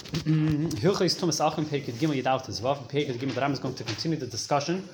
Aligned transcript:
Mm, 0.00 0.72
Hilchos 0.74 1.18
Thomas 1.18 1.40
Achim 1.40 1.64
Perikid 1.64 1.94
Gimel 1.94 2.22
Yidaltis 2.22 2.60
Vav 2.60 2.88
Perikid 2.90 3.16
Gimel 3.16 3.40
Ram 3.40 3.52
is 3.52 3.58
going 3.58 3.74
to 3.74 3.84
continue 3.84 4.18
the 4.18 4.26
discussion 4.26 4.88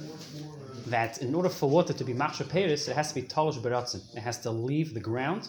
that 0.87 1.19
in 1.19 1.35
order 1.35 1.49
for 1.49 1.69
water 1.69 1.93
to 1.93 2.05
be 2.05 2.15
Machsha 2.15 2.45
Peris, 2.45 2.89
it 2.89 2.94
has 2.94 3.08
to 3.08 3.15
be 3.15 3.23
Talish 3.23 3.58
Beratzin. 3.58 4.03
It 4.17 4.21
has 4.21 4.39
to 4.39 4.50
leave 4.50 4.95
the 4.95 5.00
ground 5.00 5.49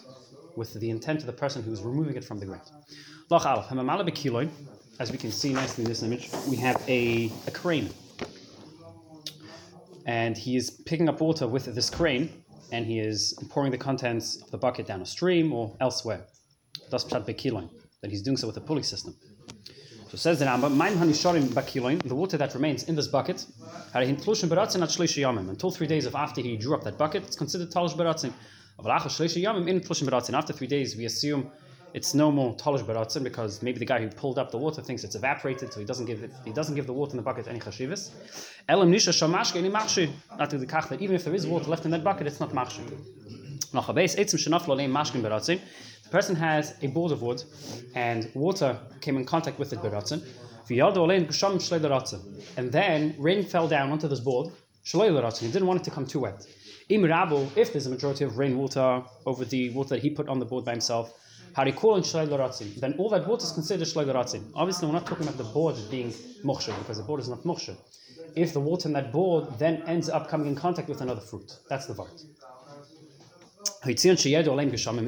with 0.56 0.74
the 0.74 0.90
intent 0.90 1.20
of 1.20 1.26
the 1.26 1.32
person 1.32 1.62
who 1.62 1.72
is 1.72 1.82
removing 1.82 2.16
it 2.16 2.24
from 2.24 2.38
the 2.38 2.46
ground. 2.46 2.70
Loch 3.30 3.46
Aleph, 3.46 3.66
Hamamala 3.66 4.08
Bekiloin, 4.08 4.50
as 4.98 5.12
we 5.12 5.18
can 5.18 5.30
see 5.30 5.52
nicely 5.52 5.84
in 5.84 5.88
this 5.88 6.02
image, 6.02 6.30
we 6.48 6.56
have 6.56 6.82
a, 6.88 7.30
a 7.46 7.50
crane. 7.50 7.90
And 10.06 10.36
he 10.36 10.56
is 10.56 10.70
picking 10.70 11.08
up 11.08 11.20
water 11.20 11.46
with 11.46 11.66
this 11.66 11.90
crane, 11.90 12.42
and 12.72 12.84
he 12.86 12.98
is 12.98 13.38
pouring 13.50 13.70
the 13.70 13.78
contents 13.78 14.42
of 14.42 14.50
the 14.50 14.58
bucket 14.58 14.86
down 14.86 15.02
a 15.02 15.06
stream 15.06 15.52
or 15.52 15.76
elsewhere. 15.80 16.26
Das 16.90 17.04
Pshat 17.04 17.26
Bekiloin, 17.26 17.68
that 18.00 18.10
he's 18.10 18.22
doing 18.22 18.36
so 18.36 18.46
with 18.46 18.56
a 18.56 18.60
pulley 18.60 18.82
system. 18.82 19.14
So 20.10 20.16
says 20.16 20.38
the 20.38 20.46
Rambam, 20.46 20.74
"Mein 20.74 20.94
hanisharim 20.94 21.48
bakiloin, 21.48 22.02
the 22.02 22.14
water 22.14 22.38
that 22.38 22.54
remains 22.54 22.84
in 22.84 22.94
this 22.96 23.08
bucket. 23.08 23.44
Until 23.94 24.34
three 25.70 25.86
days 25.86 26.06
of 26.06 26.14
after 26.14 26.40
he 26.40 26.56
drew 26.56 26.74
up 26.74 26.82
that 26.84 26.96
bucket, 26.96 27.24
it's 27.24 27.36
considered 27.36 27.70
talish 27.70 27.94
beratzin. 27.94 28.32
Avalacha 28.78 29.08
shlishi 29.08 29.42
yamim 29.42 29.68
in 29.68 29.80
tlushim 29.80 30.08
beratzin. 30.08 30.32
After 30.32 30.54
three 30.54 30.66
days, 30.66 30.96
we 30.96 31.04
assume 31.04 31.50
it's 31.92 32.14
no 32.14 32.30
more 32.32 32.56
talish 32.56 32.82
beratzin 32.82 33.22
because 33.22 33.60
maybe 33.62 33.78
the 33.78 33.84
guy 33.84 34.00
who 34.00 34.08
pulled 34.08 34.38
up 34.38 34.50
the 34.50 34.56
water 34.56 34.80
thinks 34.80 35.04
it's 35.04 35.14
evaporated, 35.14 35.72
so 35.72 35.80
he 35.80 35.84
doesn't 35.84 36.06
give 36.06 36.22
it, 36.22 36.32
he 36.44 36.52
doesn't 36.52 36.74
give 36.74 36.86
the 36.86 36.92
water 36.94 37.10
in 37.10 37.16
the 37.18 37.22
bucket 37.22 37.46
any 37.46 37.60
chashivas. 37.60 38.10
Nisha 38.66 39.12
the 40.50 40.66
that 40.66 41.02
even 41.02 41.16
if 41.16 41.24
there 41.24 41.34
is 41.34 41.46
water 41.46 41.68
left 41.68 41.84
in 41.84 41.90
that 41.90 42.02
bucket, 42.02 42.26
it's 42.26 42.40
not 42.40 42.50
machshi. 42.52 42.80
Noch 43.74 43.88
a 43.90 43.92
base 43.92 44.16
etzim 44.16 44.38
shenaflo 44.38 44.74
leim 44.74 44.90
mashkin. 44.90 45.60
Person 46.10 46.36
has 46.36 46.74
a 46.82 46.86
board 46.86 47.12
of 47.12 47.22
wood, 47.22 47.42
and 47.94 48.30
water 48.34 48.78
came 49.00 49.16
in 49.16 49.24
contact 49.24 49.58
with 49.58 49.72
it 49.72 49.80
beratzin. 49.80 50.22
And 52.56 52.72
then 52.72 53.14
rain 53.18 53.44
fell 53.44 53.68
down 53.68 53.90
onto 53.90 54.08
this 54.08 54.20
board. 54.20 54.52
He 54.84 54.98
didn't 54.98 55.66
want 55.66 55.80
it 55.80 55.84
to 55.84 55.90
come 55.90 56.06
too 56.06 56.20
wet. 56.20 56.46
If 56.88 57.72
there's 57.72 57.86
a 57.86 57.90
majority 57.90 58.24
of 58.24 58.38
rainwater 58.38 59.02
over 59.26 59.44
the 59.44 59.70
water 59.70 59.90
that 59.90 60.02
he 60.02 60.10
put 60.10 60.28
on 60.28 60.38
the 60.38 60.46
board 60.46 60.64
by 60.64 60.72
himself, 60.72 61.12
then 61.54 62.94
all 62.98 63.08
that 63.10 63.26
water 63.26 63.44
is 63.44 63.52
considered 63.52 63.86
shloilaratzin. 63.86 64.50
Obviously, 64.54 64.86
we're 64.86 64.94
not 64.94 65.06
talking 65.06 65.26
about 65.26 65.36
the 65.38 65.44
board 65.44 65.76
being 65.90 66.10
moksha 66.44 66.78
because 66.78 66.96
the 66.98 67.02
board 67.02 67.20
is 67.20 67.28
not 67.28 67.42
moksha. 67.42 67.76
If 68.36 68.52
the 68.52 68.60
water 68.60 68.88
in 68.88 68.94
that 68.94 69.12
board 69.12 69.58
then 69.58 69.82
ends 69.86 70.08
up 70.08 70.28
coming 70.28 70.46
in 70.46 70.54
contact 70.54 70.88
with 70.88 71.00
another 71.00 71.20
fruit, 71.20 71.58
that's 71.68 71.86
the 71.86 71.94
vart. 71.94 72.24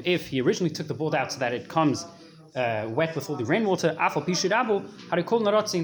If 0.05 0.29
he 0.29 0.41
originally 0.41 0.71
took 0.71 0.89
the 0.89 0.95
board 0.95 1.15
out 1.15 1.33
so 1.33 1.39
that 1.39 1.53
it 1.53 1.69
comes 1.69 2.07
uh, 2.55 2.87
wet 2.89 3.15
with 3.15 3.31
all 3.31 3.37
the 3.37 3.45
rainwater, 3.45 3.97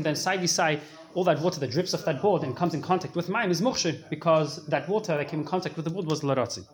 then 0.03 0.17
side 0.17 0.41
by 0.41 0.47
side, 0.47 0.81
all 1.17 1.25
that 1.25 1.41
water 1.41 1.59
that 1.59 1.71
drips 1.71 1.95
off 1.95 2.05
that 2.05 2.21
board 2.21 2.43
and 2.43 2.55
comes 2.55 2.75
in 2.75 2.83
contact 2.83 3.17
with 3.17 3.31
mine 3.31 3.51
is 3.51 3.63
mukshe, 3.63 3.91
because 4.11 4.67
that 4.67 4.87
water 4.87 5.17
that 5.17 5.27
came 5.29 5.41
in 5.41 5.47
contact 5.47 5.75
with 5.75 5.85
the 5.87 5.91
board 5.91 6.07
was 6.07 6.21
laratzin. 6.21 6.65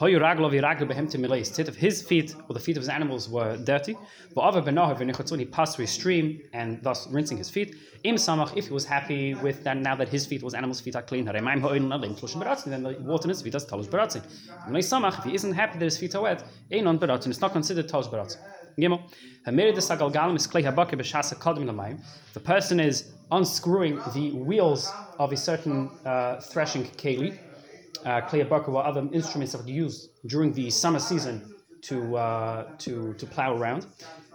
If 0.00 1.76
his 1.76 2.02
feet 2.02 2.36
or 2.48 2.52
the 2.54 2.60
feet 2.60 2.76
of 2.76 2.82
his 2.82 2.88
animals 2.88 3.28
were 3.28 3.56
dirty, 3.56 3.96
he 4.34 5.44
passed 5.46 5.74
through 5.74 5.84
a 5.86 5.88
stream 5.88 6.40
and 6.52 6.80
thus 6.84 7.08
rinsing 7.08 7.38
his 7.38 7.50
feet. 7.50 7.74
If 8.04 8.66
he 8.68 8.72
was 8.72 8.84
happy 8.84 9.34
with 9.34 9.64
that, 9.64 9.76
now 9.78 9.96
that 9.96 10.08
his 10.08 10.24
feet, 10.26 10.42
was 10.42 10.54
animals' 10.54 10.80
feet 10.80 10.94
are 10.94 11.02
clean, 11.02 11.24
then 11.24 11.34
the 11.34 12.96
water 13.00 13.24
in 13.24 13.30
his 13.30 13.42
feet 13.42 13.54
is 13.56 13.64
talosh 13.64 13.88
beratzin. 13.88 14.22
If 15.18 15.24
he 15.24 15.34
isn't 15.34 15.52
happy 15.52 15.78
that 15.78 15.84
his 15.84 15.98
feet 15.98 16.14
are 16.14 16.22
wet, 16.22 16.44
it's 16.70 17.40
not 17.40 17.52
considered 17.52 17.88
talosh 17.88 18.36
The 22.34 22.40
person 22.44 22.80
is 22.80 23.12
unscrewing 23.32 23.98
the 24.14 24.30
wheels 24.32 24.92
of 25.18 25.32
a 25.32 25.36
certain 25.36 25.90
uh, 26.04 26.40
threshing 26.40 26.84
keli, 26.84 27.36
uh, 28.06 28.20
or 28.68 28.86
other 28.86 29.08
instruments 29.12 29.52
that 29.52 29.64
are 29.64 29.68
used 29.68 30.10
during 30.26 30.52
the 30.52 30.70
summer 30.70 31.00
season 31.00 31.54
to 31.82 32.16
uh, 32.16 32.64
to 32.78 33.14
to 33.14 33.26
plow 33.26 33.56
around. 33.56 33.86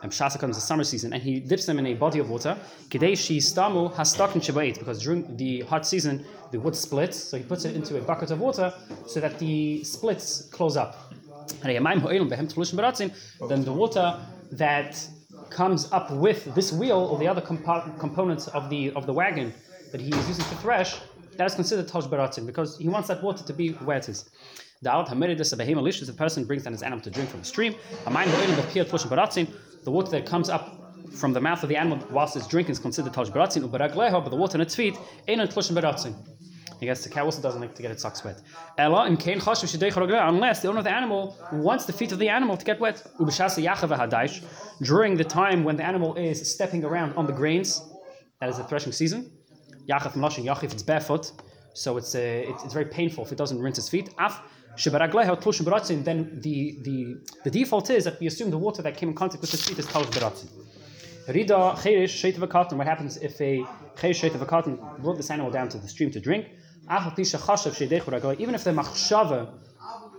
Um, 0.02 0.10
Shasa 0.10 0.38
comes 0.38 0.58
the 0.58 0.62
summer 0.62 0.84
season, 0.84 1.14
and 1.14 1.24
he 1.24 1.40
dips 1.40 1.66
them 1.66 1.80
in 1.80 1.86
a 1.88 1.94
body 1.94 2.20
of 2.20 2.30
water. 2.30 2.58
Because 2.90 3.30
during 5.04 5.38
the 5.38 5.62
hot 5.62 5.88
season 5.88 6.26
the 6.52 6.60
wood 6.60 6.76
splits, 6.76 7.18
so 7.18 7.38
he 7.38 7.44
puts 7.44 7.64
it 7.64 7.74
into 7.76 7.98
a 7.98 8.02
bucket 8.02 8.32
of 8.32 8.42
water 8.42 8.74
so 9.08 9.22
that 9.22 9.40
the 9.40 9.82
splits 9.86 10.50
close 10.52 10.76
up. 10.76 11.14
Then 13.50 13.64
the 13.64 13.74
water 13.74 14.20
that 14.58 15.08
comes 15.50 15.92
up 15.92 16.12
with 16.12 16.54
this 16.56 16.72
wheel 16.72 16.98
or 16.98 17.18
the 17.20 17.28
other 17.28 17.42
compo- 17.42 17.92
components 18.00 18.48
of 18.50 18.70
the 18.70 18.92
of 18.92 19.06
the 19.06 19.14
wagon 19.14 19.54
that 19.92 20.02
he 20.02 20.10
is 20.10 20.28
using 20.28 20.46
to 20.46 20.56
thresh, 20.56 21.00
that 21.38 21.46
is 21.46 21.56
considered 21.56 21.88
tosh 21.88 22.06
baratzin 22.06 22.46
because 22.46 22.78
he 22.78 22.90
wants 22.90 23.08
that 23.08 23.22
water 23.24 23.44
to 23.44 23.54
be 23.54 23.70
where 23.88 23.98
it 23.98 24.10
is. 24.10 24.30
The 24.82 24.92
out 24.92 25.08
hamiridus 25.08 25.54
of 25.54 25.62
a 25.62 25.74
malicious, 25.74 26.08
the 26.08 26.14
person 26.14 26.44
brings 26.44 26.64
down 26.64 26.74
his 26.74 26.84
animal 26.84 27.04
to 27.04 27.10
drink 27.10 27.30
from 27.30 27.40
the 27.40 27.46
stream. 27.46 27.76
The 28.06 29.92
water 29.92 30.12
that 30.12 30.26
comes 30.26 30.50
up 30.50 30.80
from 31.12 31.32
the 31.34 31.40
mouth 31.42 31.62
of 31.64 31.70
the 31.70 31.78
animal 31.78 32.00
whilst 32.10 32.36
it's 32.36 32.48
drinking 32.48 32.74
is 32.74 32.80
considered 32.80 33.14
tosh 33.14 33.30
baratzin. 33.30 33.70
But 33.72 34.30
the 34.30 34.36
water 34.36 34.58
in 34.58 34.62
its 34.62 34.76
feet 34.76 34.98
ain't 35.28 35.52
tosh 35.52 35.70
baratzin. 35.70 36.16
I 36.84 36.86
guess 36.86 37.04
the 37.06 37.10
cow 37.10 37.24
also 37.24 37.42
doesn't 37.42 37.62
like 37.62 37.76
to 37.76 37.82
get 37.82 37.92
its 37.92 38.02
socks 38.02 38.26
wet. 38.26 38.42
Ella 38.78 39.08
in 39.08 39.16
kain 39.16 39.40
unless 39.46 40.62
the 40.62 40.68
owner 40.68 40.80
of 40.80 40.84
the 40.84 40.96
animal 41.02 41.22
wants 41.54 41.86
the 41.86 41.94
feet 41.94 42.12
of 42.12 42.20
the 42.20 42.28
animal 42.28 42.58
to 42.58 42.66
get 42.66 42.78
wet. 42.82 42.98
During 44.92 45.16
the 45.16 45.24
time 45.24 45.64
when 45.64 45.76
the 45.78 45.86
animal 45.86 46.16
is 46.16 46.54
stepping 46.54 46.84
around 46.84 47.14
on 47.16 47.26
the 47.26 47.32
grains, 47.32 47.82
that 48.42 48.50
is 48.50 48.58
the 48.58 48.66
threshing 48.66 48.92
season. 48.92 49.32
Yachaf 49.90 50.14
mlashing 50.22 50.44
yachif, 50.44 50.74
it's 50.74 50.84
barefoot, 50.84 51.32
so 51.74 51.96
it's, 51.96 52.14
uh, 52.16 52.20
it's, 52.66 52.74
very 52.74 52.86
painful 52.86 53.24
if 53.24 53.32
it 53.32 53.38
doesn't 53.38 53.60
rinse 53.60 53.78
its 53.78 53.88
feet. 53.88 54.10
Af 54.20 54.42
then 54.76 56.40
the, 56.42 56.78
the, 56.82 57.16
the 57.46 57.50
default 57.50 57.90
is 57.92 58.04
that 58.04 58.20
we 58.20 58.28
assume 58.28 58.50
the 58.50 58.58
water 58.58 58.82
that 58.82 58.98
came 58.98 59.10
in 59.10 59.16
contact 59.16 59.40
with 59.42 59.52
his 59.52 59.64
feet 59.64 59.80
is 59.80 59.86
talush 59.88 60.12
beratzin. 60.12 60.50
Rida 61.28 61.78
sheit 62.08 62.38
What 62.78 62.88
happens 62.88 63.16
if 63.18 63.40
a 63.40 63.64
cheirish 63.96 64.20
sheit 64.20 65.02
brought 65.02 65.16
this 65.16 65.32
animal 65.32 65.52
down 65.52 65.70
to 65.70 65.78
the 65.78 65.88
stream 65.88 66.12
to 66.12 66.20
drink? 66.20 66.48
Even 66.90 68.56
if 68.56 68.64
the 68.64 68.72
machshava, 68.72 69.50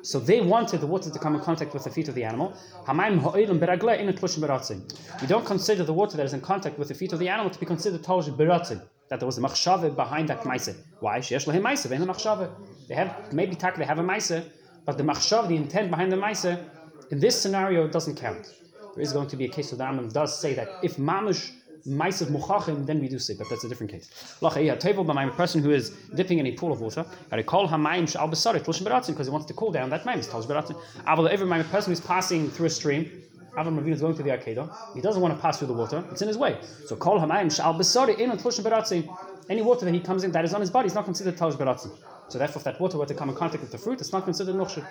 so 0.02 0.18
they 0.18 0.40
wanted 0.40 0.80
the 0.80 0.86
water 0.86 1.10
to 1.10 1.18
come 1.18 1.34
in 1.34 1.40
contact 1.40 1.72
with 1.72 1.84
the 1.84 1.90
feet 1.90 2.08
of 2.08 2.14
the 2.14 2.24
animal. 2.24 2.54
We 2.86 5.26
don't 5.26 5.46
consider 5.46 5.84
the 5.84 5.92
water 5.92 6.16
that 6.16 6.24
is 6.24 6.34
in 6.34 6.40
contact 6.40 6.78
with 6.78 6.88
the 6.88 6.94
feet 6.94 7.12
of 7.12 7.18
the 7.18 7.28
animal 7.28 7.50
to 7.50 7.58
be 7.58 7.66
considered 7.66 8.02
talish 8.02 8.28
beratzin. 8.36 8.82
That 9.08 9.20
there 9.20 9.26
was 9.26 9.38
a 9.38 9.42
machshava 9.42 9.94
behind 9.94 10.28
that 10.28 10.46
maise. 10.46 10.74
Why? 11.00 11.20
They 11.20 12.94
have 12.94 13.32
maybe 13.32 13.54
tak 13.54 13.76
they 13.76 13.84
have 13.84 13.98
a 13.98 14.02
maise, 14.02 14.32
but 14.84 14.98
the 14.98 15.04
machshava, 15.04 15.48
the 15.48 15.56
intent 15.56 15.90
behind 15.90 16.12
the 16.12 16.16
maise, 16.16 16.44
in 16.44 17.20
this 17.20 17.40
scenario, 17.40 17.88
doesn't 17.88 18.16
count. 18.16 18.52
There 18.94 19.02
is 19.02 19.12
going 19.12 19.28
to 19.28 19.36
be 19.36 19.46
a 19.46 19.48
case 19.48 19.72
where 19.72 19.78
the 19.78 19.84
Rambam 19.84 20.12
does 20.12 20.38
say 20.38 20.54
that 20.54 20.68
if 20.82 20.96
mamush 20.96 21.50
Maisav 21.86 22.28
Muchachim, 22.28 22.86
then 22.86 22.98
we 23.00 23.08
do 23.08 23.18
say, 23.18 23.34
but 23.34 23.46
that's 23.50 23.64
a 23.64 23.68
different 23.68 23.92
case. 23.92 24.08
A 24.42 25.30
person 25.36 25.62
who 25.62 25.70
is 25.70 25.90
dipping 26.14 26.38
in 26.38 26.46
a 26.46 26.52
pool 26.52 26.72
of 26.72 26.80
water, 26.80 27.04
because 27.30 27.52
he 29.26 29.30
wants 29.30 29.46
to 29.46 29.54
cool 29.54 29.70
down 29.70 29.90
that 29.90 30.06
Maim, 30.06 30.20
every 31.28 31.64
person 31.64 31.92
who's 31.92 32.00
passing 32.00 32.50
through 32.50 32.66
a 32.66 32.70
stream, 32.70 33.10
Avram 33.56 33.78
Ravina 33.78 33.92
is 33.92 34.00
going 34.00 34.16
to 34.16 34.22
the 34.22 34.30
Arcada, 34.30 34.74
he 34.94 35.00
doesn't 35.00 35.20
want 35.22 35.34
to 35.34 35.40
pass 35.40 35.58
through 35.58 35.68
the 35.68 35.74
water, 35.74 36.02
it's 36.10 36.22
in 36.22 36.28
his 36.28 36.38
way. 36.38 36.58
So 36.86 36.96
call 36.96 37.20
Hamayim 37.20 37.54
Shal 37.54 37.74
Basari 37.74 38.18
in 38.18 38.30
Tlushim 38.30 39.16
Any 39.48 39.62
water 39.62 39.84
that 39.84 39.94
he 39.94 40.00
comes 40.00 40.24
in 40.24 40.32
that 40.32 40.44
is 40.44 40.54
on 40.54 40.60
his 40.60 40.70
body 40.70 40.86
is 40.86 40.94
not 40.94 41.04
considered 41.04 41.36
Tal 41.36 41.52
Beratzin. 41.52 41.92
So 42.28 42.38
therefore, 42.38 42.60
if 42.60 42.64
that 42.64 42.80
water 42.80 42.98
were 42.98 43.06
to 43.06 43.14
come 43.14 43.28
in 43.28 43.36
contact 43.36 43.62
with 43.62 43.72
the 43.72 43.78
fruit, 43.78 44.00
it's 44.00 44.12
not 44.12 44.24
considered 44.24 44.54
Nukhshir. 44.54 44.86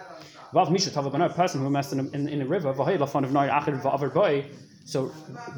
Vav 0.54 0.72
Misha 0.72 0.92
Tavabanah, 0.92 1.32
a 1.32 1.34
person 1.34 1.62
who 1.62 1.68
immersed 1.68 1.94
in, 1.94 2.14
in, 2.14 2.28
in 2.28 2.42
a 2.42 2.46
river, 2.46 2.74
Vahayla 2.74 3.00
Lafan 3.00 3.24
of 3.24 3.32
Noir 3.32 3.50
Achir 3.50 3.82
Va'avar 3.82 4.14
Boy, 4.14 4.46
so, 4.86 5.12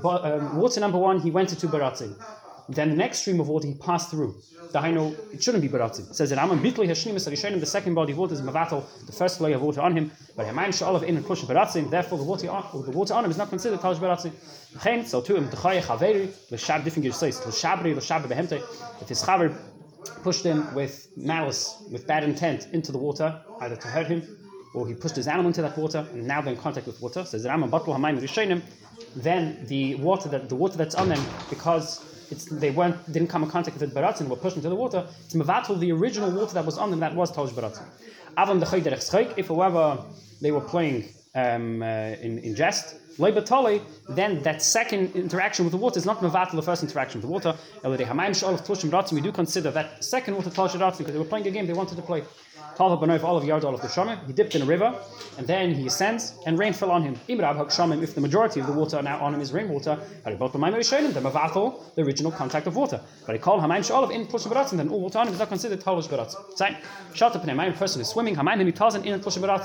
um, 0.04 0.58
water 0.58 0.80
number 0.80 0.98
one, 0.98 1.20
he 1.20 1.32
went 1.32 1.52
into 1.52 1.68
Baratzin. 1.68 2.16
Then 2.68 2.90
the 2.90 2.96
next 2.96 3.20
stream 3.20 3.40
of 3.40 3.48
water 3.48 3.68
he 3.68 3.76
passed 3.76 4.10
through. 4.10 4.36
The 4.72 4.80
Haino, 4.80 5.16
it 5.34 5.44
shouldn't 5.44 5.62
be 5.62 5.70
Baratzin. 5.70 6.10
It 6.10 6.16
says 6.16 6.32
that 6.32 6.40
Amam 6.40 6.60
Bitli 6.62 6.88
Hashnimis 6.88 7.30
Arishanim, 7.30 7.60
the 7.60 7.66
second 7.66 7.94
body 7.94 8.12
of 8.14 8.18
water 8.18 8.34
is 8.34 8.42
Mavatal, 8.42 8.84
the 9.06 9.12
first 9.12 9.42
layer 9.42 9.56
of 9.56 9.62
water 9.62 9.82
on 9.82 9.96
him. 9.96 10.12
But 10.36 10.48
Hamayim 10.48 10.70
Sha'alav 10.70 11.04
in 11.04 11.24
Kush 11.24 11.44
Baratzin, 11.44 11.90
therefore 11.90 12.18
the 12.18 12.24
water, 12.24 12.50
on, 12.50 12.86
the 12.86 12.92
water 12.92 13.14
on 13.14 13.26
him 13.26 13.32
is 13.32 13.38
not 13.38 13.50
considered 13.50 13.80
Talish 13.80 13.98
Baratzin. 13.98 14.32
Chen, 14.82 15.06
so 15.06 15.22
to 15.22 15.36
him, 15.36 15.48
Tchaya 15.50 15.82
Chaveri, 15.82 16.32
L'Shab, 16.52 16.84
different 16.84 17.14
says, 17.14 17.46
L'Shabri, 17.46 17.96
L'Shab 17.96 18.24
Behemte, 18.24 18.62
if 19.02 19.10
his 19.10 19.22
Chaver 19.22 19.56
pushed 20.24 20.44
him 20.44 20.74
with 20.74 21.10
malice, 21.16 21.84
with 21.92 22.08
bad 22.08 22.24
intent 22.24 22.68
into 22.74 22.92
the 22.92 22.98
water, 22.98 23.42
either 23.62 23.76
to 23.76 23.88
hurt 23.88 24.08
him, 24.08 24.22
or 24.74 24.88
he 24.88 24.94
pushed 24.94 25.16
his 25.16 25.28
animal 25.28 25.48
into 25.48 25.62
that 25.62 25.78
water, 25.78 26.06
and 26.12 26.28
now 26.28 26.42
they're 26.42 26.54
in 26.54 26.60
contact 26.60 26.88
with 26.88 27.02
water. 27.02 27.24
Says 27.26 27.46
Rambam 27.46 27.70
Batlu 27.70 27.96
Hamayim 27.96 28.20
Rishonim, 28.20 28.62
then 29.16 29.66
the 29.68 29.96
water 29.96 30.30
that 30.30 30.50
the 30.50 30.56
water 30.56 30.78
that's 30.78 30.96
on 30.96 31.10
them, 31.10 31.24
because 31.50 32.04
it's, 32.32 32.46
they 32.46 32.72
weren't 32.72 32.98
didn't 33.12 33.30
come 33.30 33.44
in 33.44 33.50
contact 33.50 33.80
with 33.80 33.94
the 33.94 34.00
baratzin, 34.00 34.28
were 34.28 34.36
pushed 34.36 34.58
into 34.58 34.70
the 34.70 34.76
water. 34.76 35.08
It's 35.26 35.34
mevatel 35.34 35.80
the 35.80 35.92
original 35.92 36.32
water 36.32 36.54
that 36.56 36.66
was 36.66 36.78
on 36.78 36.92
them 36.92 37.00
that 37.00 37.16
was 37.16 37.32
talish 37.32 37.52
baratzin. 37.52 37.86
If 39.38 39.48
however 39.48 40.04
they 40.42 40.52
were 40.52 40.62
playing 40.62 41.06
um, 41.36 41.82
uh, 41.82 41.86
in, 41.86 42.40
in 42.40 42.56
jest, 42.56 42.96
Leibatali, 43.18 43.82
then 44.10 44.42
that 44.44 44.62
second 44.62 45.16
interaction 45.16 45.64
with 45.64 45.72
the 45.72 45.78
water 45.78 45.98
is 45.98 46.06
not 46.06 46.20
mevatel 46.20 46.52
the 46.52 46.62
first 46.62 46.84
interaction 46.84 47.22
with 47.22 47.28
the 47.28 47.32
water. 47.32 47.56
We 49.12 49.22
do 49.22 49.32
consider 49.32 49.72
that 49.72 50.04
second 50.04 50.36
water 50.36 50.50
tlushim 50.50 50.80
ratzim 50.80 50.98
because 51.00 51.14
they 51.14 51.20
were 51.20 51.26
playing 51.26 51.48
a 51.48 51.52
game 51.52 51.66
they 51.66 51.74
wanted 51.74 51.96
to 51.96 52.02
play. 52.02 52.24
Talha 52.76 52.96
all 53.24 53.38
of 53.38 53.46
yard 53.46 53.64
shamim. 53.64 54.26
He 54.28 54.34
dipped 54.34 54.54
in 54.56 54.62
a 54.62 54.66
river, 54.66 54.94
and 55.38 55.48
then 55.48 55.74
he 55.74 55.88
ascends, 55.88 56.34
and 56.46 56.60
rain 56.60 56.74
fell 56.74 56.92
on 56.92 57.04
him. 57.04 57.16
Imrab 57.30 57.56
hakshamim. 57.56 58.04
If 58.04 58.16
the 58.16 58.22
majority 58.22 58.60
of 58.60 58.68
the 58.68 58.74
water 58.74 59.02
now 59.02 59.24
on 59.24 59.34
him 59.34 59.40
is 59.40 59.54
rainwater. 59.54 59.98
The 60.26 60.32
mevatel 60.32 61.96
the 61.96 62.02
original 62.02 62.32
contact 62.34 62.68
of 62.68 62.76
water. 62.76 63.00
But 63.26 63.34
he 63.34 63.40
called 63.40 63.62
hamayim 63.62 63.86
she'olav 63.86 64.12
in 64.12 64.28
tlushim 64.28 64.52
ratzim. 64.52 64.76
Then 64.78 64.90
all 64.90 65.00
water 65.00 65.20
on 65.20 65.28
him 65.28 65.34
is 65.34 65.40
not 65.40 65.48
considered 65.48 65.80
tlushim 65.80 66.10
ratzim. 66.10 66.58
Same. 66.58 66.76
Shalt 67.14 67.36
up 67.38 67.48
a 67.48 67.72
person 67.72 68.02
is 68.02 68.10
swimming. 68.10 68.36
In. 68.36 69.22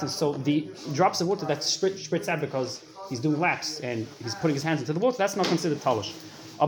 So 0.08 0.32
the 0.34 0.68
drops 0.92 1.20
of 1.20 1.26
water 1.26 1.46
that 1.46 1.58
spritz 1.58 2.28
out 2.28 2.40
because 2.40 2.80
he's 3.10 3.20
doing 3.20 3.38
laps 3.38 3.80
and 3.80 4.06
he's 4.22 4.34
putting 4.36 4.54
his 4.54 4.62
hands 4.62 4.80
into 4.80 4.94
the 4.94 5.00
water, 5.00 5.18
that's 5.18 5.36
not 5.36 5.46
considered 5.46 5.78
talish. 5.80 6.14
The 6.58 6.66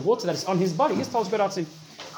water 0.00 0.26
that 0.26 0.34
is 0.34 0.44
on 0.44 0.58
his 0.58 0.72
body 0.72 0.94
is 0.96 1.08
talish 1.08 1.26
beratzim. 1.26 1.66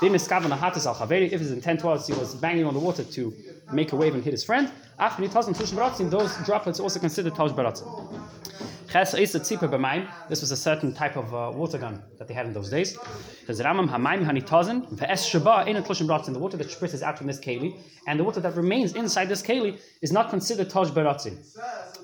If 0.01 1.41
his 1.41 1.51
intent 1.51 1.83
was 1.83 2.07
he 2.07 2.13
was 2.13 2.35
banging 2.37 2.65
on 2.65 2.75
the 2.75 2.81
water 2.81 3.03
to 3.05 3.35
make 3.73 3.93
a 3.93 3.97
wave 3.97 4.15
and 4.15 4.23
hit 4.23 4.33
his 4.33 4.45
friend, 4.45 4.71
after 4.99 5.23
he 5.23 5.29
those 5.29 6.37
droplets 6.47 6.81
also 6.81 7.01
considered 7.01 7.35
talish 7.35 7.55
beratzim. 7.55 7.87
This 8.91 10.41
was 10.41 10.51
a 10.51 10.57
certain 10.57 10.95
type 10.95 11.17
of 11.17 11.35
uh, 11.35 11.53
water 11.55 11.77
gun 11.77 12.03
that 12.19 12.27
they 12.27 12.33
had 12.33 12.47
in 12.47 12.55
those 12.55 12.71
days. 12.71 12.95
The 12.95 13.55
water 16.41 16.57
that 16.57 16.69
spritz 16.69 17.03
out 17.03 17.19
from 17.19 17.27
this 17.27 17.39
keli, 17.39 17.77
and 18.07 18.19
the 18.19 18.25
water 18.25 18.41
that 18.41 18.55
remains 18.57 18.95
inside 18.95 19.29
this 19.29 19.43
keli 19.43 19.79
is 20.01 20.11
not 20.11 20.31
considered 20.31 20.71
taj 20.71 20.89
baratzin. 20.89 21.37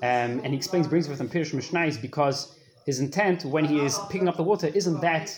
Um, 0.03 0.41
and 0.43 0.47
he 0.47 0.57
explains, 0.57 0.87
brings 0.87 1.09
with 1.09 1.19
him 1.19 1.27
Pirish 1.27 1.55
Mishnais 1.55 1.99
because 1.99 2.55
his 2.85 2.99
intent 2.99 3.45
when 3.45 3.65
he 3.65 3.79
is 3.79 3.97
picking 4.11 4.27
up 4.27 4.37
the 4.37 4.43
water 4.43 4.67
isn't 4.67 5.01
that 5.01 5.35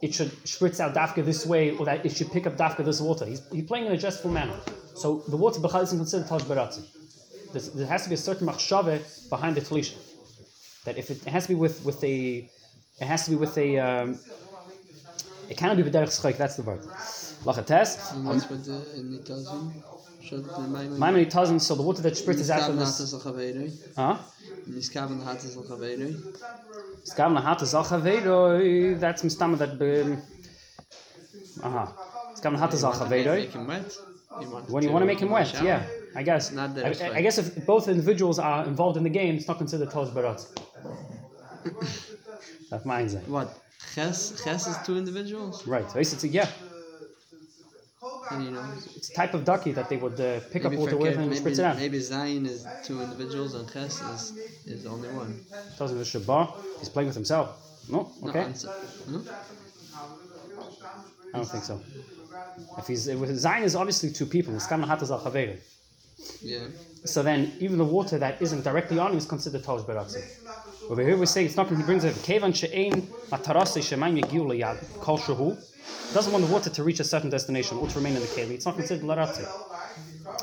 it 0.00 0.14
should 0.14 0.30
spritz 0.44 0.78
out 0.78 0.94
dafka 0.94 1.24
this 1.24 1.44
way 1.44 1.76
or 1.76 1.86
that 1.86 2.06
it 2.06 2.16
should 2.16 2.30
pick 2.30 2.46
up 2.46 2.56
dafka 2.56 2.84
this 2.84 3.00
water. 3.00 3.26
He's, 3.26 3.42
he's 3.50 3.64
playing 3.64 3.86
in 3.86 3.92
a 3.92 3.96
jestful 3.96 4.30
manner. 4.30 4.60
So 4.94 5.24
the 5.26 5.36
water 5.36 5.58
b'chal 5.58 5.82
isn't 5.82 5.98
considered 5.98 6.28
taj 6.28 6.42
baratzin. 6.42 6.84
There 7.74 7.86
has 7.86 8.04
to 8.04 8.08
be 8.08 8.14
a 8.14 8.18
certain 8.18 8.46
machshave 8.46 9.28
behind 9.28 9.56
the 9.56 9.60
talisha 9.60 9.96
that 10.84 10.98
if 10.98 11.10
it, 11.10 11.26
it, 11.26 11.30
has 11.30 11.44
to 11.44 11.48
be 11.50 11.54
with 11.54 11.84
with 11.84 12.02
a 12.04 12.48
it 13.00 13.06
has 13.06 13.24
to 13.24 13.30
be 13.30 13.36
with 13.36 13.56
a 13.58 13.78
um, 13.78 14.18
it 15.48 15.56
cannot 15.56 15.76
be 15.76 15.82
b'derech 15.82 16.12
schayk. 16.20 16.36
That's 16.36 16.56
the 16.56 16.62
word. 16.62 16.80
Lachates. 17.44 18.12
And 18.14 18.26
what's 18.26 18.48
with 18.48 18.64
the 18.64 18.78
nitazim? 19.00 19.72
Maimon 20.98 21.24
nitazim. 21.24 21.60
So 21.60 21.74
the 21.74 21.82
water 21.82 22.02
that 22.02 22.14
spritzes 22.14 22.50
out 22.50 22.66
from 22.66 22.76
this. 22.78 22.98
Huh? 23.96 24.18
Niskaven 24.68 25.22
hatas 25.22 25.56
al 25.56 25.64
chaveiroi. 25.64 26.14
Hatas 27.42 27.74
al. 27.74 27.84
That's 29.00 29.22
mistama 29.22 29.58
that. 29.58 29.70
Aha. 31.62 31.92
Niskaven 32.34 32.58
hatas 32.58 32.84
al 32.84 32.92
chaveiroi. 32.94 33.50
When 34.68 34.82
you 34.82 34.90
want 34.90 35.02
to 35.02 35.06
make 35.06 35.20
him 35.20 35.30
wet, 35.30 35.54
yeah. 35.62 35.86
I 36.16 36.22
guess. 36.22 36.56
I, 36.56 37.10
I, 37.14 37.22
guess 37.22 37.38
if 37.38 37.66
both 37.66 37.88
individuals 37.88 38.38
are 38.38 38.64
involved 38.66 38.96
in 38.96 39.04
the 39.04 39.10
game, 39.10 39.36
it's 39.36 39.46
not 39.46 39.58
considered 39.58 39.90
Tosh 39.90 40.08
Barat. 40.10 40.44
What? 43.26 43.58
Ches, 43.94 44.42
ches 44.42 44.66
is 44.66 44.76
two 44.84 44.96
individuals? 44.96 45.66
Right. 45.66 45.88
So 45.90 45.98
it's, 45.98 46.24
yeah. 46.24 46.48
And, 48.30 48.44
you 48.44 48.50
know, 48.50 48.64
it's 48.96 49.10
a 49.10 49.14
type 49.14 49.34
of 49.34 49.44
ducky 49.44 49.72
that 49.72 49.88
they 49.88 49.96
would 49.96 50.18
uh, 50.20 50.40
pick 50.50 50.64
up 50.64 50.72
water 50.72 50.96
with 50.96 51.16
and 51.16 51.30
spritz 51.32 51.58
it 51.58 51.60
out. 51.60 51.76
Maybe 51.76 51.98
Zayin 51.98 52.46
is 52.46 52.66
two 52.84 53.02
individuals 53.02 53.54
and 53.54 53.70
Ches 53.70 54.00
is, 54.02 54.38
is 54.66 54.86
only 54.86 55.08
one. 55.08 55.40
Tells 55.76 55.92
him 55.92 55.98
the 55.98 56.04
Shabbat, 56.04 56.54
he's 56.78 56.88
playing 56.88 57.08
with 57.08 57.16
himself. 57.16 57.60
No? 57.90 58.10
Okay. 58.24 58.46
No, 59.08 59.22
I 61.34 61.38
don't 61.38 61.48
think 61.48 61.64
so. 61.64 61.80
If 62.78 62.86
he's 62.86 63.06
with 63.08 63.30
Zayin 63.30 63.62
is 63.62 63.74
obviously 63.76 64.10
two 64.10 64.26
people. 64.26 64.54
It's 64.54 64.70
of 64.70 65.36
Yeah. 66.40 66.58
So 67.04 67.22
then, 67.22 67.52
even 67.60 67.76
the 67.78 67.84
water 67.84 68.18
that 68.18 68.40
isn't 68.40 68.62
directly 68.64 68.98
on 68.98 69.12
him 69.12 69.18
is 69.18 69.26
considered 69.26 69.62
Taj 69.64 69.82
Beratzi. 69.82 70.22
Over 70.90 71.02
here 71.02 71.16
we 71.16 71.24
say 71.24 71.46
it's 71.46 71.56
not. 71.56 71.68
He 71.68 71.82
brings 71.82 72.04
it. 72.04 72.14
Kevan 72.22 72.52
she'ein 72.52 72.92
matarase 73.30 73.80
shemayim 73.80 74.22
yagiu 74.22 74.44
liyad 74.44 75.00
kol 75.00 75.18
shehu. 75.18 75.56
Doesn't 76.12 76.30
want 76.32 76.44
the 76.46 76.52
water 76.52 76.68
to 76.68 76.84
reach 76.84 77.00
a 77.00 77.04
certain 77.04 77.30
destination 77.30 77.78
or 77.78 77.88
to 77.88 77.96
remain 77.96 78.14
in 78.16 78.20
the 78.20 78.26
keli. 78.28 78.50
It's 78.50 78.66
not 78.66 78.76
considered 78.76 79.02
laratzi. 79.04 79.46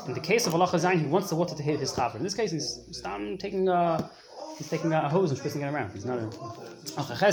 In 0.08 0.14
the 0.14 0.20
case 0.20 0.48
of 0.48 0.54
Allah 0.54 0.66
Zayin, 0.66 1.00
he 1.00 1.06
wants 1.06 1.28
the 1.30 1.36
water 1.36 1.54
to 1.54 1.62
hit 1.62 1.78
his 1.78 1.92
chaver. 1.92 2.16
In 2.16 2.24
this 2.24 2.34
case, 2.34 2.50
he's 2.50 2.80
taking 3.38 3.68
a, 3.68 4.10
he's 4.58 4.68
taking 4.68 4.92
a 4.92 5.08
hose 5.08 5.30
and 5.30 5.38
twisting 5.38 5.62
it 5.62 5.72
around. 5.72 5.92
He's 5.92 6.04
not 6.04 6.18
a. 6.18 6.26
Uh, 6.96 7.30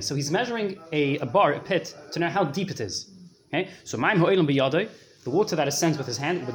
so 0.00 0.14
he's 0.14 0.30
measuring 0.30 0.78
a, 0.92 1.18
a 1.18 1.26
bar, 1.26 1.52
a 1.52 1.60
pit, 1.60 1.94
to 2.12 2.18
know 2.18 2.28
how 2.28 2.44
deep 2.44 2.70
it 2.72 2.80
is. 2.80 3.10
Okay, 3.52 3.68
so 3.84 3.96
ma'im 3.98 4.18
ho'ilim 4.18 4.48
biyadoi 4.48 4.88
the 5.24 5.30
water 5.30 5.56
that 5.56 5.66
ascends 5.66 5.96
with 5.96 6.06
his 6.06 6.18
hand, 6.18 6.46
or 6.46 6.52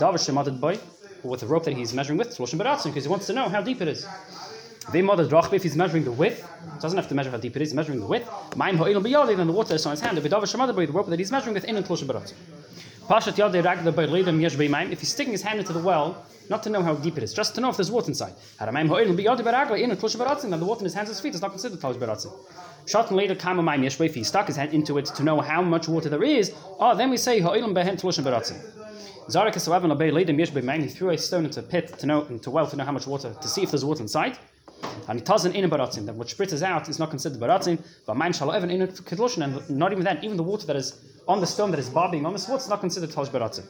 with 1.23 1.39
the 1.41 1.47
rope 1.47 1.63
that 1.65 1.73
he's 1.75 1.93
measuring 1.93 2.17
with, 2.17 2.29
because 2.37 3.03
he 3.03 3.09
wants 3.09 3.27
to 3.27 3.33
know 3.33 3.49
how 3.49 3.61
deep 3.61 3.81
it 3.81 3.87
is. 3.87 4.07
If 4.91 5.63
he's 5.63 5.75
measuring 5.75 6.03
the 6.03 6.11
width, 6.11 6.43
doesn't 6.81 6.97
have 6.97 7.07
to 7.09 7.15
measure 7.15 7.29
how 7.29 7.37
deep 7.37 7.55
it 7.55 7.61
is, 7.61 7.73
measuring 7.73 7.99
the 7.99 8.07
width. 8.07 8.29
Then 8.55 8.77
the 8.77 9.53
water 9.53 9.75
is 9.75 9.85
on 9.85 9.91
his 9.91 9.99
hand. 10.01 10.17
The 10.17 10.87
rope 10.91 11.07
that 11.07 11.19
he's 11.19 11.31
measuring 11.31 11.53
with 11.53 11.65
in 11.65 11.77
If 14.91 14.99
he's 14.99 15.09
sticking 15.09 15.31
his 15.33 15.41
hand 15.41 15.59
into 15.59 15.73
the 15.73 15.79
well, 15.79 16.25
not 16.49 16.63
to 16.63 16.69
know 16.71 16.81
how 16.81 16.95
deep 16.95 17.17
it 17.17 17.23
is, 17.23 17.33
just 17.33 17.53
to 17.55 17.61
know 17.61 17.69
if 17.69 17.75
there's 17.77 17.91
water 17.91 18.07
inside. 18.07 18.33
Then 18.57 18.73
the 18.87 18.89
water 18.89 20.79
in 20.79 20.85
his 20.85 20.93
hands 20.95 21.09
and 21.09 21.15
his 21.15 21.19
feet 21.19 21.35
is 21.35 21.41
not 21.41 21.51
considered 21.51 21.79
Talish 21.79 21.97
Baratzin. 21.97 22.31
Shot 22.87 23.11
later 23.11 23.35
kama 23.35 23.61
my 23.61 23.75
if 23.75 24.15
he 24.15 24.23
stuck 24.23 24.47
his 24.47 24.55
hand 24.55 24.73
into 24.73 24.97
it 24.97 25.05
to 25.05 25.21
know 25.21 25.41
how 25.41 25.61
much 25.61 25.87
water 25.87 26.09
there 26.09 26.23
is, 26.23 26.51
oh 26.79 26.95
then 26.95 27.11
we 27.11 27.17
say 27.17 27.39
ha'ilam 27.39 27.73
behen 27.75 27.97
tlushim 28.01 28.23
baratzim. 28.23 28.57
Threw 29.29 31.09
a 31.09 31.17
stone 31.17 31.45
into 31.45 31.59
a 31.59 31.63
pit 31.63 31.99
to 31.99 32.05
know 32.05 32.25
into 32.25 32.49
a 32.49 32.53
well 32.53 32.67
to 32.67 32.75
know 32.75 32.83
how 32.83 32.91
much 32.91 33.07
water, 33.07 33.35
to 33.41 33.47
see 33.47 33.63
if 33.63 33.71
there's 33.71 33.85
water 33.85 34.01
inside. 34.01 34.37
And 35.07 35.19
he 35.19 35.25
doesn't 35.25 35.55
in 35.55 35.65
a 35.65 35.69
baratzim, 35.69 36.05
that 36.05 36.15
what 36.15 36.27
spritzes 36.27 36.61
out 36.61 36.87
is 36.89 36.99
not 36.99 37.09
considered 37.09 37.39
baratzim, 37.39 37.79
but 38.05 38.15
mine 38.15 38.33
shall 38.33 38.55
even 38.55 38.71
in 38.71 38.81
a 38.81 38.87
kedlushin, 38.87 39.43
and 39.43 39.69
not 39.69 39.91
even 39.91 40.03
that, 40.05 40.23
even 40.23 40.37
the 40.37 40.43
water 40.43 40.65
that 40.67 40.75
is 40.75 40.99
on 41.27 41.39
the 41.41 41.47
stone 41.47 41.69
that 41.71 41.79
is 41.79 41.89
bobbing 41.89 42.25
on 42.25 42.33
the 42.33 42.45
water 42.49 42.63
is 42.63 42.69
not 42.69 42.79
considered 42.79 43.09
talish 43.09 43.29
baratzim. 43.29 43.65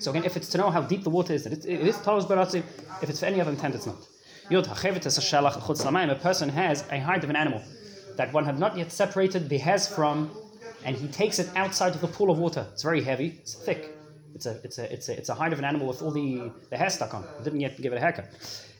So 0.00 0.10
again, 0.10 0.24
if 0.24 0.36
it's 0.36 0.48
to 0.50 0.58
know 0.58 0.70
how 0.70 0.82
deep 0.82 1.02
the 1.02 1.10
water 1.10 1.32
is, 1.32 1.44
that 1.44 1.52
it, 1.52 1.64
it 1.66 1.80
is 1.80 1.96
talish 1.96 2.26
baratzim, 2.26 2.62
if 3.02 3.10
it's 3.10 3.20
for 3.20 3.26
any 3.26 3.40
other 3.40 3.50
intent, 3.50 3.74
it's 3.74 3.86
not. 3.86 4.06
Yod 4.50 4.66
hachevet 4.66 5.04
es 5.04 5.18
a 5.18 6.14
person 6.14 6.48
has 6.48 6.84
a 6.90 6.98
hide 6.98 7.24
of 7.24 7.30
an 7.30 7.36
animal 7.36 7.62
that 8.16 8.32
one 8.32 8.44
had 8.44 8.58
not 8.58 8.76
yet 8.76 8.90
separated 8.90 9.48
the 9.48 9.58
hairs 9.58 9.86
from, 9.86 10.30
and 10.84 10.96
he 10.96 11.08
takes 11.08 11.38
it 11.38 11.48
outside 11.56 11.94
of 11.94 12.00
the 12.00 12.08
pool 12.08 12.30
of 12.30 12.38
water. 12.38 12.66
It's 12.72 12.82
very 12.82 13.02
heavy, 13.02 13.38
it's 13.40 13.54
thick. 13.54 13.97
It's 14.38 14.46
a, 14.46 14.60
it's 14.62 14.78
a, 14.78 14.92
it's 14.92 15.08
a, 15.08 15.18
it's 15.18 15.28
a 15.30 15.34
hide 15.34 15.52
of 15.52 15.58
an 15.58 15.64
animal 15.64 15.88
with 15.88 16.00
all 16.00 16.12
the, 16.12 16.52
the 16.70 16.76
hair 16.76 16.90
stuck 16.90 17.12
on. 17.12 17.24
Didn't 17.42 17.58
yet 17.58 17.76
give 17.82 17.92
it 17.92 17.96
a 17.96 18.00
haircut. 18.00 18.26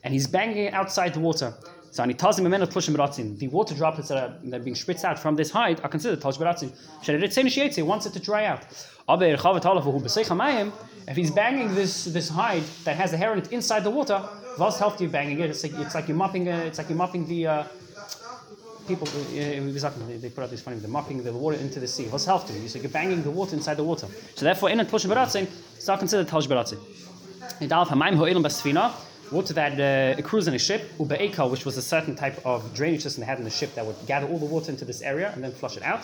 And 0.04 0.14
he's 0.14 0.28
banging 0.28 0.66
it 0.66 0.72
outside 0.72 1.14
the 1.14 1.18
water. 1.18 1.52
So 1.90 2.04
and 2.04 2.12
he 2.12 2.16
tells 2.16 2.38
him 2.38 2.44
the 2.44 3.48
water 3.48 3.74
droplets 3.74 4.08
that 4.10 4.18
are, 4.18 4.38
that 4.44 4.60
are 4.60 4.62
being 4.62 4.76
spritzed 4.76 5.02
out 5.02 5.18
from 5.18 5.34
this 5.34 5.50
hide 5.50 5.80
are 5.80 5.88
considered 5.88 6.20
tosh 6.20 6.36
beratzin. 6.38 6.70
He 7.74 7.82
wants 7.82 8.06
it 8.06 8.12
to 8.12 8.20
dry 8.20 8.44
out. 8.44 8.62
If 11.08 11.16
he's 11.16 11.30
banging 11.32 11.74
this 11.74 12.04
this 12.04 12.28
hide 12.28 12.62
that 12.84 12.94
has 12.96 13.10
the 13.10 13.16
hair 13.16 13.32
in 13.32 13.40
it 13.40 13.50
inside 13.50 13.82
the 13.82 13.90
water, 13.90 14.22
banging 15.10 15.40
it? 15.40 15.50
It's 15.50 15.64
like 15.64 15.74
it's 15.84 15.94
like 15.96 16.06
you're 16.06 16.16
mopping 16.16 16.48
uh, 16.48 16.68
it's 16.68 16.78
like 16.78 16.88
you're 16.88 16.98
mopping 16.98 17.26
the 17.26 17.46
uh, 17.48 17.64
people, 18.88 19.06
exactly, 19.36 20.16
they 20.16 20.30
put 20.30 20.42
out 20.44 20.50
this 20.50 20.62
funny, 20.62 20.78
they're 20.78 20.90
mopping 20.90 21.22
the 21.22 21.32
water 21.32 21.58
into 21.58 21.78
the 21.78 21.86
sea. 21.86 22.06
What's 22.06 22.24
half 22.24 22.46
to 22.46 22.52
You 22.52 22.68
say 22.68 22.80
you're 22.80 22.90
banging 22.90 23.22
the 23.22 23.30
water 23.30 23.54
inside 23.54 23.76
the 23.76 23.84
water. 23.84 24.08
So 24.34 24.44
therefore, 24.44 24.70
in 24.70 24.80
a 24.80 24.84
Tosh 24.84 25.04
Baratzin, 25.04 25.46
it's 25.76 25.86
not 25.86 25.98
considered 25.98 26.26
Tosh 26.26 26.46
Baratzin. 26.48 26.78
In 27.60 27.68
Dalaf 27.68 27.88
Hamaim 27.88 28.16
Ho'ilim 28.16 28.42
Basfina, 28.42 28.92
water 29.30 29.52
that 29.52 30.18
uh, 30.18 30.22
cruised 30.22 30.48
in 30.48 30.54
a 30.54 30.58
ship, 30.58 30.82
Ube'eka, 30.98 31.50
which 31.50 31.64
was 31.64 31.76
a 31.76 31.82
certain 31.82 32.16
type 32.16 32.44
of 32.44 32.74
drainage 32.74 33.02
system 33.02 33.20
they 33.20 33.26
had 33.26 33.38
in 33.38 33.44
the 33.44 33.50
ship 33.50 33.74
that 33.74 33.84
would 33.84 33.96
gather 34.06 34.26
all 34.26 34.38
the 34.38 34.46
water 34.46 34.70
into 34.70 34.84
this 34.84 35.02
area 35.02 35.30
and 35.34 35.44
then 35.44 35.52
flush 35.52 35.76
it 35.76 35.82
out. 35.82 36.00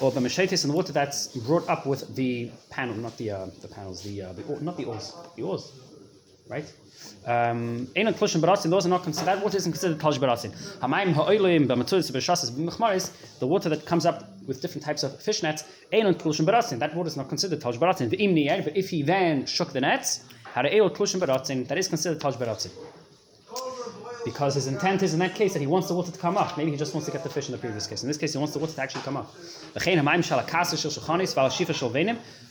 Or 0.00 0.10
the 0.10 0.20
B'Meshetis, 0.20 0.64
and 0.64 0.74
water 0.74 0.92
that's 0.92 1.28
brought 1.28 1.68
up 1.68 1.86
with 1.86 2.16
the 2.16 2.50
panel, 2.70 2.96
not 2.96 3.16
the 3.18 3.30
uh, 3.30 3.46
the 3.60 3.68
panels, 3.68 4.02
the, 4.02 4.22
uh, 4.22 4.32
the 4.32 4.60
not 4.60 4.76
the 4.76 4.84
oars, 4.84 5.12
the 5.36 5.42
oars, 5.42 5.70
right? 6.48 6.64
Um, 7.24 7.86
Tlushim 7.94 8.40
Baratzin, 8.40 8.70
those 8.70 8.86
are 8.86 8.88
not 8.88 9.04
considered, 9.04 9.42
water 9.42 9.56
isn't 9.56 9.72
considered 9.72 9.98
Talish 9.98 10.18
Baratzin. 10.18 10.50
Hamayim 10.78 11.12
Ha'oilim, 11.12 11.66
B'Matzuris, 11.68 12.10
B'Shasas, 12.10 12.50
B'Mechmaris, 12.50 13.38
the 13.38 13.46
water 13.46 13.68
that 13.68 13.86
comes 13.86 14.06
up 14.06 14.28
with 14.46 14.60
different 14.60 14.84
types 14.84 15.02
of 15.04 15.20
fish 15.22 15.42
nets, 15.42 15.64
Einan 15.92 16.14
Tlushim 16.14 16.46
Baratzin, 16.46 16.78
that 16.80 16.94
water 16.94 17.08
is 17.08 17.16
not 17.16 17.28
considered 17.28 17.60
Talish 17.60 17.78
Baratzin. 17.78 18.10
V'im 18.10 18.34
Niyer, 18.34 18.64
but 18.64 18.76
if 18.76 18.90
he 18.90 19.02
then 19.02 19.46
shook 19.46 19.72
the 19.72 19.80
nets, 19.80 20.24
Ha're'el 20.54 20.90
Tlushim 20.90 21.20
Baratzin, 21.20 21.68
that 21.68 21.78
is 21.78 21.86
considered 21.86 22.20
Talish 22.20 22.36
Baratzin. 22.36 22.70
Because 24.24 24.54
his 24.54 24.66
intent 24.66 25.02
is 25.02 25.12
in 25.12 25.18
that 25.20 25.34
case 25.34 25.52
that 25.52 25.60
he 25.60 25.66
wants 25.66 25.88
the 25.88 25.94
water 25.94 26.12
to 26.12 26.18
come 26.18 26.36
up. 26.36 26.56
Maybe 26.56 26.70
he 26.70 26.76
just 26.76 26.94
wants 26.94 27.06
to 27.06 27.12
get 27.12 27.22
the 27.22 27.28
fish 27.28 27.48
in 27.48 27.52
the 27.52 27.58
previous 27.58 27.86
case. 27.86 28.02
In 28.02 28.08
this 28.08 28.16
case, 28.16 28.32
he 28.32 28.38
wants 28.38 28.52
the 28.52 28.58
water 28.58 28.72
to 28.72 28.82
actually 28.82 29.02
come 29.02 29.16
up. 29.16 29.34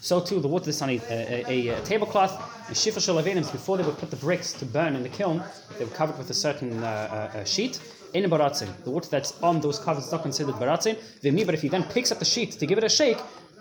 So 0.01 0.19
too, 0.19 0.39
the 0.39 0.47
water 0.47 0.65
that's 0.65 0.81
on 0.81 0.89
a, 0.89 1.01
a, 1.09 1.45
a, 1.47 1.67
a 1.69 1.81
tablecloth 1.81 2.67
and 2.67 2.75
shifa. 2.75 3.51
Before 3.51 3.77
they 3.77 3.83
would 3.83 3.97
put 3.97 4.09
the 4.09 4.17
bricks 4.17 4.53
to 4.53 4.65
burn 4.65 4.95
in 4.95 5.03
the 5.03 5.09
kiln, 5.09 5.43
they 5.77 5.85
were 5.85 5.91
covered 5.91 6.17
with 6.17 6.29
a 6.29 6.33
certain 6.33 6.83
uh, 6.83 7.31
uh, 7.33 7.43
sheet. 7.43 7.79
In 8.13 8.29
baratzin, 8.29 8.69
the 8.83 8.91
water 8.91 9.07
that's 9.09 9.41
on 9.41 9.61
those 9.61 9.79
covers 9.79 10.05
is 10.05 10.11
not 10.11 10.21
considered 10.21 10.55
baratzin. 10.55 10.97
But 11.45 11.53
if 11.53 11.61
he 11.61 11.69
then 11.69 11.83
picks 11.83 12.11
up 12.11 12.19
the 12.19 12.25
sheet 12.25 12.51
to 12.53 12.65
give 12.65 12.77
it 12.77 12.83
a 12.83 12.89
shake, 12.89 13.17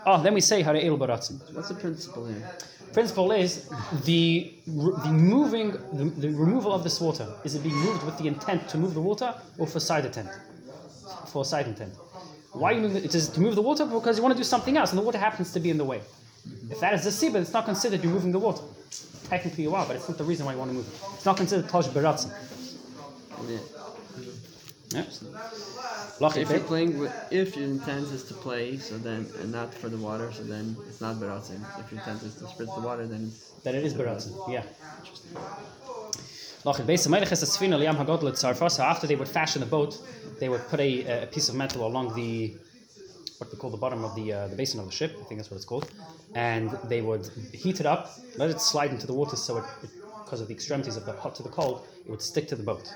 oh, 0.06 0.22
then 0.22 0.34
we 0.34 0.40
say 0.40 0.62
harei 0.62 0.84
baratzin 0.98 1.40
What's 1.54 1.68
the 1.68 1.74
principle 1.74 2.26
here? 2.26 2.50
Principle 2.92 3.32
is 3.32 3.68
the 4.04 4.52
the 4.66 5.12
moving 5.12 5.72
the, 5.92 6.04
the 6.18 6.28
removal 6.28 6.72
of 6.72 6.82
this 6.84 7.00
water. 7.00 7.26
Is 7.44 7.54
it 7.54 7.62
being 7.62 7.76
moved 7.76 8.04
with 8.04 8.18
the 8.18 8.26
intent 8.26 8.68
to 8.70 8.78
move 8.78 8.94
the 8.94 9.00
water 9.00 9.34
or 9.58 9.66
for 9.66 9.80
side 9.80 10.04
intent? 10.06 10.28
For 11.32 11.44
side 11.44 11.66
intent. 11.66 11.94
Why 12.52 12.72
you 12.72 12.80
move 12.80 12.96
it? 12.96 13.14
is 13.14 13.28
to 13.28 13.40
move 13.40 13.54
the 13.54 13.62
water 13.62 13.86
because 13.86 14.16
you 14.16 14.22
want 14.22 14.34
to 14.34 14.38
do 14.38 14.44
something 14.44 14.76
else 14.76 14.90
and 14.90 14.98
the 14.98 15.02
water 15.02 15.18
happens 15.18 15.52
to 15.52 15.60
be 15.60 15.70
in 15.70 15.78
the 15.78 15.84
way. 15.84 16.00
If 16.70 16.80
that 16.80 16.94
is 16.94 17.04
the 17.04 17.10
sibah 17.10 17.40
it's 17.40 17.52
not 17.52 17.64
considered 17.64 18.02
you're 18.02 18.12
moving 18.12 18.32
the 18.32 18.38
water. 18.38 18.62
Technically 19.28 19.64
you 19.64 19.74
are 19.74 19.86
but 19.86 19.96
it's 19.96 20.08
not 20.08 20.18
the 20.18 20.24
reason 20.24 20.46
why 20.46 20.52
you 20.52 20.58
want 20.58 20.70
to 20.70 20.74
move 20.74 20.88
it. 20.88 20.94
It's 21.14 21.24
not 21.24 21.36
considered 21.36 21.68
tosh 21.68 21.86
beratzin 21.86 22.32
If 24.92 26.50
you're 26.50 26.60
playing 26.60 26.98
with, 26.98 27.12
if 27.30 27.56
your 27.56 27.66
intent 27.66 28.08
is 28.08 28.24
to 28.24 28.34
play, 28.34 28.76
so 28.78 28.98
then 28.98 29.26
and 29.40 29.52
not 29.52 29.72
for 29.72 29.88
the 29.88 29.96
water, 29.96 30.32
so 30.32 30.42
then 30.42 30.76
it's 30.88 31.00
not 31.00 31.16
beratzin. 31.16 31.60
If 31.78 31.92
your 31.92 32.00
intent 32.00 32.22
is 32.24 32.34
to 32.36 32.44
spritz 32.44 32.74
the 32.74 32.80
water, 32.80 33.06
then 33.06 33.26
it's 33.28 33.50
that 33.62 33.74
it 33.74 33.84
is 33.84 33.94
beratzin 33.94 34.32
yeah 34.52 34.64
Lach 36.64 36.78
it, 36.78 36.86
base 36.86 37.08
Melech 37.08 37.32
is 37.32 37.42
a 37.42 37.46
sfina 37.46 37.78
liyam. 37.78 38.70
So 38.70 38.82
after 38.82 39.06
they 39.06 39.16
would 39.16 39.28
fashion 39.28 39.60
the 39.60 39.66
boat, 39.66 39.98
they 40.40 40.48
would 40.48 40.66
put 40.68 40.80
a, 40.80 41.22
a 41.22 41.26
piece 41.26 41.48
of 41.48 41.54
metal 41.54 41.86
along 41.86 42.14
the 42.14 42.54
what 43.38 43.50
we 43.50 43.58
call 43.58 43.70
the 43.70 43.78
bottom 43.78 44.04
of 44.04 44.14
the 44.14 44.32
uh, 44.32 44.48
the 44.48 44.56
basin 44.56 44.80
of 44.80 44.86
the 44.86 44.92
ship. 44.92 45.16
I 45.18 45.24
think 45.24 45.38
that's 45.38 45.50
what 45.50 45.56
it's 45.56 45.64
called, 45.64 45.90
and 46.34 46.70
they 46.84 47.00
would 47.00 47.30
heat 47.54 47.80
it 47.80 47.86
up, 47.86 48.10
let 48.36 48.50
it 48.50 48.60
slide 48.60 48.90
into 48.90 49.06
the 49.06 49.14
water, 49.14 49.36
so 49.36 49.58
it, 49.58 49.64
it 49.84 49.90
because 50.24 50.42
of 50.42 50.48
the 50.48 50.54
extremities 50.54 50.96
of 50.96 51.06
the 51.06 51.12
hot 51.12 51.34
to 51.36 51.42
the 51.42 51.48
cold, 51.48 51.86
it 52.04 52.10
would 52.10 52.22
stick 52.22 52.46
to 52.48 52.56
the 52.56 52.62
boat. 52.62 52.92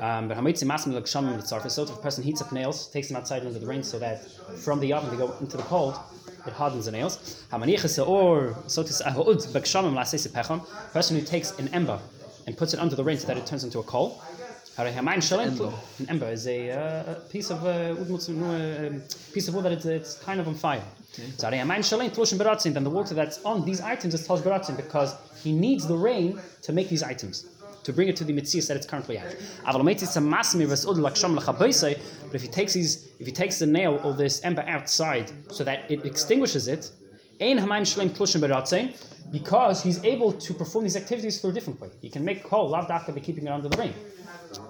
Um, 0.00 0.28
but 0.28 0.36
hamitzi 0.36 0.64
masmi 0.64 0.92
like 0.92 1.04
shamim 1.04 1.36
tzarfa. 1.42 1.70
So 1.70 1.84
if 1.84 1.90
a 1.90 1.96
person 1.96 2.22
heats 2.22 2.42
up 2.42 2.52
nails, 2.52 2.88
takes 2.88 3.08
them 3.08 3.16
outside 3.16 3.46
under 3.46 3.58
the 3.58 3.66
rain, 3.66 3.82
so 3.82 3.98
that 3.98 4.30
from 4.58 4.80
the 4.80 4.92
oven 4.92 5.10
they 5.10 5.16
go 5.16 5.34
into 5.40 5.56
the 5.56 5.62
cold, 5.64 5.98
it 6.46 6.52
hardens 6.52 6.84
the 6.84 6.92
nails. 6.92 7.44
Hamanichas 7.50 8.06
or 8.06 8.56
so 8.66 8.82
to 8.82 8.92
say, 8.92 9.04
ha'ud 9.10 9.38
b'kshamim 9.38 9.94
la'asesi 9.94 10.28
pecham. 10.28 10.66
Person 10.92 11.18
who 11.18 11.24
takes 11.24 11.58
an 11.58 11.68
ember 11.68 11.98
and 12.46 12.56
puts 12.56 12.74
it 12.74 12.80
under 12.80 12.94
the 12.94 13.04
rain 13.04 13.16
so 13.18 13.26
that 13.26 13.36
it 13.36 13.46
turns 13.46 13.64
into 13.64 13.78
a 13.78 13.82
coal. 13.82 14.22
An 14.78 14.88
ember 16.08 16.28
is 16.30 16.46
a, 16.46 16.70
uh, 16.70 17.12
a 17.12 17.14
piece 17.30 17.50
of 17.50 17.64
uh, 17.64 17.94
wood, 17.96 18.20
uh, 18.28 18.90
piece 19.32 19.48
of 19.48 19.54
wood 19.54 19.64
that 19.64 19.72
it's, 19.72 19.86
it's 19.86 20.18
kind 20.18 20.38
of 20.38 20.46
on 20.46 20.54
fire. 20.54 20.82
So 21.38 21.48
harei 21.48 21.62
hamayim 21.62 21.82
shalem 21.82 22.10
tlushim 22.10 22.38
beratzin. 22.38 22.74
Then 22.74 22.84
the 22.84 22.90
water 22.90 23.14
that's 23.14 23.42
on 23.42 23.64
these 23.64 23.80
items 23.80 24.12
is 24.12 24.26
tosh 24.26 24.42
because 24.42 25.14
he 25.42 25.52
needs 25.52 25.86
the 25.86 25.96
rain 25.96 26.38
to 26.60 26.72
make 26.74 26.90
these 26.90 27.02
items. 27.02 27.46
To 27.86 27.92
bring 27.92 28.08
it 28.08 28.16
to 28.16 28.24
the 28.24 28.32
mitzvah 28.32 28.66
that 28.68 28.76
it's 28.76 28.86
currently 28.86 29.18
at. 29.18 29.30
Aval 29.64 29.80
omeitzi 29.82 30.06
tzam 30.12 30.28
masmi 30.28 30.66
v's'ud 30.66 30.98
l'ksham 30.98 31.34
l'chabeisei. 31.36 31.98
But 32.26 32.34
if 32.34 32.42
he 32.42 32.48
takes 32.48 32.72
these, 32.74 33.08
if 33.20 33.26
he 33.26 33.32
takes 33.32 33.58
the 33.58 33.66
nail 33.66 34.00
or 34.04 34.12
this 34.12 34.42
ember 34.44 34.64
outside 34.66 35.30
so 35.50 35.64
that 35.64 35.90
it 35.90 36.04
extinguishes 36.04 36.68
it, 36.68 36.90
ein 37.40 37.58
hamayim 37.58 37.86
shalem 37.90 38.10
tlushim 38.10 38.40
beratzin, 38.40 38.84
because 39.32 39.82
he's 39.82 40.02
able 40.04 40.32
to 40.32 40.54
perform 40.54 40.84
these 40.84 40.96
activities 40.96 41.40
through 41.40 41.50
a 41.50 41.52
different 41.52 41.80
way. 41.80 41.90
He 42.02 42.10
can 42.10 42.24
make 42.24 42.44
kol 42.44 42.68
lav 42.68 42.88
dafka 42.88 43.14
by 43.14 43.20
keeping 43.20 43.46
it 43.46 43.50
under 43.50 43.68
the 43.68 43.76
rain 43.76 43.94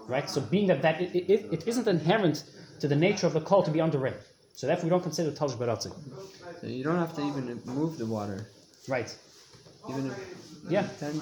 right? 0.09 0.29
So 0.29 0.41
being 0.41 0.67
that, 0.69 0.83
that 0.83 1.01
it, 1.01 1.15
it, 1.15 1.53
it 1.53 1.69
isn't 1.69 1.87
inherent 1.87 2.45
to 2.81 2.89
the 2.89 2.97
nature 2.97 3.27
of 3.27 3.33
the 3.33 3.41
call 3.41 3.63
to 3.63 3.71
be 3.71 3.81
under 3.81 3.99
rain. 3.99 4.15
So 4.55 4.67
therefore 4.67 4.85
we 4.85 4.91
don't 4.91 5.03
consider 5.03 5.31
Taj 5.33 5.53
Baratzin. 5.53 5.93
so 6.61 6.67
you 6.67 6.83
don't 6.85 6.99
have 6.99 7.15
to 7.17 7.23
even 7.23 7.61
move 7.65 7.99
the 7.99 8.07
water, 8.07 8.49
Right. 8.89 9.15
even 9.91 10.07
if 10.07 10.15
Yeah. 10.69 10.89
Then 11.01 11.21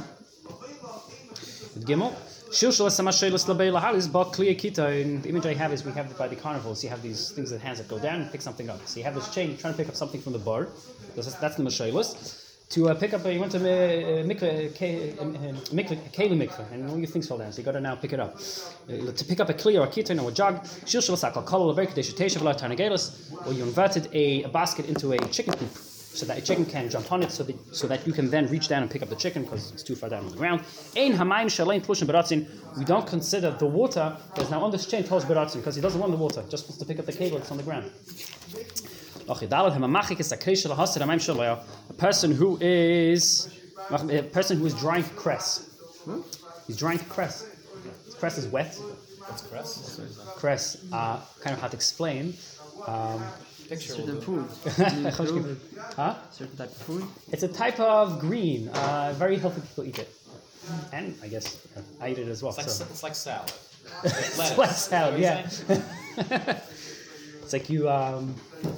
Gimel. 1.81 2.12
Shilshal 2.50 2.88
Samashelis 2.88 3.47
Labei 3.47 3.73
Lahalis 3.73 4.11
Ba 4.11 4.25
Kliya 4.26 5.23
the 5.23 5.28
image 5.28 5.47
I 5.47 5.54
have 5.54 5.73
is 5.73 5.85
we 5.85 5.93
have 5.93 6.16
by 6.16 6.28
the 6.28 6.37
carnivals, 6.37 6.85
you 6.85 6.90
have 6.90 7.02
these 7.02 7.31
things 7.31 7.50
with 7.50 7.61
hands 7.61 7.78
that 7.78 7.88
go 7.88 7.99
down 7.99 8.23
and 8.23 8.31
pick 8.31 8.43
something 8.43 8.71
up. 8.71 8.87
So 8.87 8.99
you 8.99 9.04
have 9.04 9.14
this 9.14 9.35
chain, 9.35 9.57
trying 9.57 9.75
to 9.75 9.76
pick 9.76 9.88
up 9.88 9.97
something 9.97 10.21
from 10.21 10.33
the 10.33 10.38
bar. 10.38 10.69
That's, 11.16 11.35
that's 11.35 11.57
the 11.57 11.64
Mashelis. 11.64 12.40
To 12.71 12.88
uh, 12.88 12.95
pick 12.95 13.12
up, 13.12 13.25
uh, 13.25 13.28
you 13.28 13.40
went 13.40 13.52
to 13.52 13.59
uh, 13.59 14.25
ke- 14.25 15.21
um, 15.21 15.37
um, 15.37 15.57
mikveh, 15.71 16.12
keli 16.12 16.37
mikveh, 16.37 16.73
and 16.73 16.90
all 16.90 16.99
your 16.99 17.07
things 17.07 17.28
fell 17.28 17.38
down, 17.38 17.52
so 17.52 17.59
you 17.59 17.64
got 17.64 17.73
to 17.73 17.81
now 17.81 17.95
pick 17.95 18.12
it 18.12 18.19
up. 18.19 18.37
Uh, 18.37 19.12
to 19.12 19.25
pick 19.25 19.38
up 19.38 19.49
a 19.50 19.54
kli 19.54 19.78
or 19.78 19.85
a 19.85 19.88
kitin 19.88 20.21
or 20.21 20.31
a 20.31 20.33
jug, 20.33 20.62
shil 20.62 21.04
shel 21.04 21.14
sakal 21.14 21.45
kol 21.45 21.66
lever 21.66 21.87
kadesh 21.87 22.14
teishav 22.14 22.43
la 22.43 22.54
tarnagelos, 22.54 23.47
or 23.47 23.52
you 23.52 23.62
inverted 23.62 24.09
a, 24.12 24.45
a 24.45 24.49
basket 24.49 24.87
into 24.87 25.12
a 25.12 25.19
chicken 25.28 25.52
coop, 25.54 25.69
so 26.14 26.25
that 26.26 26.38
a 26.38 26.40
chicken 26.40 26.64
can 26.64 26.88
jump 26.88 27.11
on 27.11 27.23
it, 27.23 27.30
so 27.33 27.42
that 27.42 27.56
so 27.75 27.87
that 27.88 28.06
you 28.06 28.12
can 28.12 28.30
then 28.30 28.47
reach 28.49 28.68
down 28.68 28.83
and 28.83 28.90
pick 28.90 29.02
up 29.02 29.09
the 29.09 29.16
chicken 29.16 29.42
because 29.42 29.73
it's 29.73 29.83
too 29.83 29.97
far 29.97 30.09
down 30.09 30.25
on 30.25 30.30
the 30.30 30.37
ground. 30.37 30.61
Ein 30.97 31.12
hamayim 31.12 31.47
shalein 31.47 31.85
tlushim 31.85 32.06
beratzin. 32.06 32.47
We 32.78 32.85
don't 32.85 33.06
consider 33.06 33.50
the 33.50 33.66
water 33.66 34.16
that's 34.35 34.50
now 34.50 34.62
on 34.62 34.71
this 34.71 34.87
chain 34.87 35.02
tosh 35.04 35.25
beratzin 35.25 35.56
because 35.56 35.75
he 35.75 35.83
doesn't 35.83 36.00
want 36.00 36.12
the 36.12 36.18
water, 36.18 36.44
just 36.49 36.66
wants 36.66 36.78
to 36.78 36.85
pick 36.85 36.99
up 36.99 37.06
the 37.06 37.12
cable 37.12 37.38
that's 37.38 37.50
on 37.50 37.56
the 37.56 37.62
ground. 37.64 37.90
Okay, 39.28 39.47
dalet 39.47 39.76
hamamachik 39.76 40.21
is 40.21 40.30
a 40.33 40.37
kreisha 40.37 40.68
lahasid 40.73 41.02
hamayim 41.02 41.21
shalaya. 41.21 41.61
A 41.90 41.94
person 41.94 42.30
who 42.30 42.59
is 42.61 43.49
a 43.90 44.23
person 44.23 44.59
who 44.59 44.66
is 44.66 44.75
drying 44.75 45.04
cress. 45.16 45.76
He's 46.66 46.76
drying 46.76 46.99
cress. 46.99 47.47
Cress 48.18 48.38
is 48.38 48.47
wet. 48.47 48.78
What's 49.26 49.42
cress? 49.42 50.00
Cress, 50.37 50.85
uh, 50.92 51.21
kind 51.40 51.54
of 51.54 51.61
hard 51.61 51.73
to 51.73 51.76
explain. 51.76 52.35
Um, 52.87 53.23
Picture. 53.68 53.94
certain 53.94 54.14
will 54.14 54.21
food, 54.21 54.49
huh? 55.97 56.14
certain 56.30 56.56
type 56.56 56.71
of 56.71 56.76
food. 56.76 57.04
It's 57.33 57.42
a 57.42 57.49
type 57.49 57.80
of 57.80 58.21
green. 58.21 58.68
Uh, 58.68 59.14
very 59.16 59.37
healthy 59.37 59.62
people 59.62 59.85
eat 59.85 59.99
it, 59.99 60.09
and 60.92 61.14
I 61.23 61.28
guess 61.28 61.66
I 62.00 62.11
eat 62.11 62.18
it 62.18 62.28
as 62.28 62.42
well. 62.42 62.50
It's 62.50 62.59
like, 62.59 62.68
so. 62.68 62.85
it's 62.85 63.02
like 63.02 63.14
salad. 63.14 63.52
It's 64.04 64.59
like 64.59 64.71
salad, 64.71 65.21
yeah. 65.21 65.47
it's 67.42 67.52
like 67.52 67.68
you 67.71 67.88
um, 67.88 68.35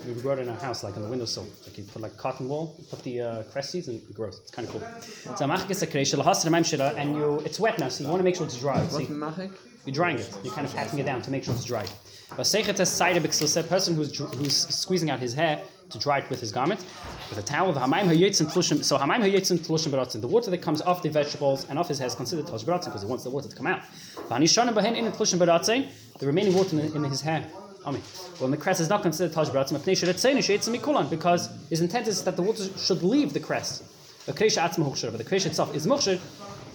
you 0.06 0.14
grow 0.14 0.34
it 0.34 0.40
in 0.40 0.48
a 0.48 0.54
house, 0.56 0.84
like 0.84 0.96
on 0.96 1.02
the 1.02 1.08
windowsill. 1.08 1.46
Like 1.64 1.78
you 1.78 1.84
put 1.84 2.02
like 2.02 2.16
cotton 2.16 2.48
wool, 2.48 2.74
you 2.78 2.84
put 2.84 3.02
the 3.02 3.20
uh, 3.20 3.42
cress 3.44 3.70
seeds, 3.70 3.88
and 3.88 4.00
it 4.00 4.14
grows. 4.14 4.38
It's 4.40 4.50
kind 4.50 4.68
of 4.68 4.72
cool. 4.72 5.36
So 5.36 5.46
machik 5.46 5.70
a 5.82 5.86
kreisha 5.86 6.16
lahasir 6.22 6.50
maim 6.50 6.62
shela, 6.62 6.94
and 6.96 7.16
you 7.16 7.40
it's 7.44 7.58
wet 7.58 7.78
now, 7.78 7.88
so 7.88 8.04
you 8.04 8.10
want 8.10 8.20
to 8.20 8.24
make 8.24 8.36
sure 8.36 8.46
it's 8.46 8.58
dry. 8.58 8.86
So 8.86 8.98
What's 8.98 9.08
you, 9.08 9.16
machik? 9.16 9.52
you're 9.86 9.94
drying 9.94 10.18
it. 10.18 10.28
You're 10.42 10.52
kind 10.52 10.66
of 10.66 10.74
patting 10.74 10.98
it 10.98 11.06
down 11.06 11.22
to 11.22 11.30
make 11.30 11.44
sure 11.44 11.54
it's 11.54 11.64
dry. 11.64 11.86
A 12.33 12.37
person 12.37 13.95
who's 13.95 14.18
who's 14.18 14.56
squeezing 14.56 15.11
out 15.11 15.21
his 15.21 15.33
hair 15.33 15.62
to 15.90 15.99
dry 15.99 16.18
it 16.18 16.28
with 16.28 16.40
his 16.40 16.50
garment 16.50 16.85
with 17.30 17.38
a 17.38 17.42
towel. 17.42 17.73
So 17.73 17.80
hamaim 17.80 18.06
hayetzin 18.06 18.47
tlushim 18.49 19.90
beratzin. 19.90 20.21
The 20.21 20.26
water 20.26 20.50
that 20.50 20.59
comes 20.59 20.83
off 20.83 21.02
the 21.02 21.09
vegetables 21.09 21.66
and 21.68 21.78
off 21.78 21.88
his 21.88 21.99
hair 21.99 22.09
is 22.09 22.16
considered 22.16 22.47
tlushim 22.47 22.64
beratzin 22.64 22.87
because 22.87 23.02
he 23.02 23.09
wants 23.09 23.23
the 23.23 23.30
water 23.30 23.49
to 23.49 23.54
come 23.54 23.68
out. 23.68 23.83
V'anishanim 24.28 24.75
bahen 24.75 24.97
in 24.97 25.04
tlushim 25.12 25.38
beratzin. 25.38 25.88
The 26.18 26.26
remaining 26.26 26.54
water 26.54 26.80
in, 26.80 26.97
in 26.97 27.04
his 27.04 27.21
hair. 27.21 27.47
Ami. 27.85 28.00
Well, 28.40 28.50
the 28.50 28.56
cress 28.56 28.80
is 28.80 28.88
not 28.88 29.02
considered 29.02 29.33
taj 29.33 29.50
mikulan 29.50 31.09
because 31.09 31.49
his 31.71 31.80
intent 31.80 32.09
is 32.09 32.25
that 32.25 32.35
the 32.35 32.42
water 32.42 32.64
should 32.76 33.04
leave 33.04 33.33
the 33.33 33.40
cress. 33.40 33.83
The 34.26 34.33
kresha 34.33 34.68
atzma 34.68 35.12
but 35.12 35.25
the 35.25 35.37
itself 35.37 35.75
is 35.76 35.87
mukshir, 35.87 36.18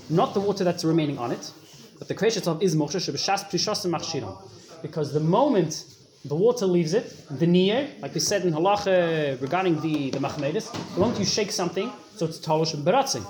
not 0.10 0.34
the 0.34 0.40
water 0.40 0.64
that's 0.64 0.86
remaining 0.86 1.18
on 1.18 1.32
it, 1.32 1.52
but 2.00 2.08
the 2.08 2.16
kresha 2.16 2.38
itself 2.38 2.62
is 2.62 2.78
mukshir 2.78 3.02
shebeshas 3.02 3.50
prishasim 3.50 3.92
machshiram. 3.92 4.38
Because 4.82 5.14
the 5.14 5.20
moment 5.20 5.86
the 6.26 6.36
water 6.36 6.66
leaves 6.66 6.94
it, 6.94 7.06
the 7.40 7.48
niyer, 7.48 8.00
like 8.02 8.14
we 8.14 8.20
said 8.20 8.46
in 8.46 8.54
halacha 8.54 9.42
regarding 9.42 9.80
the 9.82 10.12
the 10.12 10.20
machmedis, 10.20 10.72
the 10.94 11.00
moment 11.00 11.20
you 11.20 11.26
shake 11.26 11.52
something, 11.52 11.92
so 12.16 12.26
it's 12.26 12.40
talosh 12.40 12.76
beratzin. 12.76 13.26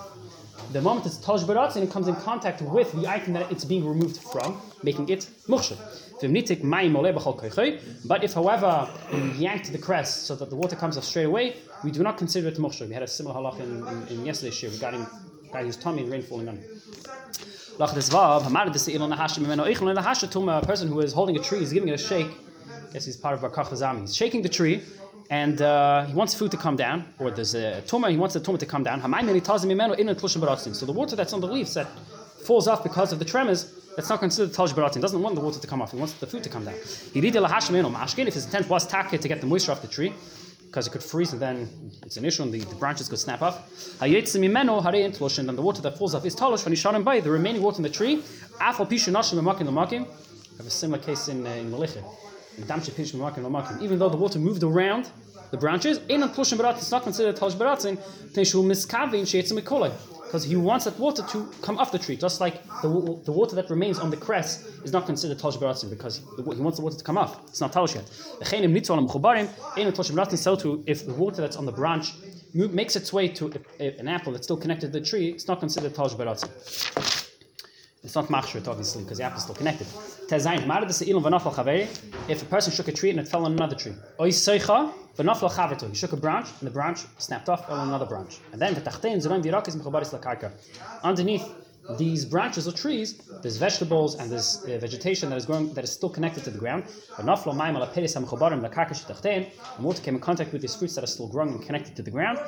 The 0.73 0.81
moment 0.81 1.05
it's 1.05 1.17
talosh 1.17 1.45
beratzin, 1.45 1.83
it 1.83 1.91
comes 1.91 2.07
in 2.07 2.15
contact 2.15 2.61
with 2.61 2.91
the 2.93 3.07
item 3.07 3.33
that 3.33 3.51
it's 3.51 3.65
being 3.65 3.85
removed 3.87 4.17
from, 4.21 4.61
making 4.83 5.09
it 5.09 5.27
mukshir. 5.47 5.77
But 8.05 8.23
if, 8.23 8.33
however, 8.33 8.89
you 9.11 9.23
yank 9.37 9.71
the 9.71 9.77
cress 9.79 10.15
so 10.15 10.35
that 10.35 10.49
the 10.51 10.55
water 10.55 10.75
comes 10.75 10.95
off 10.95 11.03
straight 11.03 11.25
away, 11.25 11.55
we 11.83 11.89
do 11.89 12.03
not 12.03 12.17
consider 12.17 12.47
it 12.49 12.57
mukhshir. 12.57 12.87
We 12.87 12.93
had 12.93 13.01
a 13.03 13.07
similar 13.07 13.35
halach 13.35 13.59
in, 13.59 13.87
in, 13.87 14.07
in 14.19 14.25
yesterday's 14.25 14.61
year 14.61 14.71
regarding 14.71 15.07
guy 15.51 15.63
whose 15.63 15.77
tummy 15.77 16.03
and 16.03 16.11
rain 16.11 16.21
falling 16.21 16.47
on 16.47 16.57
him. 16.57 16.81
A 17.79 17.87
person 20.65 20.87
who 20.87 20.99
is 20.99 21.13
holding 21.13 21.35
a 21.37 21.39
tree, 21.39 21.63
is 21.63 21.73
giving 21.73 21.89
it 21.89 21.93
a 21.93 21.97
shake. 21.97 22.27
I 22.27 22.93
guess 22.93 23.05
he's 23.05 23.17
part 23.17 23.33
of 23.33 23.41
Barkach 23.41 23.67
Hazami. 23.67 24.01
He's 24.01 24.15
shaking 24.15 24.41
the 24.41 24.49
tree, 24.49 24.81
and 25.29 25.61
uh, 25.61 26.05
he 26.05 26.13
wants 26.13 26.33
food 26.33 26.51
to 26.51 26.57
come 26.57 26.75
down, 26.75 27.05
or 27.19 27.31
there's 27.31 27.55
a 27.55 27.81
Tuma, 27.87 28.11
he 28.11 28.17
wants 28.17 28.33
the 28.33 28.41
Tuma 28.41 28.59
to 28.59 28.65
come 28.65 28.83
down. 28.83 29.01
So 30.73 30.85
the 30.85 30.91
water 30.91 31.15
that's 31.15 31.33
on 31.33 31.39
the 31.41 31.47
leaves 31.47 31.73
that 31.73 31.87
falls 32.43 32.67
off 32.67 32.83
because 32.83 33.13
of 33.13 33.19
the 33.19 33.25
tremors, 33.25 33.73
that's 33.95 34.09
not 34.09 34.19
considered 34.19 34.53
Taj 34.53 34.73
Baratzin. 34.73 35.01
doesn't 35.01 35.21
want 35.21 35.35
the 35.35 35.41
water 35.41 35.59
to 35.59 35.67
come 35.67 35.81
off, 35.81 35.91
he 35.91 35.97
wants 35.97 36.13
the 36.13 36.27
food 36.27 36.43
to 36.43 36.49
come 36.49 36.65
down. 36.65 36.75
He 37.13 37.21
Mashkin, 37.21 38.27
if 38.27 38.33
his 38.33 38.45
intent 38.45 38.67
was 38.69 38.85
taka 38.85 39.17
to 39.17 39.27
get 39.27 39.39
the 39.41 39.47
moisture 39.47 39.71
off 39.71 39.81
the 39.81 39.87
tree, 39.87 40.13
because 40.71 40.87
it 40.87 40.91
could 40.91 41.03
freeze 41.03 41.33
and 41.33 41.41
then 41.41 41.67
it's 42.03 42.15
an 42.15 42.23
issue 42.23 42.43
and 42.43 42.53
the, 42.53 42.59
the 42.59 42.75
branches 42.75 43.09
could 43.09 43.19
snap 43.19 43.41
off. 43.41 43.69
Hayetze 43.99 44.39
mimeno 44.39 44.81
harei 44.81 45.03
entlosh, 45.05 45.37
and 45.37 45.49
then 45.49 45.57
the 45.57 45.61
water 45.61 45.81
that 45.81 45.97
falls 45.97 46.15
off 46.15 46.25
is 46.25 46.33
talosh 46.33 46.63
when 46.63 46.73
you 46.73 47.03
by 47.03 47.19
the 47.19 47.29
remaining 47.29 47.61
water 47.61 47.75
in 47.77 47.83
the 47.83 47.89
tree. 47.89 48.23
Afal 48.61 48.87
pishu 48.87 49.11
nashim 49.11 49.37
lemakim. 49.37 50.05
I 50.05 50.57
have 50.57 50.65
a 50.65 50.69
similar 50.69 51.03
case 51.03 51.27
in 51.27 51.45
uh, 51.45 51.49
in 51.49 51.71
lemakim. 51.71 52.05
Even 53.81 53.99
though 53.99 54.07
the 54.07 54.15
water 54.15 54.39
moved 54.39 54.63
around 54.63 55.09
the 55.51 55.57
branches, 55.57 55.99
it's 56.07 56.91
not 56.91 57.03
considered 57.03 57.35
talosh 57.35 57.55
baratzin. 57.55 57.97
Tenshu 58.31 58.63
miskavin 58.63 59.23
sheyetzim 59.23 59.59
mikolai 59.59 59.91
because 60.31 60.45
he 60.45 60.55
wants 60.55 60.85
that 60.85 60.97
water 60.97 61.21
to 61.23 61.45
come 61.61 61.77
off 61.77 61.91
the 61.91 61.99
tree, 61.99 62.15
just 62.15 62.39
like 62.39 62.63
the, 62.81 62.87
the 63.25 63.33
water 63.33 63.53
that 63.53 63.69
remains 63.69 63.99
on 63.99 64.09
the 64.09 64.15
cress 64.15 64.65
is 64.81 64.93
not 64.93 65.05
considered 65.05 65.37
talsh 65.37 65.57
baratzim 65.57 65.89
because 65.89 66.21
he 66.37 66.41
wants 66.61 66.77
the 66.77 66.83
water 66.85 66.97
to 66.97 67.03
come 67.03 67.17
off. 67.17 67.41
It's 67.49 67.59
not 67.59 67.73
talsh 67.73 67.95
yet. 67.95 68.07
So 70.37 70.81
if 70.87 71.05
the 71.05 71.13
water 71.13 71.41
that's 71.41 71.57
on 71.57 71.65
the 71.65 71.71
branch 71.73 72.13
makes 72.53 72.95
its 72.95 73.11
way 73.11 73.27
to 73.27 73.51
an 73.81 74.07
apple 74.07 74.31
that's 74.31 74.47
still 74.47 74.55
connected 74.55 74.93
to 74.93 74.99
the 74.99 75.05
tree, 75.05 75.31
it's 75.31 75.49
not 75.49 75.59
considered 75.59 75.93
talsh 75.93 76.15
baratzim. 76.15 77.27
It's 78.03 78.15
not 78.15 78.29
machshert, 78.29 78.67
obviously, 78.67 79.03
because 79.03 79.19
the 79.19 79.23
apple 79.25 79.37
is 79.37 79.43
still 79.43 79.53
connected. 79.55 79.85
If 82.27 82.41
a 82.41 82.45
person 82.45 82.73
shook 82.73 82.87
a 82.87 82.91
tree 82.91 83.11
and 83.11 83.19
it 83.19 83.27
fell 83.27 83.45
on 83.45 83.51
another 83.51 83.75
tree. 83.75 83.93
He 84.19 84.31
shook 85.95 86.13
a 86.13 86.17
branch 86.17 86.47
and 86.59 86.67
the 86.67 86.71
branch 86.71 86.99
snapped 87.19 87.47
off, 87.49 87.69
on 87.69 87.87
another 87.87 88.05
branch. 88.07 88.39
And 88.53 88.59
then 88.61 88.73
underneath 91.03 91.45
these 91.97 92.25
branches 92.25 92.67
or 92.67 92.71
trees, 92.71 93.21
there's 93.41 93.57
vegetables 93.57 94.15
and 94.15 94.31
there's 94.31 94.63
uh, 94.63 94.77
vegetation 94.79 95.29
that 95.29 95.37
is 95.37 95.45
growing 95.45 95.73
that 95.73 95.83
is 95.83 95.91
still 95.91 96.09
connected 96.09 96.43
to 96.43 96.51
the 96.51 96.57
ground. 96.59 96.85
And 97.17 97.27
water 99.85 100.01
came 100.01 100.15
in 100.15 100.21
contact 100.21 100.53
with 100.53 100.61
these 100.61 100.75
fruits 100.75 100.95
that 100.95 101.03
are 101.03 101.07
still 101.07 101.27
growing 101.27 101.53
and 101.53 101.63
connected 101.63 101.95
to 101.97 102.01
the 102.01 102.11
ground. 102.11 102.39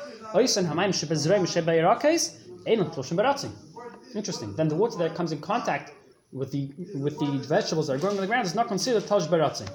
Interesting. 4.16 4.56
Then 4.56 4.68
the 4.68 4.76
water 4.76 4.98
that 4.98 5.16
comes 5.16 5.32
in 5.32 5.40
contact 5.40 5.92
with 6.32 6.52
the 6.52 6.72
with 6.96 7.18
the 7.20 7.38
vegetables 7.48 7.88
that 7.88 7.94
are 7.96 8.00
growing 8.00 8.18
on 8.18 8.22
the 8.22 8.28
ground 8.28 8.46
is 8.46 8.56
not 8.56 8.68
considered 8.68 9.08
taj 9.08 9.28
baratzin. 9.28 9.70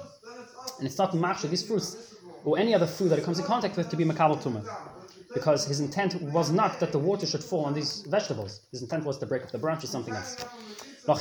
And 0.77 0.87
it's 0.87 0.97
not 0.97 1.11
machsha, 1.11 1.49
these 1.49 1.65
fruits, 1.65 2.15
or 2.45 2.57
any 2.57 2.73
other 2.73 2.87
food 2.87 3.09
that 3.09 3.19
it 3.19 3.25
comes 3.25 3.39
in 3.39 3.45
contact 3.45 3.75
with 3.77 3.89
to 3.89 3.95
be 3.95 4.05
makabal 4.05 4.41
tumah. 4.41 4.63
Because 5.33 5.65
his 5.65 5.79
intent 5.79 6.21
was 6.21 6.51
not 6.51 6.79
that 6.79 6.91
the 6.91 6.99
water 6.99 7.25
should 7.25 7.43
fall 7.43 7.65
on 7.65 7.73
these 7.73 8.01
vegetables. 8.09 8.61
His 8.71 8.81
intent 8.81 9.05
was 9.05 9.17
to 9.19 9.25
break 9.25 9.43
up 9.43 9.51
the 9.51 9.59
branch 9.59 9.83
or 9.83 9.87
something 9.87 10.15
else. 10.15 10.37
So 11.05 11.13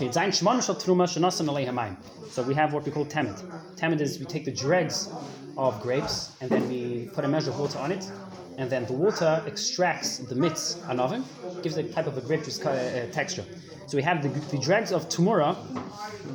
we 2.43 2.55
have 2.55 2.73
what 2.73 2.85
we 2.85 2.93
call 2.93 3.07
temet. 3.07 3.39
Temet 3.77 4.01
is 4.01 4.19
we 4.19 4.25
take 4.27 4.45
the 4.45 4.53
dregs 4.53 5.09
of 5.57 5.81
grapes 5.83 6.33
and 6.41 6.51
then 6.51 6.69
we 6.69 7.11
put 7.15 7.25
a 7.25 7.29
measure 7.29 7.51
of 7.51 7.59
water 7.59 7.79
on 7.79 7.93
it 7.93 8.11
and 8.59 8.69
then 8.69 8.85
the 8.87 8.93
water 8.93 9.41
extracts 9.47 10.19
the 10.19 10.35
mitz 10.35 10.77
anovim, 10.89 11.23
gives 11.63 11.77
a 11.77 11.85
type 11.85 12.09
of 12.09 12.19
a 12.19 12.21
grape 12.21 12.43
uh, 12.43 13.07
texture. 13.13 13.45
So 13.87 13.97
we 13.97 14.03
have 14.03 14.21
the, 14.23 14.29
the 14.51 14.59
dregs 14.59 14.93
of 14.93 15.09
tumura, 15.09 15.55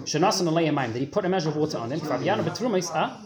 shenasan 0.05 0.47
aleiyamayim, 0.47 0.93
that 0.93 0.99
he 0.99 1.05
put 1.05 1.25
a 1.25 1.29
measure 1.29 1.49
of 1.49 1.57
water 1.57 1.77
on 1.77 1.89
them. 1.89 1.99
Fabiana 1.99 2.43
betruma 2.43 2.79
is 2.79 2.89
ah, 2.93 3.21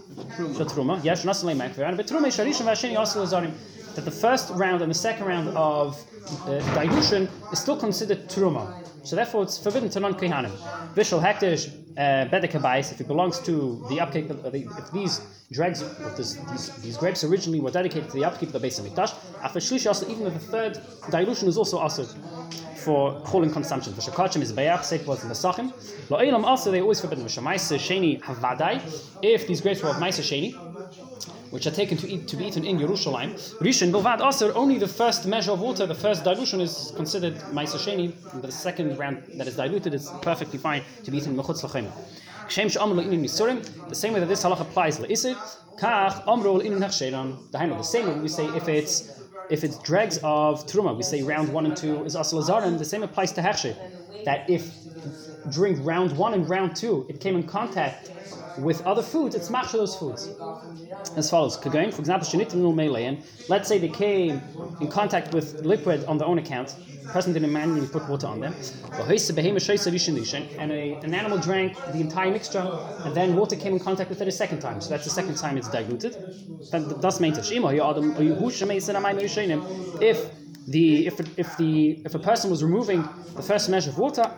shatruma, 0.58 1.01
yes, 1.04 1.24
shenasan 1.24 1.46
aleiyamayim. 1.46 1.70
Fabiana 1.75 1.96
betruma 1.96 2.27
is 2.27 2.38
sharishim 2.38 2.66
vasheni 2.66 2.98
also. 2.98 3.25
That 3.25 4.06
the 4.06 4.12
first 4.12 4.51
round 4.54 4.82
and 4.82 4.92
the 4.92 4.96
second 4.96 5.25
round 5.25 5.50
of 5.50 6.04
uh, 6.46 6.60
dilution 6.74 7.29
is 7.51 7.60
still 7.60 7.77
considered 7.77 8.27
truma. 8.29 8.84
So 9.05 9.15
therefore, 9.15 9.43
it's 9.43 9.57
forbidden 9.57 9.89
to 9.91 10.00
non-kehanim. 10.00 10.51
Vishal 10.93 11.22
hektish 11.22 11.69
uh, 11.98 12.29
bedekabais, 12.29 12.91
if 12.91 13.00
it 13.00 13.07
belongs 13.07 13.39
to 13.39 13.86
the 13.89 14.00
upkeep, 14.01 14.29
of 14.29 14.53
if 14.53 14.91
these 14.91 15.22
dregs, 15.51 15.81
if 15.81 16.17
this, 16.17 16.36
these, 16.51 16.75
these 16.81 16.98
grapes 16.98 17.24
originally 17.24 17.62
were 17.62 17.72
dedicated 17.72 18.10
to 18.10 18.17
the 18.17 18.25
upkeep 18.25 18.50
of 18.50 18.53
the 18.53 18.60
base 18.60 18.79
of 18.79 18.86
Mikdash, 18.86 19.15
after 19.41 19.60
shlish 19.60 19.88
also, 19.88 20.10
even 20.10 20.27
if 20.27 20.34
the 20.34 20.39
third 20.39 20.81
dilution 21.10 21.48
is 21.48 21.57
also 21.57 21.77
also 21.77 22.03
for 22.75 23.19
calling 23.22 23.51
consumption. 23.51 23.93
For 23.93 24.01
shakachim 24.01 24.41
is 24.41 24.51
bayach, 24.51 24.84
sake 24.84 25.07
was 25.07 25.24
sachim. 25.24 25.72
Lo'ilam 26.10 26.43
also 26.43 26.72
they 26.72 26.81
always 26.81 27.00
forbidden. 27.00 27.25
V'shamaisa 27.25 27.77
sheni 27.77 28.22
havadai. 28.22 28.81
If 29.22 29.48
these 29.48 29.62
grapes 29.62 29.81
were 29.81 29.89
of 29.89 29.98
maisa 29.98 30.22
sheni, 30.22 30.53
which 31.51 31.66
are 31.68 31.72
taken 31.72 31.98
to 31.98 32.08
eat 32.08 32.27
to 32.27 32.36
be 32.36 32.46
eaten 32.46 32.66
in 32.66 32.77
Yerushalayim. 32.77 33.34
Rishon 33.60 33.92
Bilvad 33.92 34.20
also 34.20 34.54
only 34.54 34.77
the 34.77 34.88
first 34.88 35.25
measure 35.25 35.51
of 35.51 35.60
water, 35.60 35.86
the 35.86 35.96
first 35.96 36.24
dilution 36.24 36.62
is 36.62 36.92
considered 36.96 37.36
Maisa 37.51 37.77
the 38.42 38.51
second 38.51 38.98
round 38.98 39.24
that 39.36 39.48
is 39.48 39.56
diluted 39.56 39.94
is 39.94 40.10
perfectly 40.22 40.60
fine 40.60 40.84
to 41.04 41.12
be 41.12 41.18
eaten 41.18 41.36
Mechutz 41.36 41.63
Lachem. 41.63 41.92
The 42.48 43.96
same 43.96 44.13
way 44.13 44.20
that 44.22 44.27
this 44.30 44.44
halach 44.44 44.62
applies 44.62 45.00
le'isir, 45.00 45.36
kach 45.77 46.25
amru 46.27 46.54
l'inin 46.54 46.80
hachsheran. 46.80 47.51
The 47.51 47.83
same 47.83 48.07
way 48.07 48.20
we 48.20 48.29
say 48.29 48.46
if 48.55 48.70
it's 48.70 49.22
if 49.50 49.64
it's 49.64 49.77
dregs 49.79 50.18
of 50.24 50.66
truma, 50.66 50.96
we 50.96 51.03
say 51.03 51.24
round 51.24 51.51
one 51.51 51.66
and 51.66 51.75
two 51.75 52.03
is 52.05 52.16
asal 52.16 52.42
The 52.77 52.86
same 52.86 53.03
applies 53.03 53.31
to 53.33 53.42
hechsher, 53.42 53.75
that 54.25 54.50
if 54.50 54.74
during 55.51 55.83
round 55.83 56.18
one 56.18 56.33
and 56.33 56.50
round 56.50 56.75
two 56.75 57.05
it 57.10 57.20
came 57.20 57.36
in 57.36 57.44
contact 57.44 58.12
with 58.59 58.81
other 58.85 59.01
foods, 59.01 59.35
it's 59.35 59.50
machshel 59.50 59.79
those 59.79 59.96
foods. 59.96 60.29
As 61.15 61.29
follows: 61.29 61.57
for 61.57 61.70
example. 61.70 62.17
Let's 63.50 63.67
say 63.67 63.77
they 63.77 63.89
came 63.89 64.41
in 64.81 64.87
contact 64.87 65.33
with 65.33 65.63
liquid 65.65 66.05
on 66.05 66.17
their 66.17 66.27
own 66.27 66.39
account. 66.39 66.75
The 67.03 67.13
person 67.13 67.33
didn't 67.33 67.53
manually 67.53 67.87
put 67.87 68.07
water 68.09 68.27
on 68.27 68.41
them. 68.41 68.53
And 70.57 70.72
a, 70.72 70.93
an 71.03 71.13
animal 71.13 71.37
drank 71.37 71.77
the 71.93 72.00
entire 72.00 72.31
mixture, 72.31 72.67
and 73.05 73.15
then 73.15 73.35
water 73.35 73.55
came 73.55 73.74
in 73.74 73.79
contact 73.79 74.09
with 74.09 74.22
it 74.22 74.27
a 74.27 74.31
second 74.31 74.59
time. 74.59 74.81
So 74.81 74.89
that's 74.89 75.05
the 75.05 75.09
second 75.09 75.35
time 75.35 75.57
it's 75.57 75.70
diluted. 75.70 76.13
That, 76.72 77.01
That's 77.01 77.20
meant 77.20 77.37
If 80.01 80.29
the 80.68 81.08
if, 81.08 81.20
if 81.38 81.56
the 81.58 82.00
if 82.03 82.14
a 82.14 82.20
person 82.20 82.50
was 82.51 82.62
removing 82.64 83.08
the 83.36 83.42
first 83.42 83.70
measure 83.70 83.90
of 83.90 83.98
water, 83.98 84.30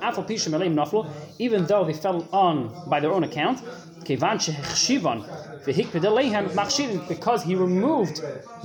even 1.39 1.65
though 1.65 1.83
they 1.83 1.93
fell 1.93 2.27
on 2.31 2.71
by 2.87 2.99
their 2.99 3.11
own 3.11 3.23
account, 3.23 3.61
because 7.07 7.43
he 7.43 7.55
removed 7.55 8.21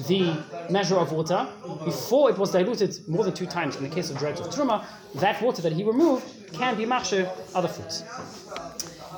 the 0.09 0.44
measure 0.70 0.96
of 0.96 1.12
water 1.12 1.46
before 1.85 2.31
it 2.31 2.38
was 2.38 2.50
diluted 2.53 2.98
more 3.09 3.24
than 3.24 3.33
two 3.33 3.46
times 3.46 3.77
in 3.77 3.83
the 3.83 3.88
case 3.88 4.11
of 4.11 4.18
dregs 4.18 4.40
of 4.40 4.46
truma, 4.48 4.85
that 5.14 5.40
water 5.42 5.62
that 5.62 5.72
he 5.72 5.85
removed 5.85 6.24
can 6.53 6.77
be 6.77 6.85
machshir 6.85 7.29
other 7.55 7.68
foods. 7.68 8.05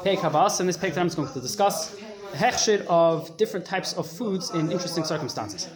Pei 0.05 0.17
Kabas, 0.17 0.61
and 0.61 0.69
this 0.69 0.77
Pei 0.77 0.93
I'm 0.97 1.09
going 1.09 1.33
to 1.33 1.41
discuss 1.41 1.97
hechshir 2.33 2.87
of 2.87 3.37
different 3.37 3.67
types 3.67 3.95
of 3.95 4.07
foods 4.09 4.51
in 4.51 4.71
interesting 4.71 5.05
circumstances. 5.05 5.69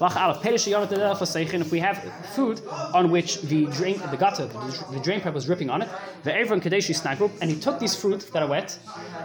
If 0.00 1.70
we 1.70 1.78
have 1.78 1.98
food 2.34 2.60
on 2.92 3.10
which 3.10 3.40
the 3.42 3.66
drain, 3.66 4.00
the 4.10 4.16
gutter, 4.16 4.46
the 4.46 5.00
drain 5.00 5.20
pipe 5.20 5.34
was 5.34 5.44
dripping 5.44 5.70
on 5.70 5.82
it, 5.82 5.88
the 6.24 6.30
Avron 6.32 6.60
Kadeshi 6.60 6.94
snack 6.94 7.20
and 7.40 7.50
he 7.50 7.58
took 7.58 7.78
these 7.78 7.94
fruits 7.94 8.24
that 8.30 8.42
are 8.42 8.48
wet 8.48 8.76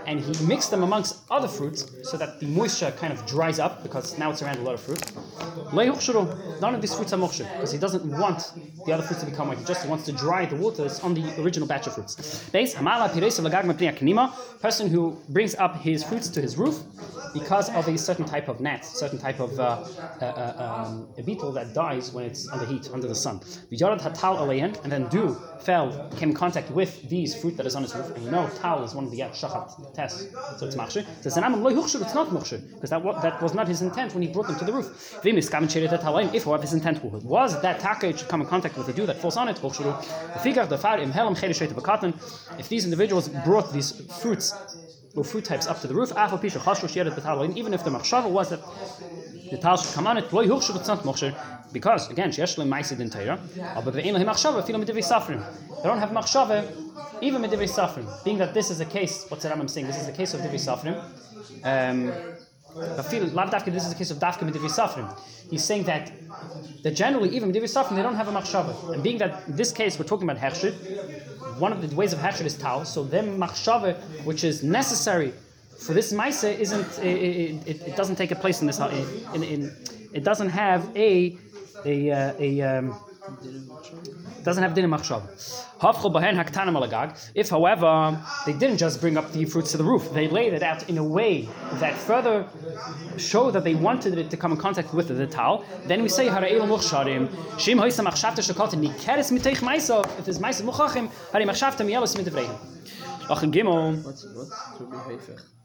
and 0.06 0.20
he 0.20 0.46
mixed 0.46 0.70
them 0.70 0.84
amongst 0.84 1.22
other 1.32 1.48
fruits 1.48 1.86
so 2.04 2.18
that 2.18 2.40
the 2.40 2.46
moisture 2.46 2.92
kind 2.92 3.12
of 3.12 3.26
dries 3.26 3.58
up 3.60 3.82
because 3.84 4.18
now 4.20 4.30
it's 4.30 4.42
around 4.42 4.58
a 4.58 4.62
lot 4.62 4.76
of 4.76 4.82
fruit. 4.82 5.02
None 6.62 6.76
of 6.76 6.82
these 6.82 6.94
fruits 6.94 7.14
are 7.14 7.18
moksha 7.18 7.52
because 7.54 7.72
he 7.72 7.78
doesn't 7.78 8.06
want 8.06 8.52
the 8.86 8.94
other 8.94 9.04
fruits 9.04 9.24
to 9.24 9.30
become 9.30 9.50
wet. 9.50 9.58
He 9.58 9.66
just 9.66 9.88
wants 9.88 10.06
to 10.06 10.12
dry 10.12 10.46
the 10.46 10.56
waters 10.56 11.00
on 11.00 11.14
the 11.14 11.42
original 11.42 11.68
batch 11.68 11.88
of 11.88 11.94
fruits. 11.96 12.50
Person 14.62 14.90
who 14.90 15.18
brings 15.30 15.56
up 15.56 15.78
his 15.78 16.04
fruits 16.04 16.28
to 16.30 16.42
his 16.42 16.58
roof 16.58 16.84
because 17.34 17.70
of 17.70 17.88
a 17.88 17.98
certain 17.98 18.26
type 18.26 18.48
of 18.48 18.60
gnat, 18.60 18.84
certain 18.86 19.20
type 19.20 19.40
of 19.40 19.60
uh, 19.60 19.64
uh, 20.22 20.26
uh 20.26 20.59
um, 20.60 21.08
a 21.18 21.24
beetle 21.24 21.52
that 21.54 21.74
dies 21.74 22.12
when 22.12 22.26
it's 22.26 22.48
under 22.50 22.66
heat, 22.66 22.90
under 22.94 23.08
the 23.08 23.16
sun. 23.16 23.40
And 23.72 24.92
then 24.92 25.08
dew 25.08 25.38
fell, 25.62 26.10
came 26.18 26.30
in 26.30 26.36
contact 26.36 26.70
with 26.72 27.10
these 27.10 27.36
fruit 27.40 27.56
that 27.58 27.66
is 27.66 27.76
on 27.76 27.84
its 27.84 27.96
roof. 27.96 28.10
And 28.16 28.24
you 28.24 28.32
know, 28.32 28.50
tal 28.62 28.84
is 28.84 28.94
one 28.94 29.06
of 29.06 29.12
the 29.12 29.20
shachat 29.20 29.94
tests, 29.94 30.28
so 30.58 30.66
it's 30.66 30.76
machshir. 30.76 31.06
So 31.22 31.28
it's 31.28 31.36
not 31.36 31.52
machshir, 32.30 32.74
because 32.74 32.90
that, 32.90 33.04
that 33.22 33.42
was 33.42 33.54
not 33.54 33.68
his 33.68 33.82
intent 33.82 34.14
when 34.14 34.24
he 34.24 34.30
brought 34.30 34.48
them 34.48 34.58
to 34.60 34.66
the 34.66 34.74
roof. 34.74 35.20
If 35.24 36.44
however 36.44 36.62
his 36.62 36.74
intent 36.74 37.04
was 37.04 37.62
that 37.62 37.80
taka 37.80 38.18
should 38.18 38.28
come 38.28 38.42
in 38.42 38.48
contact 38.48 38.78
with 38.78 38.88
the 38.88 38.94
dew 38.94 39.06
that 39.06 39.18
falls 39.18 39.38
on 39.38 39.48
it, 39.50 39.60
if 42.58 42.70
these 42.70 42.84
individuals 42.86 43.30
brought 43.46 43.72
these 43.74 43.92
fruits 44.22 44.54
or 45.16 45.24
fruit 45.24 45.46
types 45.46 45.68
up 45.68 45.80
to 45.82 45.88
the 45.88 45.96
roof, 45.96 46.12
even 46.12 47.74
if 47.74 47.84
the 47.84 47.90
machshava 47.90 48.30
was 48.30 48.50
that 48.50 48.60
the 49.52 49.58
tal 49.58 49.78
should 49.78 49.94
come 49.94 50.08
on 50.08 50.18
it, 50.18 50.30
because 51.72 52.10
again, 52.10 52.30
sheyesh 52.30 52.58
le 52.58 52.66
ma'asid 52.66 53.00
in 53.00 53.10
Torah, 53.10 53.40
but 53.84 53.94
ve'im 53.94 54.14
lehem 54.14 54.26
machshava, 54.26 54.66
filo 54.66 54.80
medivei 54.80 55.04
safrim. 55.04 55.44
They 55.78 55.90
don't 55.90 56.00
have 56.00 56.10
machshava, 56.10 56.66
even 57.22 57.42
medivei 57.42 57.70
safrim. 57.70 58.08
Being 58.24 58.38
that 58.40 58.54
this 58.54 58.70
is 58.70 58.80
a 58.80 58.86
case, 58.86 59.26
what's 59.30 59.44
the 59.44 59.50
Rambam 59.50 59.70
saying? 59.70 59.88
This 59.88 60.02
is 60.02 60.08
a 60.08 60.12
case 60.12 60.34
of 60.34 60.42
divei 60.42 60.56
safrim. 60.56 60.96
Um, 61.64 62.12
feel 63.04 63.26
lav 63.28 63.50
dafka. 63.52 63.72
This 63.72 63.86
is 63.86 63.92
a 63.92 63.96
case 63.96 64.12
of 64.12 64.18
dafka 64.18 64.50
medivei 64.50 64.70
safrim. 64.70 65.20
He's 65.50 65.64
saying 65.64 65.84
that 65.84 66.12
that 66.84 66.92
generally, 66.92 67.30
even 67.36 67.52
medivei 67.52 67.64
safrim, 67.64 67.96
they 67.96 68.02
don't 68.02 68.16
have 68.16 68.28
a 68.28 68.32
machshava. 68.32 68.94
And 68.94 69.04
being 69.04 69.18
that 69.20 69.48
in 69.48 69.56
this 69.56 69.72
case 69.72 70.00
we're 70.00 70.06
talking 70.06 70.30
about 70.30 70.42
hechshit, 70.42 70.74
one 71.60 71.72
of 71.72 71.88
the 71.88 71.96
ways 71.96 72.14
of 72.14 72.20
hechshit 72.20 72.46
is 72.46 72.58
tal. 72.58 72.86
So 72.86 73.04
them 73.04 73.40
machshava, 73.40 73.96
which 74.24 74.44
is 74.44 74.64
necessary 74.64 75.34
for 75.80 75.94
this 75.94 76.12
Maisa 76.14 76.58
isn't 76.58 77.00
it, 77.00 77.68
it, 77.68 77.88
it 77.90 77.96
doesn't 77.96 78.16
take 78.16 78.32
a 78.32 78.36
place 78.36 78.62
in 78.62 78.68
this 78.68 78.80
in, 79.34 79.44
in, 79.44 79.76
it 80.14 80.24
doesn't 80.24 80.50
have 80.50 80.96
a 80.96 81.38
a 81.86 82.12
uh, 82.12 82.34
a 82.40 82.62
um, 82.62 83.00
doesn't 84.44 84.64
have 84.64 84.74
dinner 84.74 84.88
machshav. 84.88 85.24
If, 87.36 87.50
however, 87.50 88.26
they 88.46 88.54
didn't 88.54 88.78
just 88.78 89.02
bring 89.02 89.18
up 89.18 89.32
the 89.32 89.46
fruits 89.46 89.72
to 89.72 89.78
the 89.78 89.84
roof, 89.84 90.12
they 90.14 90.28
laid 90.28 90.54
it 90.54 90.64
out 90.64 90.90
in 90.90 90.98
a 90.98 91.04
way 91.04 91.48
that 91.74 91.96
further 91.96 92.48
showed 93.18 93.52
that 93.52 93.64
they 93.64 93.76
wanted 93.76 94.18
it 94.18 94.30
to 94.30 94.38
come 94.38 94.52
in 94.52 94.58
contact 94.58 94.94
with 94.94 95.08
the 95.10 95.28
tal. 95.28 95.66
Then 95.86 96.02
we 96.02 96.10
say 96.10 96.28
hara'el 96.28 96.68
muchsharim 96.68 97.28
shim 97.58 97.78
hoisa 97.78 98.04
machshavta 98.06 98.42
shakot 98.42 98.72
nikeres 98.72 99.32
miteich 99.32 99.60
maiso. 99.60 100.06
If 100.18 100.26
there's 100.26 100.40
maiso 100.40 100.64
muchachim, 100.64 101.12
hari 101.32 101.46
machshavta 101.46 101.86
miyelos 101.86 102.16
mitevreim. 102.18 102.56
Ach 103.30 103.44
in 103.44 103.52
Gimel, 103.52 104.04
What's 104.04 104.26
what's 104.34 104.78
to 104.78 104.86
be 104.86 104.98
heifech? 104.98 105.59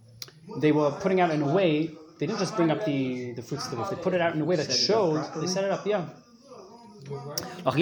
They 0.59 0.73
were 0.73 0.91
putting 0.91 1.21
out 1.21 1.31
in 1.31 1.43
a 1.43 1.53
way. 1.53 1.91
They 2.19 2.27
didn't 2.27 2.39
just 2.39 2.57
bring 2.57 2.71
up 2.71 2.85
the, 2.85 3.33
the 3.33 3.43
fruits 3.43 3.65
to 3.65 3.71
the 3.73 3.77
roof. 3.77 3.91
They 3.91 3.97
put 3.97 4.15
it 4.15 4.21
out 4.21 4.35
in 4.35 4.41
a 4.41 4.45
way 4.45 4.57
that 4.57 4.69
it 4.69 4.73
showed. 4.73 5.25
They 5.41 5.47
set 5.47 5.65
it 5.65 5.71
up, 5.71 5.87
yeah. 5.87 6.07
A 7.67 7.73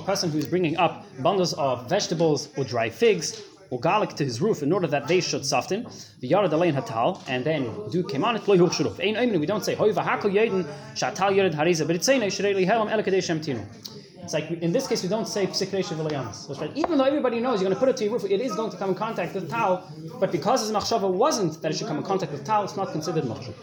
person 0.00 0.30
who 0.30 0.38
is 0.38 0.46
bringing 0.46 0.76
up 0.78 1.04
bundles 1.22 1.52
of 1.54 1.88
vegetables 1.88 2.48
or 2.56 2.64
dry 2.64 2.88
figs 2.88 3.42
or 3.70 3.80
garlic 3.80 4.10
to 4.10 4.24
his 4.24 4.40
roof 4.40 4.62
in 4.62 4.72
order 4.72 4.86
that 4.86 5.08
they 5.08 5.20
should 5.20 5.44
soften. 5.44 5.86
The 6.20 6.28
yara 6.28 6.48
dalein 6.48 6.74
hatal 6.74 7.20
and 7.28 7.44
then 7.44 7.64
do 7.90 8.02
keman 8.04 8.36
it 8.36 8.48
loy 8.48 8.58
hochshuruf. 8.58 9.00
Ein 9.00 9.38
we 9.40 9.46
don't 9.46 9.64
say 9.64 9.74
yedin 9.74 10.64
hariza, 11.54 11.86
but. 11.86 12.02
It's 14.22 14.32
like 14.32 14.50
in 14.50 14.72
this 14.72 14.86
case 14.86 15.02
we 15.02 15.08
don't 15.08 15.26
say. 15.26 15.50
So 15.52 15.64
it's 15.64 16.60
right. 16.60 16.70
Even 16.76 16.96
though 16.98 17.04
everybody 17.04 17.40
knows 17.40 17.60
you're 17.60 17.68
going 17.68 17.74
to 17.74 17.80
put 17.80 17.88
it 17.88 17.96
to 17.98 18.04
your 18.04 18.12
roof, 18.12 18.24
it 18.24 18.40
is 18.40 18.54
going 18.54 18.70
to 18.70 18.76
come 18.76 18.90
in 18.90 18.94
contact 18.94 19.34
with 19.34 19.50
towel. 19.50 19.90
But 20.20 20.30
because 20.30 20.60
his 20.60 20.70
machshava 20.70 21.10
wasn't 21.10 21.60
that 21.60 21.72
it 21.72 21.76
should 21.76 21.88
come 21.88 21.98
in 21.98 22.04
contact 22.04 22.30
with 22.32 22.44
towel, 22.44 22.64
it's 22.64 22.76
not 22.76 22.92
considered 22.92 23.24
machshava. 23.24 23.54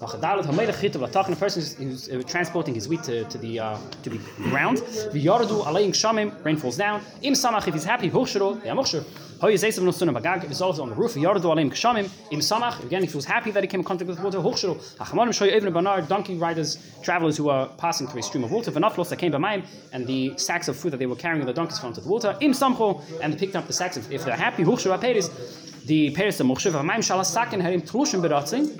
Latachin, 0.00 1.32
a 1.32 1.36
person 1.36 1.62
who's, 1.62 1.74
who's 1.74 2.08
uh, 2.08 2.22
transporting 2.26 2.74
his 2.74 2.88
wheat 2.88 3.02
to, 3.02 3.24
to 3.24 3.36
the 3.38 3.60
uh, 3.60 3.78
to 4.02 4.10
the 4.10 4.18
ground. 4.48 4.78
V'yaradu 4.78 5.66
alaying 5.66 5.92
shamim, 5.92 6.42
rain 6.44 6.56
falls 6.56 6.76
down. 6.78 7.02
Im 7.22 7.34
samach, 7.34 7.68
if 7.68 7.74
he's 7.74 7.84
happy, 7.84 8.06
yeah, 8.06 8.12
mochshir. 8.12 9.04
Hoy 9.40 9.54
zesav 9.54 9.82
no 9.82 9.90
sunnah 9.90 10.12
bagag, 10.12 10.44
if 10.44 10.50
it's 10.50 10.60
also 10.62 10.82
on 10.82 10.88
the 10.88 10.94
roof. 10.94 11.14
V'yaradu 11.14 11.42
alayim 11.42 11.70
shamim, 11.70 12.08
im 12.30 12.40
samach, 12.40 12.82
again, 12.82 13.04
if 13.04 13.10
he 13.10 13.16
was 13.16 13.26
happy 13.26 13.50
that 13.50 13.62
he 13.62 13.66
came 13.66 13.80
in 13.80 13.84
contact 13.84 14.08
with 14.08 14.20
water, 14.20 14.38
hochshiro. 14.38 14.76
Hachamanim 14.96 15.34
shoy 15.34 15.54
even 15.54 15.72
banar, 15.72 16.06
donkey 16.08 16.36
riders, 16.36 16.78
travelers 17.02 17.36
who 17.36 17.50
are 17.50 17.68
passing 17.76 18.06
through 18.06 18.20
a 18.20 18.22
stream 18.22 18.44
of 18.44 18.50
water. 18.52 18.70
V'naflos 18.70 19.10
that 19.10 19.18
came 19.18 19.32
by 19.32 19.38
mine, 19.38 19.64
and 19.92 20.06
the 20.06 20.32
sacks 20.38 20.68
of 20.68 20.76
food 20.78 20.92
that 20.92 20.98
they 20.98 21.06
were 21.06 21.16
carrying, 21.16 21.42
on 21.42 21.46
the 21.46 21.52
donkeys 21.52 21.78
fell 21.78 21.90
into 21.90 22.00
the 22.00 22.08
water. 22.08 22.34
Im 22.40 22.52
samcho, 22.52 23.02
and 23.20 23.34
they 23.34 23.38
picked 23.38 23.54
up 23.54 23.66
the 23.66 23.72
sacks. 23.74 23.98
If, 23.98 24.24
they're 24.24 24.34
happy, 24.34 24.64
hochshiro 24.64 24.98
aperis, 24.98 25.30
the 25.90 26.10
Peres 26.12 26.38
the 26.38 26.44
Mokshe 26.44 26.70
V'Mayim 26.70 26.98
Shala 26.98 27.26
Sakin 27.26 27.58
Harim 27.58 27.82
Tlushim 27.82 28.22
Beratzin 28.22 28.78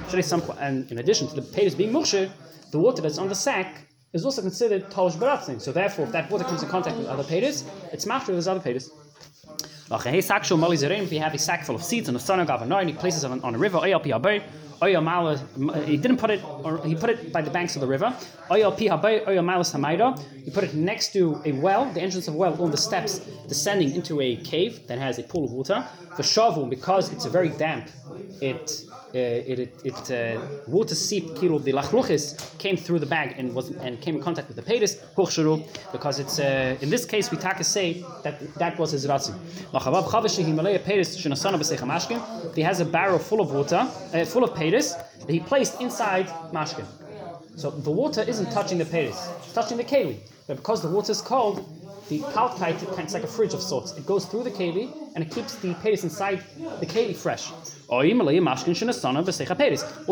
and 0.60 0.88
in 0.92 0.98
addition 0.98 1.26
to 1.26 1.34
the 1.34 1.42
Peres 1.42 1.74
being 1.74 1.92
Mokshe, 1.92 2.30
the 2.70 2.78
water 2.78 3.02
that's 3.02 3.18
on 3.18 3.28
the 3.28 3.34
sack 3.34 3.88
is 4.12 4.24
also 4.24 4.40
considered 4.42 4.88
Tolush 4.90 5.16
Beratzin. 5.16 5.60
So 5.60 5.72
therefore, 5.72 6.04
if 6.04 6.12
that 6.12 6.30
water 6.30 6.44
comes 6.44 6.62
in 6.62 6.68
contact 6.68 6.96
with 6.96 7.08
other 7.08 7.24
Peres, 7.24 7.64
it's 7.92 8.04
Machshir 8.04 8.28
with 8.28 8.36
those 8.36 8.46
other 8.46 8.60
Peres. 8.60 8.92
If 9.90 11.12
you 11.12 11.18
have 11.18 11.34
a 11.34 11.38
sack 11.38 11.64
full 11.64 11.74
of 11.74 11.82
seeds 11.82 12.08
and 12.08 12.14
the 12.14 12.20
sun 12.20 12.38
of 12.38 12.48
and 12.48 12.88
he 12.88 12.94
places 12.94 13.24
it 13.24 13.30
on, 13.32 13.40
on 13.40 13.56
a 13.56 13.58
river, 13.58 13.78
He 14.82 15.96
didn't 15.96 16.16
put 16.16 16.30
it, 16.30 16.42
or 16.44 16.80
he 16.84 16.94
put 16.94 17.10
it 17.10 17.32
by 17.32 17.42
the 17.42 17.50
banks 17.50 17.76
of 17.76 17.80
the 17.80 17.86
river, 17.86 18.14
he 20.44 20.50
put 20.50 20.64
it 20.64 20.74
next 20.74 21.12
to 21.12 21.40
a 21.44 21.52
well, 21.52 21.90
the 21.92 22.00
entrance 22.00 22.28
of 22.28 22.34
a 22.34 22.36
well, 22.36 22.60
on 22.62 22.70
the 22.70 22.76
steps 22.76 23.18
descending 23.46 23.94
into 23.94 24.20
a 24.20 24.36
cave 24.36 24.86
that 24.86 24.98
has 24.98 25.18
a 25.18 25.22
pool 25.22 25.44
of 25.44 25.52
water. 25.52 25.86
For 26.16 26.22
Shavu, 26.22 26.68
because 26.68 27.12
it's 27.12 27.24
very 27.26 27.50
damp, 27.50 27.88
it 28.40 28.84
uh, 29.12 29.18
it, 29.18 29.58
it, 29.84 30.10
uh, 30.12 30.40
water 30.68 30.94
seep 30.94 31.34
kilo 31.34 31.58
the 31.58 31.72
lachluchis 31.72 32.56
came 32.58 32.76
through 32.76 33.00
the 33.00 33.06
bag 33.06 33.34
and 33.36 33.52
was 33.52 33.70
and 33.70 34.00
came 34.00 34.14
in 34.14 34.22
contact 34.22 34.46
with 34.46 34.56
the 34.56 34.62
pedis 34.62 35.00
hochshuru 35.16 35.66
because 35.90 36.20
it's 36.20 36.38
uh, 36.38 36.76
in 36.80 36.90
this 36.90 37.04
case 37.04 37.28
we 37.32 37.36
taka 37.36 37.64
say 37.64 38.04
that 38.22 38.38
that 38.54 38.78
was 38.78 38.92
his 38.92 39.08
ratzi. 39.08 39.34
He 42.54 42.62
has 42.62 42.80
a 42.80 42.84
barrel 42.84 43.18
full 43.18 43.40
of 43.40 43.52
water, 43.52 43.76
uh, 43.76 44.24
full 44.24 44.44
of 44.44 44.50
pedis 44.50 44.69
that 44.70 45.28
he 45.28 45.40
placed 45.40 45.80
inside 45.80 46.26
mashkin. 46.52 46.86
So 47.56 47.70
the 47.70 47.90
water 47.90 48.22
isn't 48.22 48.50
touching 48.50 48.78
the 48.78 48.84
pedis; 48.84 49.28
it's 49.38 49.52
touching 49.52 49.76
the 49.76 49.84
keli. 49.84 50.18
But 50.46 50.56
because 50.56 50.80
the 50.82 50.88
water 50.88 51.12
is 51.12 51.20
cold, 51.20 51.68
the 52.08 52.20
kalkite, 52.20 52.82
it's 52.98 53.14
like 53.14 53.24
a 53.24 53.26
fridge 53.26 53.54
of 53.54 53.62
sorts. 53.62 53.92
It 53.96 54.06
goes 54.06 54.24
through 54.24 54.44
the 54.44 54.50
keli 54.50 54.90
and 55.14 55.24
it 55.24 55.30
keeps 55.30 55.56
the 55.56 55.74
pedis 55.74 56.04
inside 56.04 56.42
the 56.80 56.86
keli 56.86 57.14
fresh. 57.14 57.52
Or 57.92 58.04
he 58.04 58.10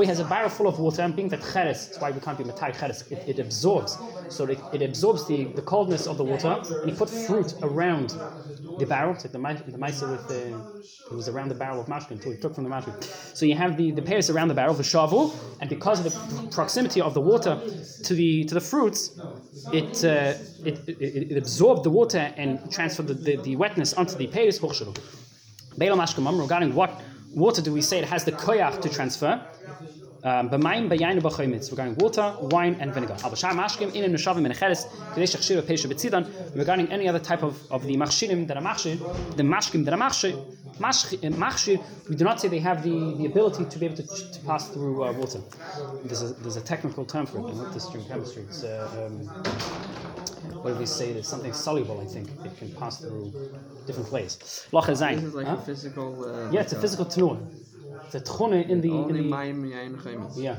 has 0.09 0.19
a 0.19 0.25
barrel 0.25 0.51
full 0.51 0.67
of 0.67 0.81
water, 0.81 1.03
and 1.03 1.15
being 1.15 1.29
that 1.29 1.41
cheres, 1.53 1.87
that's 1.87 2.01
why 2.01 2.11
we 2.11 2.19
can't 2.19 2.37
be 2.37 2.43
matai 2.43 2.73
cheres, 2.73 3.03
it, 3.11 3.23
it 3.29 3.39
absorbs. 3.39 3.97
So 4.31 4.45
it, 4.47 4.59
it 4.73 4.83
absorbs 4.83 5.29
the, 5.29 5.45
the 5.45 5.63
coldness 5.63 6.09
of 6.09 6.17
the 6.17 6.25
water, 6.25 6.61
and 6.83 6.91
he 6.91 6.97
put 6.97 7.09
fruit 7.09 7.55
around 7.63 8.17
the 8.79 8.87
barrel. 8.87 9.13
Like 9.13 9.23
the, 9.23 9.71
the 9.71 9.79
mice 9.79 10.03
with 10.03 10.27
the, 10.27 10.61
it 11.09 11.15
was 11.15 11.29
around 11.29 11.49
the 11.51 11.55
barrel 11.55 11.81
of 11.81 11.87
mashkin 11.87 12.13
until 12.13 12.33
he 12.33 12.39
took 12.39 12.55
from 12.57 12.65
the 12.65 12.71
mashkin. 12.71 13.01
So 13.37 13.47
you 13.47 13.55
have 13.55 13.77
the, 13.77 13.93
the 13.93 14.03
pears 14.03 14.29
around 14.29 14.49
the 14.49 14.55
barrel, 14.55 14.75
the 14.75 14.83
shavu, 14.83 15.33
and 15.61 15.71
because 15.71 16.05
of 16.05 16.13
the 16.13 16.49
proximity 16.49 17.01
of 17.01 17.15
the 17.15 17.21
water 17.21 17.61
to 18.03 18.15
the 18.15 18.45
to 18.45 18.55
the 18.55 18.61
fruits, 18.61 19.19
it 19.73 20.05
uh, 20.05 20.35
it, 20.65 20.81
it, 20.89 21.31
it 21.33 21.39
absorbed 21.39 21.85
the 21.85 21.91
water 21.91 22.33
and 22.37 22.71
transferred 22.73 23.07
the, 23.07 23.15
the, 23.15 23.37
the 23.37 23.55
wetness 23.55 23.95
onto 23.95 24.17
the 24.17 24.27
pears. 24.27 24.61
Regarding 25.81 26.75
what 26.75 27.01
water 27.35 27.63
do 27.63 27.73
we 27.73 27.83
say 27.83 27.99
it 27.99 28.05
has 28.05 28.25
the 28.25 28.33
koyach 28.33 28.81
to 28.83 28.89
transfer? 28.89 29.41
Um, 30.25 30.51
b'choymitz. 30.51 31.71
Regarding 31.71 31.95
water, 31.97 32.35
wine, 32.41 32.77
and 32.81 32.93
vinegar. 32.93 33.17
Regarding 36.55 36.93
any 36.93 37.09
other 37.09 37.21
type 37.21 37.43
of, 37.45 37.73
of 37.73 37.85
the 37.85 37.97
machshirim 37.97 38.47
that 38.49 38.57
are 38.57 38.63
machshir, 38.63 38.99
the 39.37 39.45
mashkim 39.45 39.85
that 39.85 39.95
are 39.95 39.99
machshir, 39.99 40.37
uh, 40.37 41.37
machshir, 41.37 42.09
we 42.09 42.17
do 42.17 42.25
not 42.25 42.41
say 42.41 42.49
they 42.49 42.59
have 42.59 42.83
the, 42.83 43.15
the 43.17 43.27
ability 43.27 43.65
to 43.67 43.79
be 43.79 43.87
able 43.87 43.97
to, 43.97 44.03
to 44.03 44.41
pass 44.41 44.69
through 44.71 45.05
uh, 45.05 45.13
water. 45.13 45.41
There's 46.05 46.23
a, 46.23 46.33
there's 46.35 46.57
a 46.57 46.63
technical 46.63 47.05
term 47.05 47.27
for 47.27 47.39
it. 47.39 47.43
Looked 47.43 47.75
this 47.75 47.87
during 47.87 48.07
chemistry. 48.09 48.43
It's 48.43 48.65
uh, 48.65 49.07
um, 49.07 50.18
what 50.63 50.75
do 50.75 50.79
we 50.79 50.87
say? 50.87 51.13
There's 51.13 51.29
something 51.29 51.53
soluble. 51.53 52.01
I 52.01 52.07
think 52.07 52.29
it 52.45 52.57
can 52.59 52.71
pass 52.81 53.01
through 53.01 53.33
different 53.87 54.11
ways. 54.13 54.67
Loch 54.73 54.87
This 54.87 55.01
is 55.01 55.35
like 55.35 55.47
Huh? 55.47 55.57
a 55.57 55.63
physical. 55.63 56.09
Uh, 56.25 56.51
Yeah, 56.51 56.61
it's 56.65 56.73
a 56.73 56.81
physical 56.81 57.05
tenor. 57.05 57.39
It's 58.07 58.15
a 58.15 58.21
tchune 58.21 58.69
in 58.69 58.81
the 58.81 58.89
in 58.89 58.95
Only 58.95 59.23
the 59.23 59.31
yain 59.77 59.97
chaymitz. 60.03 60.37
yeah. 60.37 60.57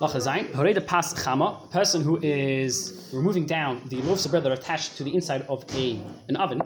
Lacha 0.00 0.20
zayin. 0.26 0.46
Horei 0.52 0.74
pas 0.86 1.14
chama, 1.14 1.64
a 1.64 1.66
person 1.68 2.02
who 2.02 2.18
is 2.22 3.08
removing 3.12 3.46
down 3.46 3.82
the 3.88 3.96
loaves 4.02 4.24
of 4.24 4.30
bread 4.32 4.42
that 4.44 4.50
are 4.50 4.54
attached 4.62 4.96
to 4.96 5.04
the 5.04 5.14
inside 5.14 5.42
of 5.48 5.64
a 5.76 6.00
an 6.28 6.36
oven. 6.36 6.60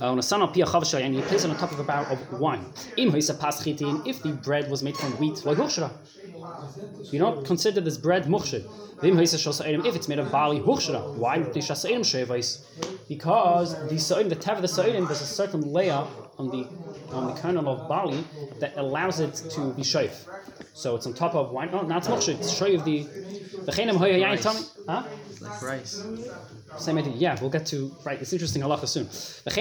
Uh, 0.00 0.12
on 0.12 0.18
a 0.18 0.22
son 0.22 0.42
of 0.42 0.52
pia 0.52 0.64
chavashay, 0.66 1.00
and 1.04 1.14
you 1.14 1.22
place 1.22 1.44
it 1.44 1.50
on 1.50 1.56
top 1.56 1.72
of 1.72 1.80
a 1.80 1.84
barrel 1.84 2.06
of 2.12 2.40
wine. 2.40 2.64
Im 2.96 3.10
hoisa 3.10 3.34
pas 3.38 3.62
chitin, 3.64 4.02
if 4.06 4.22
the 4.22 4.32
bread 4.46 4.70
was 4.70 4.82
made 4.82 4.96
from 4.96 5.10
wheat, 5.18 5.44
like 5.44 5.58
huchshra. 6.46 7.12
You 7.12 7.18
don't 7.18 7.44
consider 7.44 7.80
this 7.80 7.98
bread 7.98 8.24
muchshir. 8.24 8.64
Vim 9.00 9.16
hoisa 9.16 9.36
shos 9.36 9.60
if 9.86 9.94
it's 9.94 10.08
made 10.08 10.18
of 10.18 10.30
barley 10.32 10.60
huchshra. 10.60 11.14
Why? 11.14 11.38
Because 13.08 13.74
the 13.74 13.88
the 13.88 13.98
sa'im, 13.98 14.28
the 14.28 14.36
tev 14.36 14.56
of 14.56 14.62
the 14.62 14.68
sa'im, 14.68 15.04
there's 15.06 15.20
a 15.20 15.26
certain 15.26 15.60
layer 15.72 16.04
on 16.38 16.48
the 16.50 16.66
on 17.12 17.26
the 17.26 17.34
kernel 17.40 17.68
of 17.68 17.88
barley 17.88 18.24
that 18.58 18.76
allows 18.76 19.20
it 19.20 19.34
to 19.50 19.72
be 19.74 19.82
shaif. 19.82 20.26
So 20.74 20.96
it's 20.96 21.06
on 21.06 21.14
top 21.14 21.34
of 21.34 21.50
wine. 21.50 21.70
No, 21.70 21.82
not 21.82 22.08
much. 22.08 22.28
It's 22.28 22.52
shaif 22.52 22.84
the 22.84 23.02
the 23.66 23.72
chenim 23.72 23.96
hoya 23.96 24.18
yain 24.18 24.44
Rice. 24.44 24.76
Huh? 24.88 25.02
Like 25.40 25.62
rice. 25.62 26.04
Same 26.78 26.98
idea. 26.98 27.12
Yeah, 27.14 27.40
we'll 27.40 27.50
get 27.50 27.66
to 27.66 27.94
right. 28.04 28.20
It's 28.20 28.32
interesting 28.32 28.62
halacha 28.62 28.88
soon. 28.88 29.06
If 29.06 29.54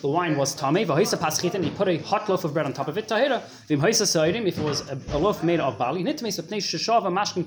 the 0.00 0.08
wine 0.08 0.36
was 0.36 0.54
v'hoisa 0.54 1.18
paschitin, 1.18 1.64
he 1.64 1.70
put 1.70 1.88
a 1.88 1.98
hot 1.98 2.28
loaf 2.28 2.44
of 2.44 2.54
bread 2.54 2.66
on 2.66 2.72
top 2.72 2.88
of 2.88 2.98
it. 2.98 3.10
If 3.10 3.70
it 3.70 4.58
was 4.58 4.88
a, 4.88 5.18
loaf 5.18 5.42
made 5.42 5.60
of 5.60 5.78
barley, 5.78 6.02
nitme 6.02 6.28
sapnei 6.28 6.58
sheshava 6.58 7.12
mashkim 7.12 7.44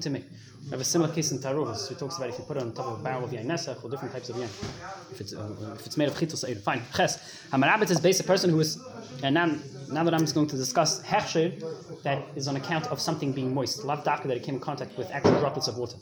We 0.66 0.72
have 0.72 0.82
a 0.82 0.84
similar 0.84 1.14
case 1.14 1.32
in 1.32 1.40
Taruvas. 1.40 1.88
He 1.88 1.96
talks 1.96 2.18
about 2.18 2.30
if 2.30 2.38
you 2.38 2.44
put 2.44 2.58
it 2.58 2.64
on 2.64 2.74
top 2.74 2.88
of 2.88 3.00
a 3.00 3.04
barrel 3.04 3.24
of 3.24 3.32
yain 3.32 3.50
or 3.84 3.90
different 3.90 4.14
types 4.14 4.30
of 4.30 4.36
yain. 4.36 4.50
If 5.12 5.22
it's 5.22 5.34
uh, 5.34 5.76
if 5.80 5.86
it's 5.86 5.98
made 5.98 6.10
of 6.10 6.16
chitos 6.16 6.40
sa'im, 6.40 6.60
fine. 6.60 6.82
Ches. 6.96 7.18
Hamarabit 7.52 7.90
is 7.90 8.02
based 8.02 8.20
a 8.20 8.24
person 8.24 8.50
who 8.50 8.60
is 8.60 8.80
and 9.24 9.34
now, 9.34 9.56
now 9.90 10.04
that 10.04 10.14
I'm 10.14 10.20
just 10.20 10.36
going 10.36 10.48
to 10.48 10.56
discuss 10.56 11.02
hechsher, 11.02 11.64
that 12.04 12.24
is 12.36 12.48
on 12.48 12.56
account 12.56 12.88
of 12.88 13.00
something 13.00 13.32
being 13.32 13.54
moist. 13.54 13.84
Lav 13.84 14.04
that 14.04 14.26
it 14.26 14.44
came 14.44 14.56
in 14.56 14.62
contact 14.62 14.98
with 14.98 15.10
actual 15.12 15.40
droplets 15.40 15.68
of 15.68 15.78
water. 15.78 15.98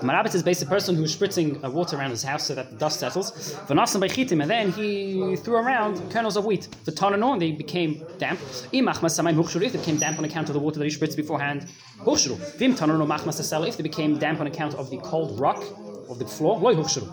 Marabit 0.00 0.34
is 0.34 0.42
based 0.42 0.62
a 0.62 0.66
person 0.66 0.94
who's 0.94 1.16
spritzing 1.16 1.62
uh, 1.64 1.70
water 1.70 1.96
around 1.96 2.10
his 2.10 2.22
house 2.22 2.44
so 2.44 2.54
that 2.54 2.70
the 2.70 2.76
dust 2.76 3.00
settles. 3.00 3.54
V'nasan 3.66 4.00
beichitim, 4.06 4.40
and 4.42 4.50
then 4.50 4.72
he 4.72 5.36
threw 5.36 5.56
around 5.56 6.10
kernels 6.10 6.36
of 6.36 6.44
wheat. 6.44 6.68
The 6.84 6.92
tonano, 6.92 7.32
and 7.32 7.42
they 7.42 7.52
became 7.52 8.04
damp. 8.18 8.38
Imach 8.72 8.98
masamayim 8.98 9.36
huchshur, 9.36 9.62
it 9.62 9.72
became 9.72 9.98
damp 9.98 10.18
on 10.18 10.24
account 10.24 10.48
of 10.48 10.54
the 10.54 10.60
water 10.60 10.78
that 10.78 10.84
he 10.84 10.90
spritzed 10.90 11.16
beforehand, 11.16 11.66
Vim 12.04 12.74
machmas 12.74 13.40
Sela, 13.40 13.68
if 13.68 13.76
they 13.76 13.82
became 13.82 14.18
damp 14.18 14.40
on 14.40 14.46
account 14.46 14.74
of 14.74 14.90
the 14.90 14.98
cold 14.98 15.38
rock 15.40 15.62
of 16.08 16.18
the 16.18 16.26
floor, 16.26 16.58
loy 16.58 16.74
huchshru. 16.74 17.06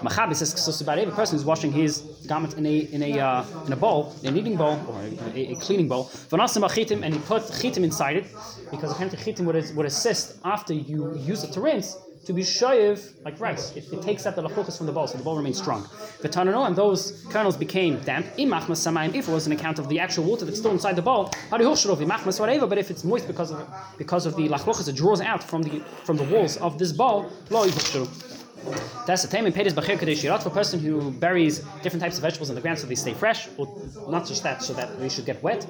Machabis 0.00 0.36
says 0.36 0.76
so 0.76 0.84
about 0.84 0.98
every 0.98 1.12
person 1.12 1.36
who's 1.36 1.44
washing 1.44 1.72
his 1.72 2.02
garment 2.28 2.54
in 2.56 2.64
a 2.64 2.78
in 2.92 3.02
a 3.02 3.18
uh, 3.18 3.44
in 3.66 3.72
a 3.72 3.76
bowl, 3.76 4.14
in 4.22 4.28
a 4.28 4.30
kneading 4.30 4.56
bowl 4.56 4.78
or 4.88 5.02
a, 5.34 5.52
a 5.52 5.56
cleaning 5.56 5.88
bowl. 5.88 6.04
V'nasim 6.30 6.66
achitim, 6.66 7.02
and 7.02 7.12
he 7.14 7.20
put 7.20 7.42
chitim 7.42 7.82
inside 7.82 8.16
it 8.16 8.26
because 8.70 8.92
apparently 8.92 9.18
chitim 9.18 9.44
would, 9.44 9.76
would 9.76 9.86
assist 9.86 10.38
after 10.44 10.72
you 10.72 11.16
use 11.16 11.42
it 11.42 11.52
to 11.52 11.60
rinse 11.60 11.96
to 12.28 12.34
be 12.34 12.42
shayiv 12.42 13.14
like 13.24 13.40
rice. 13.40 13.74
It, 13.74 13.90
it 13.90 14.02
takes 14.02 14.26
out 14.26 14.36
the 14.36 14.42
lachukas 14.42 14.76
from 14.76 14.84
the 14.84 14.92
bowl, 14.92 15.06
so 15.06 15.16
the 15.16 15.24
bowl 15.24 15.38
remains 15.38 15.56
strong. 15.56 15.88
The 16.20 16.28
tanano 16.28 16.66
and 16.66 16.76
those 16.76 17.24
kernels 17.30 17.56
became 17.56 17.98
damp. 18.00 18.26
Imachmas 18.36 18.80
samayim, 18.86 19.14
if 19.14 19.28
it 19.28 19.32
was 19.32 19.46
an 19.46 19.52
account 19.52 19.78
of 19.78 19.88
the 19.88 19.98
actual 19.98 20.24
water 20.24 20.44
that's 20.44 20.58
still 20.58 20.72
inside 20.72 20.96
the 20.96 21.00
bowl, 21.00 21.30
whatever. 21.48 22.66
But 22.66 22.76
if 22.76 22.90
it's 22.90 23.02
moist 23.02 23.26
because 23.26 23.50
of 23.50 23.66
because 23.96 24.26
of 24.26 24.36
the 24.36 24.46
lachukas, 24.46 24.88
it 24.88 24.96
draws 24.96 25.22
out 25.22 25.42
from 25.42 25.62
the 25.62 25.80
from 26.04 26.18
the 26.18 26.24
walls 26.24 26.58
of 26.58 26.78
this 26.78 26.92
bowl. 26.92 27.32
Lo 27.48 27.64
that's 29.06 29.22
the 29.22 29.28
time 29.28 29.46
in 29.46 29.52
Pedis 29.52 29.72
Bachir 29.72 29.98
Kadesh 29.98 30.22
Yirat 30.22 30.42
for 30.42 30.50
a 30.50 30.52
person 30.52 30.78
who 30.78 31.10
buries 31.10 31.60
different 31.82 32.02
types 32.02 32.16
of 32.16 32.22
vegetables 32.22 32.50
in 32.50 32.54
the 32.54 32.60
ground 32.60 32.78
so 32.78 32.86
they 32.86 32.94
stay 32.94 33.14
fresh, 33.14 33.48
or 33.56 33.66
not 34.08 34.26
just 34.26 34.42
that, 34.42 34.62
so 34.62 34.74
that 34.74 34.98
they 35.00 35.08
should 35.08 35.24
get 35.24 35.42
wet. 35.42 35.66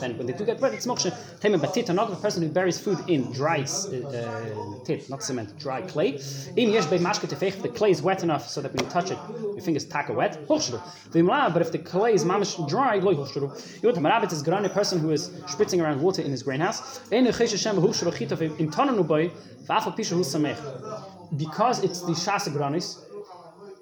Then 0.00 0.16
when 0.16 0.26
they 0.26 0.32
do 0.32 0.44
get 0.46 0.60
wet, 0.60 0.72
it's 0.72 0.86
moksha. 0.86 1.10
Time 1.40 1.54
in 1.54 1.60
Batit, 1.60 1.90
another 1.90 2.16
person 2.16 2.42
who 2.42 2.48
buries 2.48 2.80
food 2.80 2.98
in 3.08 3.30
dry 3.32 3.60
uh, 3.60 4.84
tit, 4.84 5.10
not 5.10 5.22
cement, 5.22 5.58
dry 5.58 5.82
clay. 5.82 6.18
Im 6.56 6.70
yesh 6.70 6.86
tefech, 6.86 7.60
the 7.60 7.68
clay 7.68 7.90
is 7.90 8.00
wet 8.00 8.22
enough 8.22 8.48
so 8.48 8.62
that 8.62 8.72
when 8.72 8.84
you 8.84 8.90
touch 8.90 9.10
it, 9.10 9.18
your 9.40 9.60
fingers 9.60 9.84
taka 9.84 10.12
wet. 10.12 10.38
But 10.48 11.62
if 11.62 11.72
the 11.72 11.78
clay 11.84 12.14
is 12.14 12.24
mamish 12.24 12.66
dry, 12.68 12.96
loy 12.96 13.14
kuchshru. 13.14 13.82
Yot 13.82 13.96
Marabit 13.96 14.32
is 14.32 14.42
gran 14.42 14.64
a 14.64 14.68
person 14.70 14.98
who 14.98 15.10
is 15.10 15.28
spritzing 15.46 15.82
around 15.82 16.00
water 16.00 16.22
in 16.22 16.30
his 16.30 16.42
greenhouse. 16.42 17.00
Ein 17.12 17.26
chesh 17.26 17.50
Hashem 17.50 17.76
kuchshru 17.76 18.10
chitav 18.12 18.40
im 18.58 18.70
tananu 18.70 19.06
boy, 19.06 19.30
va'afal 19.68 19.94
pisha 19.96 20.16
hu 20.16 20.24
samech 20.24 21.19
because 21.36 21.82
it's 21.84 22.00
the 22.02 22.12
shasagranis 22.12 23.04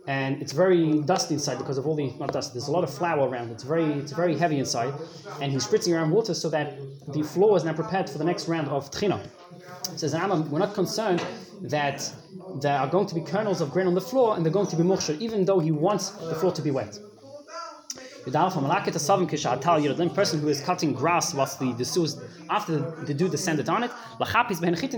and 0.06 0.40
it's 0.40 0.52
very 0.52 1.00
dusty 1.00 1.34
inside 1.34 1.58
because 1.58 1.76
of 1.76 1.86
all 1.86 1.94
the 1.94 2.10
not 2.18 2.32
dust. 2.32 2.54
There's 2.54 2.68
a 2.68 2.72
lot 2.72 2.82
of 2.82 2.92
flour 2.92 3.28
around. 3.28 3.50
It's 3.50 3.62
very 3.62 3.84
it's 3.84 4.12
very 4.12 4.36
heavy 4.36 4.58
inside, 4.58 4.94
and 5.40 5.52
he's 5.52 5.66
spritzing 5.66 5.94
around 5.94 6.10
water 6.10 6.32
so 6.34 6.48
that 6.48 6.78
the 7.08 7.22
floor 7.22 7.56
is 7.56 7.64
now 7.64 7.74
prepared 7.74 8.08
for 8.08 8.16
the 8.16 8.24
next 8.24 8.48
round 8.48 8.68
of 8.68 8.90
tchina. 8.90 9.20
Says 9.96 10.14
Rambam, 10.14 10.48
we're 10.48 10.60
not 10.60 10.74
concerned 10.74 11.24
that 11.62 12.10
there 12.60 12.78
are 12.78 12.88
going 12.88 13.06
to 13.06 13.14
be 13.14 13.20
kernels 13.20 13.60
of 13.60 13.70
grain 13.70 13.86
on 13.86 13.94
the 13.94 14.00
floor 14.00 14.36
and 14.36 14.44
they're 14.44 14.52
going 14.52 14.66
to 14.68 14.76
be 14.76 14.82
muksher, 14.82 15.18
even 15.20 15.44
though 15.44 15.58
he 15.58 15.72
wants 15.72 16.10
the 16.10 16.34
floor 16.36 16.52
to 16.52 16.62
be 16.62 16.70
wet. 16.70 16.98
The 18.30 20.10
person 20.14 20.40
who 20.40 20.48
is 20.48 20.60
cutting 20.60 20.92
grass 20.92 21.34
whilst 21.34 21.58
the, 21.58 21.72
the 21.72 21.84
sues 21.84 22.20
after 22.50 22.78
the, 22.78 23.04
the 23.06 23.14
dew 23.14 23.28
descended 23.28 23.68
on 23.68 23.84
it, 23.84 23.90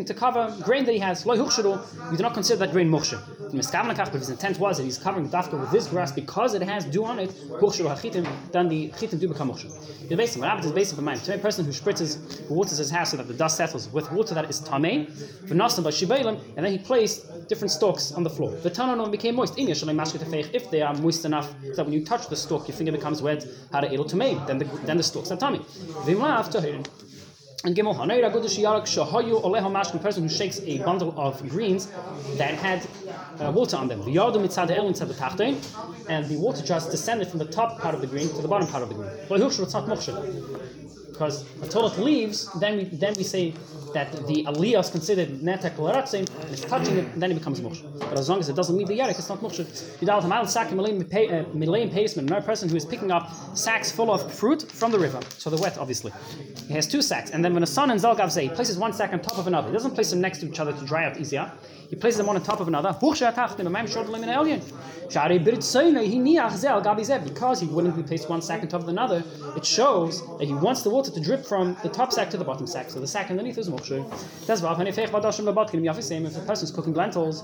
to 0.06 0.14
cover 0.14 0.56
grain 0.62 0.84
that 0.84 0.92
he 0.92 0.98
has. 0.98 1.24
We 1.24 1.36
do 1.36 2.22
not 2.22 2.34
consider 2.34 2.58
that 2.58 2.72
grain 2.72 2.88
muksha. 2.88 3.20
But 3.52 4.20
his 4.20 4.30
intent 4.30 4.58
was 4.58 4.76
that 4.76 4.84
he's 4.84 4.98
covering 4.98 5.28
the 5.28 5.36
dafka 5.36 5.60
with 5.60 5.70
this 5.70 5.88
grass 5.88 6.12
because 6.12 6.54
it 6.54 6.62
has 6.62 6.84
dew 6.84 7.04
on 7.04 7.18
it, 7.18 7.30
then 8.52 8.68
the 8.68 8.90
chitim 8.90 9.18
do 9.18 9.28
become 9.28 9.50
muksha. 9.50 10.08
The 10.08 10.16
basic, 10.16 10.42
what 10.42 10.64
is 10.64 10.72
basic 10.72 10.98
of 10.98 11.04
mind. 11.04 11.22
To 11.24 11.34
a 11.34 11.38
person 11.38 11.64
who 11.64 11.72
spritzes, 11.72 12.46
who 12.46 12.54
waters 12.54 12.78
his 12.78 12.90
house 12.90 13.10
so 13.10 13.16
that 13.16 13.28
the 13.28 13.34
dust 13.34 13.56
settles 13.56 13.88
with 13.92 14.10
water 14.12 14.34
that 14.34 14.48
is 14.50 14.60
tameh, 14.60 15.08
and 15.50 16.64
then 16.64 16.72
he 16.72 16.78
placed 16.78 17.26
different 17.50 17.72
stalks 17.72 18.12
on 18.12 18.22
the 18.22 18.30
floor. 18.30 18.52
The 18.62 18.70
tanon 18.70 19.10
became 19.10 19.34
moist. 19.34 19.54
If 19.58 20.70
they 20.70 20.82
are 20.82 20.94
moist 20.94 21.24
enough 21.24 21.52
so 21.62 21.74
that 21.74 21.84
when 21.84 21.92
you 21.92 22.04
touch 22.12 22.28
the 22.28 22.36
stalk, 22.36 22.68
your 22.68 22.76
finger 22.76 22.92
becomes 22.92 23.20
wet, 23.20 23.44
how 23.72 23.80
to 23.80 23.92
able 23.92 24.06
to 24.06 24.16
make, 24.16 24.38
then 24.46 24.58
the 24.58 24.66
then 24.88 24.96
the 24.96 25.02
stalks 25.02 25.32
are 25.32 25.36
tummy. 25.36 25.60
And 27.62 27.76
Gimel 27.76 27.94
Hanayra 27.94 28.32
Gudish 28.32 28.58
Yarak 28.64 28.84
Shahayu 28.84 29.42
Mashkin, 29.42 30.00
person 30.00 30.22
who 30.22 30.30
shakes 30.30 30.60
a 30.60 30.78
bundle 30.78 31.12
of 31.18 31.46
greens 31.50 31.92
that 32.38 32.54
had 32.54 32.86
uh, 33.38 33.52
water 33.52 33.76
on 33.76 33.86
them. 33.88 34.00
And 34.00 34.14
the 36.30 36.38
water 36.38 36.62
just 36.62 36.90
descended 36.90 37.28
from 37.28 37.38
the 37.38 37.44
top 37.44 37.78
part 37.82 37.94
of 37.94 38.00
the 38.00 38.06
green 38.06 38.28
to 38.28 38.40
the 38.40 38.48
bottom 38.48 38.66
part 38.66 38.82
of 38.82 38.88
the 38.88 38.94
green. 38.94 39.10
Because 41.12 41.44
until 41.60 41.86
it 41.86 41.98
leaves, 41.98 42.48
then 42.60 42.78
we 42.78 42.84
then 42.84 43.12
we 43.20 43.24
say 43.24 43.52
that 43.94 44.12
the 44.26 44.44
aliyah 44.44 44.80
is 44.80 44.90
considered 44.90 45.40
netek 45.40 45.78
l'ratzim, 45.78 46.28
and 46.40 46.50
it's 46.50 46.62
touching 46.62 46.96
it, 46.96 47.06
and 47.12 47.22
then 47.22 47.30
it 47.30 47.34
becomes 47.34 47.60
muksha. 47.60 47.84
But 47.98 48.18
as 48.18 48.28
long 48.28 48.40
as 48.40 48.48
it 48.48 48.56
doesn't 48.56 48.76
leave 48.76 48.88
the 48.88 48.98
yarek, 48.98 49.18
it's 49.18 49.28
not 49.28 49.40
muksha. 49.40 49.64
Yidal 50.00 50.22
tamal 50.22 50.44
sakim 50.44 50.74
milayim 50.74 51.92
paceman, 51.92 52.18
another 52.18 52.44
person 52.44 52.68
who 52.68 52.76
is 52.76 52.84
picking 52.84 53.10
up 53.10 53.30
sacks 53.54 53.90
full 53.90 54.10
of 54.12 54.32
fruit 54.32 54.62
from 54.62 54.90
the 54.90 54.98
river, 54.98 55.20
so 55.38 55.50
they're 55.50 55.60
wet, 55.60 55.78
obviously. 55.78 56.12
He 56.68 56.74
has 56.74 56.86
two 56.86 57.02
sacks, 57.02 57.30
and 57.30 57.44
then 57.44 57.54
when 57.54 57.62
a 57.62 57.66
son 57.66 57.90
and 57.90 58.00
zalgav 58.00 58.30
say, 58.30 58.44
he 58.44 58.48
places 58.48 58.78
one 58.78 58.92
sack 58.92 59.12
on 59.12 59.20
top 59.20 59.38
of 59.38 59.46
another. 59.46 59.68
He 59.68 59.72
doesn't 59.72 59.92
place 59.92 60.10
them 60.10 60.20
next 60.20 60.38
to 60.40 60.46
each 60.48 60.60
other 60.60 60.72
to 60.72 60.84
dry 60.84 61.04
out 61.04 61.18
easier. 61.18 61.50
He 61.90 61.96
places 61.96 62.18
them 62.18 62.28
one 62.28 62.36
on 62.36 62.42
top 62.44 62.60
of 62.60 62.68
another. 62.68 62.96
Because 63.00 63.18
he 67.60 67.66
wouldn't 67.66 67.96
be 67.96 68.02
placed 68.04 68.28
one 68.28 68.40
sack 68.40 68.62
on 68.62 68.68
top 68.68 68.82
of 68.82 68.88
another, 68.88 69.24
it 69.56 69.66
shows 69.66 70.24
that 70.38 70.46
he 70.46 70.54
wants 70.54 70.82
the 70.82 70.90
water 70.90 71.10
to 71.10 71.20
drip 71.20 71.44
from 71.44 71.76
the 71.82 71.88
top 71.88 72.12
sack 72.12 72.30
to 72.30 72.36
the 72.36 72.44
bottom 72.44 72.68
sack. 72.68 72.90
So 72.90 73.00
the 73.00 73.08
sack 73.08 73.28
underneath 73.28 73.58
is 73.58 73.68
mokshe. 73.68 74.08
That's 74.46 74.62
if 74.62 76.36
a 76.36 76.40
person 76.46 76.64
is 76.64 76.70
cooking 76.70 76.94
lentils 76.94 77.42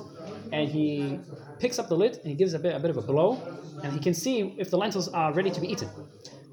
and 0.53 0.69
he 0.69 1.19
picks 1.59 1.81
up 1.81 1.89
the 1.89 1.97
lid 1.97 2.19
and 2.19 2.29
he 2.29 2.35
gives 2.35 2.55
a 2.55 2.61
bit, 2.61 2.77
a 2.77 2.79
bit 2.79 2.91
of 2.91 2.99
a 2.99 3.03
blow, 3.03 3.43
and 3.83 3.93
he 3.93 3.99
can 3.99 4.15
see 4.15 4.55
if 4.59 4.71
the 4.71 4.79
lentils 4.79 5.09
are 5.09 5.33
ready 5.33 5.51
to 5.51 5.61
be 5.61 5.73
eaten. 5.73 5.91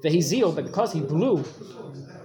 But 0.02 0.10
because 0.64 0.92
he 0.92 1.00
blew 1.00 1.44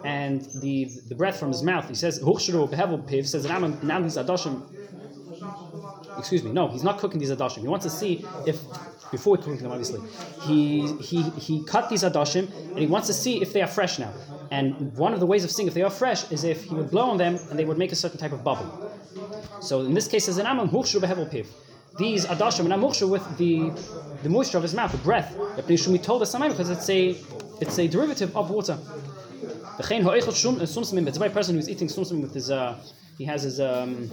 and 0.04 0.42
the 0.62 0.90
the 1.10 1.16
breath 1.16 1.40
from 1.40 1.50
his 1.50 1.62
mouth, 1.62 1.88
he 1.88 1.94
says, 1.94 2.16
says 2.16 2.24
now 2.26 4.02
these 4.02 4.18
adoshim 4.18 4.64
excuse 6.20 6.44
me, 6.44 6.52
no, 6.52 6.68
he's 6.68 6.84
not 6.84 7.00
cooking 7.00 7.20
these 7.20 7.32
adashim. 7.32 7.60
He 7.60 7.68
wants 7.68 7.86
to 7.86 7.90
see 7.90 8.26
if 8.46 8.58
before 9.12 9.38
cooking 9.38 9.58
them, 9.58 9.72
obviously, 9.72 10.02
he 10.44 10.94
he 10.98 11.24
he 11.32 11.64
cut 11.64 11.90
these 11.90 12.04
adashim 12.04 12.46
and 12.70 12.80
he 12.80 12.88
wants 12.88 13.08
to 13.08 13.14
see 13.14 13.42
if 13.42 13.54
they 13.54 13.62
are 13.62 13.68
fresh 13.68 13.98
now. 14.00 14.14
And 14.52 14.96
one 14.96 15.14
of 15.14 15.20
the 15.20 15.26
ways 15.26 15.44
of 15.44 15.52
seeing 15.52 15.68
if 15.68 15.74
they 15.74 15.82
are 15.82 15.90
fresh 15.90 16.32
is 16.32 16.44
if 16.44 16.64
he 16.64 16.76
would 16.76 16.92
blow 16.92 17.10
on 17.10 17.18
them 17.18 17.38
and 17.50 17.58
they 17.58 17.66
would 17.66 17.78
make 17.78 17.92
a 17.92 17.96
certain 17.96 18.20
type 18.20 18.32
of 18.32 18.44
bubble. 18.44 18.92
So 19.62 19.82
in 19.82 19.94
this 19.94 20.08
case, 20.08 20.28
as 20.28 20.38
an 20.38 20.46
amam 20.46 20.70
hukshu 20.70 21.00
behevel 21.00 21.32
piv. 21.32 21.48
These 21.98 22.26
adashim 22.28 22.66
and 22.72 22.74
amukshu 22.74 23.10
with 23.10 23.26
the 23.38 23.72
the 24.24 24.30
moisture 24.30 24.58
of 24.58 24.64
his 24.64 24.74
mouth, 24.74 24.92
the 24.92 25.00
breath. 25.00 25.36
We 25.68 25.98
told 25.98 26.22
us 26.22 26.36
because 26.36 26.70
it's 26.70 26.90
a 26.90 27.16
it's 27.60 27.78
a 27.80 27.88
derivative 27.88 28.36
of 28.38 28.50
water. 28.52 28.78
It's 29.80 29.92
a 29.92 31.20
very 31.20 31.30
person 31.30 31.56
who's 31.56 31.70
eating 31.70 31.90
sumsum 31.90 32.22
with 32.22 32.34
his 32.34 32.52
uh, 32.52 32.78
he 33.18 33.26
has 33.26 33.44
his 33.44 33.60
um, 33.60 34.10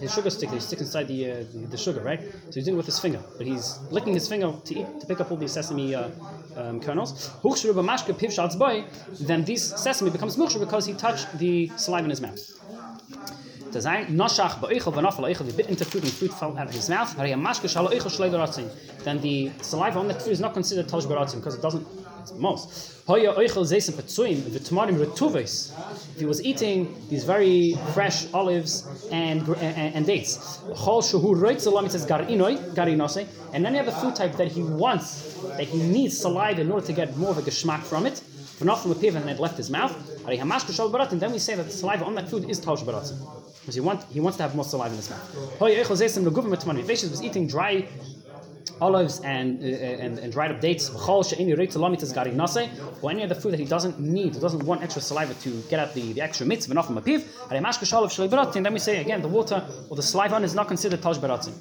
his 0.00 0.12
sugar 0.12 0.30
stick 0.30 0.50
he 0.50 0.60
sticks 0.60 0.82
inside 0.82 1.08
the, 1.08 1.30
uh, 1.30 1.34
the, 1.52 1.66
the 1.70 1.76
sugar, 1.76 2.00
right? 2.00 2.20
So 2.20 2.54
he's 2.54 2.64
doing 2.64 2.76
it 2.76 2.78
with 2.78 2.86
his 2.86 2.98
finger, 2.98 3.20
but 3.38 3.46
he's 3.46 3.78
licking 3.90 4.14
his 4.14 4.28
finger 4.28 4.52
to 4.64 4.74
eat 4.78 5.00
to 5.00 5.06
pick 5.06 5.20
up 5.20 5.30
all 5.30 5.36
these 5.36 5.52
sesame 5.52 5.94
uh, 5.94 6.10
um, 6.56 6.80
kernels. 6.80 7.30
Then 9.20 9.44
this 9.44 9.68
sesame 9.70 10.10
becomes 10.10 10.36
muksher 10.36 10.60
because 10.60 10.86
he 10.86 10.94
touched 10.94 11.38
the 11.38 11.70
saliva 11.76 12.04
in 12.04 12.10
his 12.10 12.20
mouth. 12.20 12.38
He 13.72 13.82
bit 15.52 15.68
into 15.68 15.84
food 15.84 16.02
and 16.02 16.12
food 16.12 16.32
fell 16.32 16.56
out 16.56 16.68
of 16.68 16.74
his 16.74 16.88
mouth. 16.88 17.14
Then 19.04 19.20
the 19.20 19.50
saliva 19.60 19.98
on 19.98 20.08
the 20.08 20.14
food 20.14 20.32
is 20.32 20.40
not 20.40 20.54
considered 20.54 20.88
tosh 20.88 21.04
because 21.04 21.54
it 21.54 21.62
doesn't 21.62 21.86
most. 22.34 23.02
If 23.08 23.16
he 26.18 26.24
was 26.26 26.42
eating 26.42 26.96
these 27.08 27.24
very 27.24 27.78
fresh 27.94 28.26
olives 28.34 28.84
and 29.12 29.48
and, 29.48 29.94
and 29.94 30.06
dates, 30.06 30.60
and 33.52 33.66
any 33.66 33.78
other 33.78 33.92
food 33.92 34.16
type 34.16 34.36
that 34.36 34.48
he 34.48 34.62
wants, 34.62 35.34
that 35.56 35.68
he 35.68 35.78
needs 35.78 36.18
saliva 36.18 36.60
in 36.60 36.72
order 36.72 36.86
to 36.86 36.92
get 36.92 37.16
more 37.16 37.30
of 37.30 37.38
a 37.38 37.42
geschmack 37.42 37.82
from 37.82 38.06
it, 38.06 38.20
not 38.60 38.80
from 38.82 38.90
a 38.90 38.94
piv 38.94 39.14
and 39.14 39.30
it 39.30 39.38
left 39.38 39.56
his 39.56 39.70
mouth, 39.70 39.94
and 40.26 41.20
then 41.20 41.32
we 41.32 41.38
say 41.38 41.54
that 41.54 41.66
the 41.66 41.72
saliva 41.72 42.04
on 42.04 42.14
that 42.16 42.28
food 42.28 42.50
is 42.50 42.58
tosh 42.58 42.82
because 42.82 43.74
he, 43.74 43.80
want, 43.80 44.04
he 44.12 44.20
wants 44.20 44.36
to 44.36 44.42
have 44.42 44.54
more 44.54 44.64
saliva 44.64 44.90
in 44.90 44.96
his 44.96 45.10
mouth. 45.10 45.58
He 45.60 47.08
was 47.08 47.22
eating 47.22 47.46
dry 47.46 47.88
olives 48.80 49.20
and, 49.20 49.62
uh, 49.62 49.66
and, 49.66 50.18
and 50.18 50.32
dried 50.32 50.50
up 50.50 50.60
dates, 50.60 50.90
or 50.90 51.24
any 53.10 53.22
other 53.22 53.34
food 53.34 53.52
that 53.52 53.60
he 53.60 53.66
doesn't 53.66 53.98
need, 53.98 54.40
doesn't 54.40 54.64
want 54.64 54.82
extra 54.82 55.02
saliva 55.02 55.34
to 55.34 55.62
get 55.70 55.78
out 55.80 55.94
the, 55.94 56.12
the 56.12 56.20
extra 56.20 56.46
piv, 56.46 57.24
and 58.56 58.64
then 58.66 58.72
we 58.72 58.78
say 58.78 59.00
again, 59.00 59.22
the 59.22 59.28
water 59.28 59.66
or 59.88 59.96
the 59.96 60.02
saliva 60.02 60.34
on 60.34 60.44
is 60.44 60.54
not 60.54 60.68
considered 60.68 61.00
tosh 61.02 61.18
baratzin. 61.18 61.54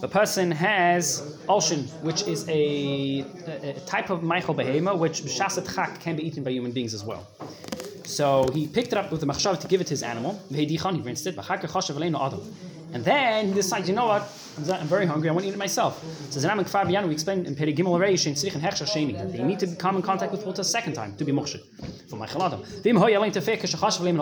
The 0.00 0.08
person 0.08 0.50
has 0.50 1.38
alshin, 1.48 1.88
which 2.02 2.22
is 2.22 2.46
a, 2.48 3.20
a, 3.46 3.70
a 3.70 3.80
type 3.86 4.10
of 4.10 4.22
Michael 4.22 4.54
behema, 4.54 4.98
which 4.98 5.22
b'shasat 5.22 5.74
chak 5.74 6.00
can 6.00 6.16
be 6.16 6.26
eaten 6.26 6.42
by 6.44 6.50
human 6.50 6.72
beings 6.72 6.92
as 6.92 7.04
well. 7.04 7.26
So 8.04 8.46
he 8.52 8.66
picked 8.66 8.88
it 8.88 8.98
up 8.98 9.10
with 9.10 9.20
the 9.20 9.26
machshav 9.26 9.60
to 9.60 9.66
give 9.66 9.80
it 9.80 9.84
to 9.84 9.90
his 9.90 10.02
animal. 10.02 10.38
He 10.50 10.76
rinsed 10.76 11.26
it 11.26 11.36
And 12.94 13.04
then 13.04 13.48
he 13.48 13.54
decides, 13.54 13.88
you 13.88 13.94
know 13.94 14.06
what? 14.06 14.22
I'm 14.72 14.86
very 14.86 15.04
hungry. 15.04 15.28
I 15.28 15.32
want 15.32 15.42
to 15.42 15.48
eat 15.48 15.54
it 15.54 15.58
myself. 15.58 16.00
So 16.30 16.38
Zanam 16.38 16.64
Biyanu, 16.64 17.08
we 17.08 17.12
explained 17.12 17.44
in 17.48 17.56
Peri 17.56 17.74
Gimel 17.74 17.98
Reish 17.98 18.26
in 18.26 18.34
Tzrich 18.34 18.54
and 18.54 18.62
Hechsha 18.62 18.86
Sheni 18.86 19.18
that 19.18 19.32
they 19.32 19.42
need 19.42 19.58
to 19.58 19.66
come 19.74 19.96
in 19.96 20.02
contact 20.02 20.30
with 20.30 20.46
water 20.46 20.60
a 20.60 20.64
second 20.64 20.92
time 20.92 21.16
to 21.16 21.24
be 21.24 21.32
mokshe 21.32 21.60
for 22.08 22.14
my 22.14 22.26
chaladam. 22.26 22.64
Vim 22.82 22.96
tefek 22.96 23.64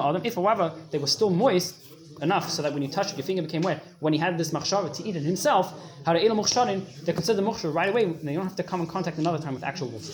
adam. 0.08 0.22
If, 0.24 0.35
however, 0.37 0.72
they 0.90 0.98
were 0.98 1.06
still 1.06 1.28
moist 1.28 1.74
enough 2.22 2.48
so 2.48 2.62
that 2.62 2.72
when 2.72 2.82
you 2.82 2.88
touched 2.88 3.12
it, 3.12 3.18
your 3.18 3.26
finger 3.26 3.42
became 3.42 3.61
wet. 3.61 3.85
When 4.00 4.14
he 4.14 4.18
had 4.18 4.38
this 4.38 4.52
machshava 4.52 4.96
to 4.96 5.02
eat 5.06 5.16
it 5.16 5.22
himself, 5.22 5.74
how 6.06 6.14
to 6.14 6.24
eat 6.24 6.30
a 6.30 6.35
muksharin, 6.35 7.04
they're 7.04 7.14
considered 7.14 7.44
mokshe 7.44 7.72
right 7.74 7.90
away. 7.90 8.06
They 8.06 8.32
don't 8.32 8.44
have 8.44 8.56
to 8.56 8.62
come 8.62 8.80
in 8.80 8.87
contact 8.87 9.18
another 9.18 9.38
time 9.38 9.52
with 9.52 9.64
actual 9.64 9.88
water. 9.88 10.12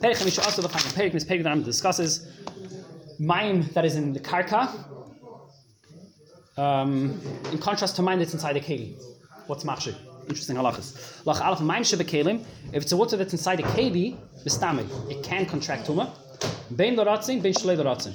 Chamisha 0.00 0.42
also 0.42 0.62
the 0.62 0.70
final 0.70 1.12
Miss 1.12 1.24
Perek 1.24 1.42
that 1.42 1.64
discusses 1.64 2.26
mime 3.18 3.62
that 3.74 3.84
is 3.84 3.96
in 3.96 4.14
the 4.14 4.20
karka, 4.20 4.68
um, 6.56 7.20
in 7.50 7.58
contrast 7.58 7.96
to 7.96 8.02
mine 8.02 8.18
that's 8.18 8.34
inside 8.34 8.54
the 8.54 8.60
keli. 8.60 8.94
What's 9.46 9.64
machshir? 9.64 9.94
Interesting 10.28 10.56
halachas. 10.56 11.22
Lach 11.24 11.40
alaf 11.40 11.60
mime 11.60 11.82
shebekelim. 11.82 12.44
If 12.72 12.82
it's 12.82 12.92
a 12.92 12.96
water 12.96 13.16
that's 13.16 13.32
inside 13.32 13.60
a 13.60 13.64
keli, 13.64 14.16
bistame, 14.44 14.86
it 15.10 15.22
can 15.24 15.46
contract 15.46 15.86
tuma. 15.86 16.10
Bein 16.76 16.96
doratzin, 16.96 17.42
bein 17.42 17.54
shlei 17.54 17.76
doratzin. 17.76 18.14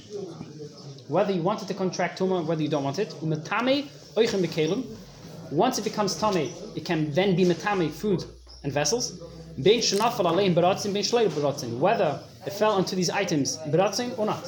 Whether 1.10 1.34
you 1.34 1.42
want 1.42 1.62
it 1.62 1.68
to 1.68 1.74
contract 1.74 2.20
tuma, 2.20 2.46
whether 2.46 2.62
you 2.62 2.70
don't 2.70 2.84
want 2.84 3.00
it. 3.00 3.10
Umetame 3.22 3.88
oichem 4.16 4.46
bekelim. 4.46 4.86
Once 5.52 5.78
it 5.80 5.84
becomes 5.84 6.16
tummy, 6.20 6.54
it 6.76 6.86
can 6.86 7.12
then 7.14 7.36
be 7.36 7.46
metame 7.46 7.90
food 7.90 8.24
and 8.64 8.72
vessels. 8.72 9.20
Bein 9.62 9.80
shenafal 9.80 10.26
aleim 10.26 10.54
beratzin, 10.54 10.94
bein 10.94 11.04
shlei 11.04 11.28
beratzin. 11.28 11.80
Whether 11.80 12.20
it 12.46 12.54
fell 12.54 12.72
onto 12.72 12.96
these 12.96 13.10
items 13.10 13.58
beratzin 13.68 14.18
or 14.18 14.26
not. 14.26 14.46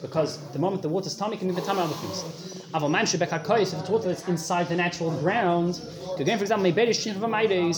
Because 0.00 0.38
the 0.52 0.58
moment 0.58 0.82
the 0.82 0.88
water's 0.88 1.16
tummy 1.16 1.36
can 1.36 1.48
be 1.48 1.60
metame 1.60 1.78
other 1.78 1.94
things. 1.94 2.62
Aval 2.72 2.90
man 2.90 3.04
if 3.04 3.80
it's 3.80 3.88
water 3.88 4.08
that's 4.08 4.28
inside 4.28 4.68
the 4.68 4.76
natural 4.76 5.10
ground, 5.18 5.80
again, 6.18 6.38
for 6.38 6.44
example, 6.44 6.64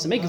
make 0.08 0.22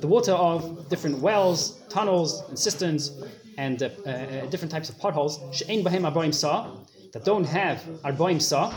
the 0.00 0.06
water 0.06 0.32
of 0.32 0.88
different 0.88 1.18
wells, 1.18 1.80
tunnels, 1.88 2.42
and 2.48 2.58
cisterns, 2.58 3.22
and 3.58 3.82
uh, 3.82 3.86
uh, 3.86 4.46
different 4.46 4.70
types 4.70 4.88
of 4.88 4.98
potholes, 4.98 5.40
she'ein 5.52 5.84
bahem 5.84 6.10
arboim 6.10 6.34
sa, 6.34 6.70
that 7.12 7.24
don't 7.24 7.44
have 7.44 7.82
arboim 8.04 8.40
sa, 8.40 8.72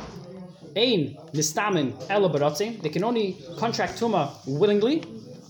ein 0.75 1.17
nistamin 1.33 1.93
elo 2.09 2.29
baratzin, 2.29 2.81
they 2.81 2.89
can 2.89 3.03
only 3.03 3.37
contract 3.57 3.99
tuma 3.99 4.31
willingly. 4.45 5.03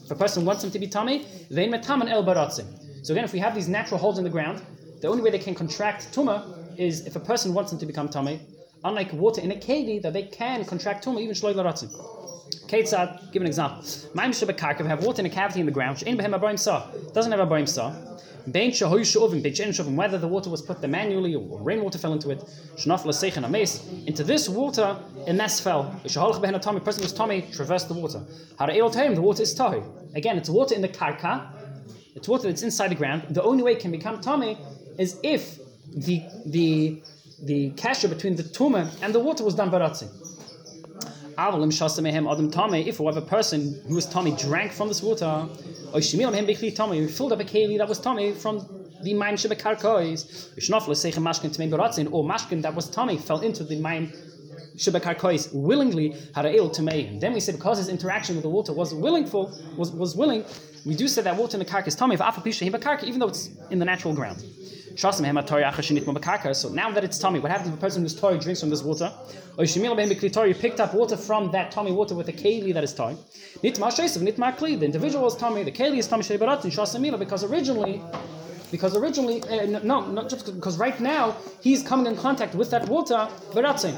If 0.03 0.11
a 0.11 0.15
person 0.15 0.45
wants 0.45 0.63
them 0.63 0.71
to 0.71 0.79
be 0.79 0.87
tummy, 0.87 1.25
vein 1.51 1.71
metaman 1.71 2.09
el 2.09 2.23
baratzin. 2.23 2.65
So 3.05 3.13
again, 3.13 3.23
if 3.23 3.33
we 3.33 3.39
have 3.39 3.53
these 3.53 3.67
natural 3.67 3.99
holes 3.99 4.17
in 4.17 4.23
the 4.23 4.29
ground, 4.29 4.61
the 5.01 5.07
only 5.07 5.21
way 5.21 5.29
they 5.29 5.39
can 5.39 5.55
contract 5.55 6.13
tuma 6.13 6.58
is 6.79 7.05
if 7.05 7.15
a 7.15 7.19
person 7.19 7.53
wants 7.53 7.71
them 7.71 7.79
to 7.79 7.85
become 7.85 8.07
tummy. 8.07 8.39
Unlike 8.85 9.11
water 9.13 9.41
in 9.41 9.51
a 9.51 9.55
keli, 9.55 10.01
that 10.01 10.13
they 10.13 10.23
can 10.23 10.63
contract 10.63 11.05
tuma 11.05 11.19
even 11.19 11.35
shloi 11.35 11.53
baratzin. 11.53 11.89
Ketzad, 12.67 13.31
give 13.33 13.41
an 13.41 13.47
example. 13.47 13.83
Maim 14.13 14.31
shebekarka, 14.31 14.85
have 14.85 15.03
water 15.03 15.19
in 15.19 15.25
a 15.25 15.29
cavity 15.29 15.59
in 15.59 15.65
the 15.65 15.71
ground, 15.71 15.99
she'en 15.99 16.17
behem 16.17 16.39
abayim 16.39 16.57
sa, 16.57 16.89
doesn't 17.13 17.33
have 17.33 17.45
abayim 17.45 17.67
sa. 17.67 17.93
Bein 18.49 18.71
shehoy 18.71 19.01
shovim, 19.01 19.43
bein 19.43 19.53
she'en 19.53 19.69
shovim, 19.71 19.95
whether 19.95 20.17
the 20.17 20.27
water 20.27 20.49
was 20.49 20.61
put 20.61 20.79
there 20.79 20.89
manually 20.89 21.35
or 21.35 21.61
rainwater 21.61 21.97
fell 21.97 22.13
into 22.13 22.29
it, 22.29 22.39
shnaf 22.77 23.03
l'seichen 23.03 23.43
ames, 23.43 23.85
into 24.05 24.23
this 24.23 24.47
water, 24.47 24.97
a 25.27 25.33
mess 25.33 25.59
fell. 25.59 25.93
Sheholach 26.05 26.41
behen 26.41 26.55
a 26.55 26.79
person 26.79 27.03
was 27.03 27.11
tummy, 27.11 27.41
traversed 27.51 27.89
the 27.89 27.93
water. 27.93 28.23
Hara 28.57 28.73
el 28.73 28.89
tahim, 28.89 29.15
the 29.15 29.21
water 29.21 29.43
is 29.43 29.53
tahi. 29.53 29.83
Again, 30.15 30.37
it's 30.37 30.49
water 30.49 30.75
in 30.75 30.81
the 30.81 30.87
karka, 30.87 31.45
it's 32.15 32.29
water 32.29 32.47
that's 32.47 32.63
inside 32.63 32.91
the 32.91 32.95
ground. 32.95 33.25
The 33.31 33.43
only 33.43 33.63
way 33.63 33.73
it 33.73 33.79
can 33.79 33.91
become 33.91 34.21
tummy 34.21 34.57
is 34.97 35.19
if 35.23 35.59
the 35.93 36.23
the 36.45 37.01
the 37.43 37.71
kasha 37.71 38.07
between 38.07 38.35
the 38.35 38.43
tumah 38.43 38.89
and 39.01 39.13
the 39.13 39.19
water 39.19 39.43
was 39.43 39.55
done 39.55 39.71
baratzin. 39.71 40.09
If 42.87 42.97
whoever 42.97 43.21
person 43.21 43.81
who 43.87 43.95
was 43.95 44.05
tummy 44.05 44.31
drank 44.35 44.73
from 44.73 44.89
this 44.89 45.01
water, 45.01 45.47
or 45.93 46.01
tummy, 46.01 46.99
he 46.99 47.07
filled 47.07 47.31
up 47.31 47.39
a 47.39 47.45
keli 47.45 47.77
that 47.77 47.87
was 47.87 47.97
tummy 47.99 48.33
from 48.33 48.67
the 49.03 49.13
mine 49.13 49.35
shebekarkois, 49.35 50.51
or 52.11 52.23
mashkin 52.25 52.61
that 52.61 52.75
was 52.75 52.89
tummy 52.89 53.17
fell 53.17 53.39
into 53.39 53.63
the 53.63 53.79
mine 53.79 54.11
shebekarkois 54.75 55.53
willingly 55.53 56.13
had 56.35 56.45
a 56.45 56.69
to 56.69 56.81
me. 56.81 57.17
Then 57.21 57.33
we 57.33 57.39
say 57.39 57.53
because 57.53 57.77
his 57.77 57.87
interaction 57.87 58.35
with 58.35 58.43
the 58.43 58.49
water 58.49 58.73
was 58.73 58.93
willingful, 58.93 59.57
was, 59.77 59.91
was 59.91 60.17
willing, 60.17 60.43
we 60.85 60.95
do 60.95 61.07
say 61.07 61.21
that 61.21 61.35
water 61.37 61.55
in 61.55 61.59
the 61.59 61.65
karka 61.65 61.87
is 61.87 61.95
tummy 61.95 62.15
even 62.15 63.19
though 63.19 63.27
it's 63.27 63.49
in 63.69 63.79
the 63.79 63.85
natural 63.85 64.13
ground. 64.13 64.43
So 64.99 65.09
now 65.11 66.91
that 66.91 67.03
it's 67.03 67.19
tummy, 67.19 67.39
what 67.39 67.51
happens 67.51 67.69
if 67.69 67.73
a 67.73 67.77
person 67.77 68.01
who's 68.01 68.19
toy 68.19 68.37
drinks 68.37 68.59
from 68.59 68.69
this 68.69 68.83
water? 68.83 69.13
Or 69.57 69.63
you 69.63 70.55
picked 70.55 70.81
up 70.81 70.93
water 70.93 71.15
from 71.15 71.51
that 71.51 71.71
tummy 71.71 71.93
water 71.93 72.15
with 72.15 72.27
a 72.27 72.33
keli 72.33 72.73
that 72.73 72.83
is 72.83 72.93
toy. 72.93 73.15
The 73.61 74.85
individual 74.85 75.27
is 75.27 75.35
tummy, 75.35 75.63
the 75.63 75.71
keli 75.71 75.99
is 75.99 76.07
tummy 76.07 77.17
because 77.17 77.43
originally 77.45 78.01
because 78.71 78.95
originally, 78.95 79.41
uh, 79.43 79.79
no, 79.83 80.05
not 80.11 80.29
just 80.29 80.53
because 80.53 80.77
right 80.77 80.99
now 80.99 81.35
he's 81.61 81.81
coming 81.81 82.05
in 82.05 82.17
contact 82.17 82.53
with 82.53 82.69
that 82.71 82.87
water, 82.89 83.27
veratzin. 83.51 83.97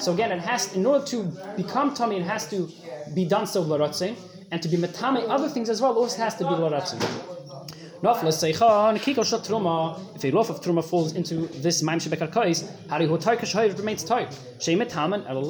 So 0.00 0.12
again, 0.14 0.32
it 0.32 0.40
has, 0.40 0.74
in 0.74 0.86
order 0.86 1.04
to 1.06 1.24
become 1.56 1.94
tummy, 1.94 2.16
it 2.16 2.24
has 2.24 2.48
to 2.48 2.68
be 3.14 3.24
done 3.24 3.46
so 3.46 3.62
veratzin, 3.62 4.16
and 4.50 4.62
to 4.62 4.68
be 4.68 4.76
metame 4.78 5.28
other 5.28 5.48
things 5.48 5.68
as 5.68 5.80
well, 5.80 5.94
also 5.94 6.16
has 6.22 6.34
to 6.36 6.44
be 6.44 6.54
veratzin. 6.54 7.33
If 8.06 8.20
a 10.24 10.30
loaf 10.30 10.50
of 10.50 10.60
truma 10.60 10.84
falls 10.84 11.14
into 11.14 11.46
this 11.62 11.82
maim 11.82 11.98
shebekarkais, 11.98 12.68
hari 12.90 13.06
hotar 13.06 13.78
remains 13.78 14.04
tight. 14.04 14.38
Shei 14.60 14.74
metaman 14.74 15.26
el 15.26 15.42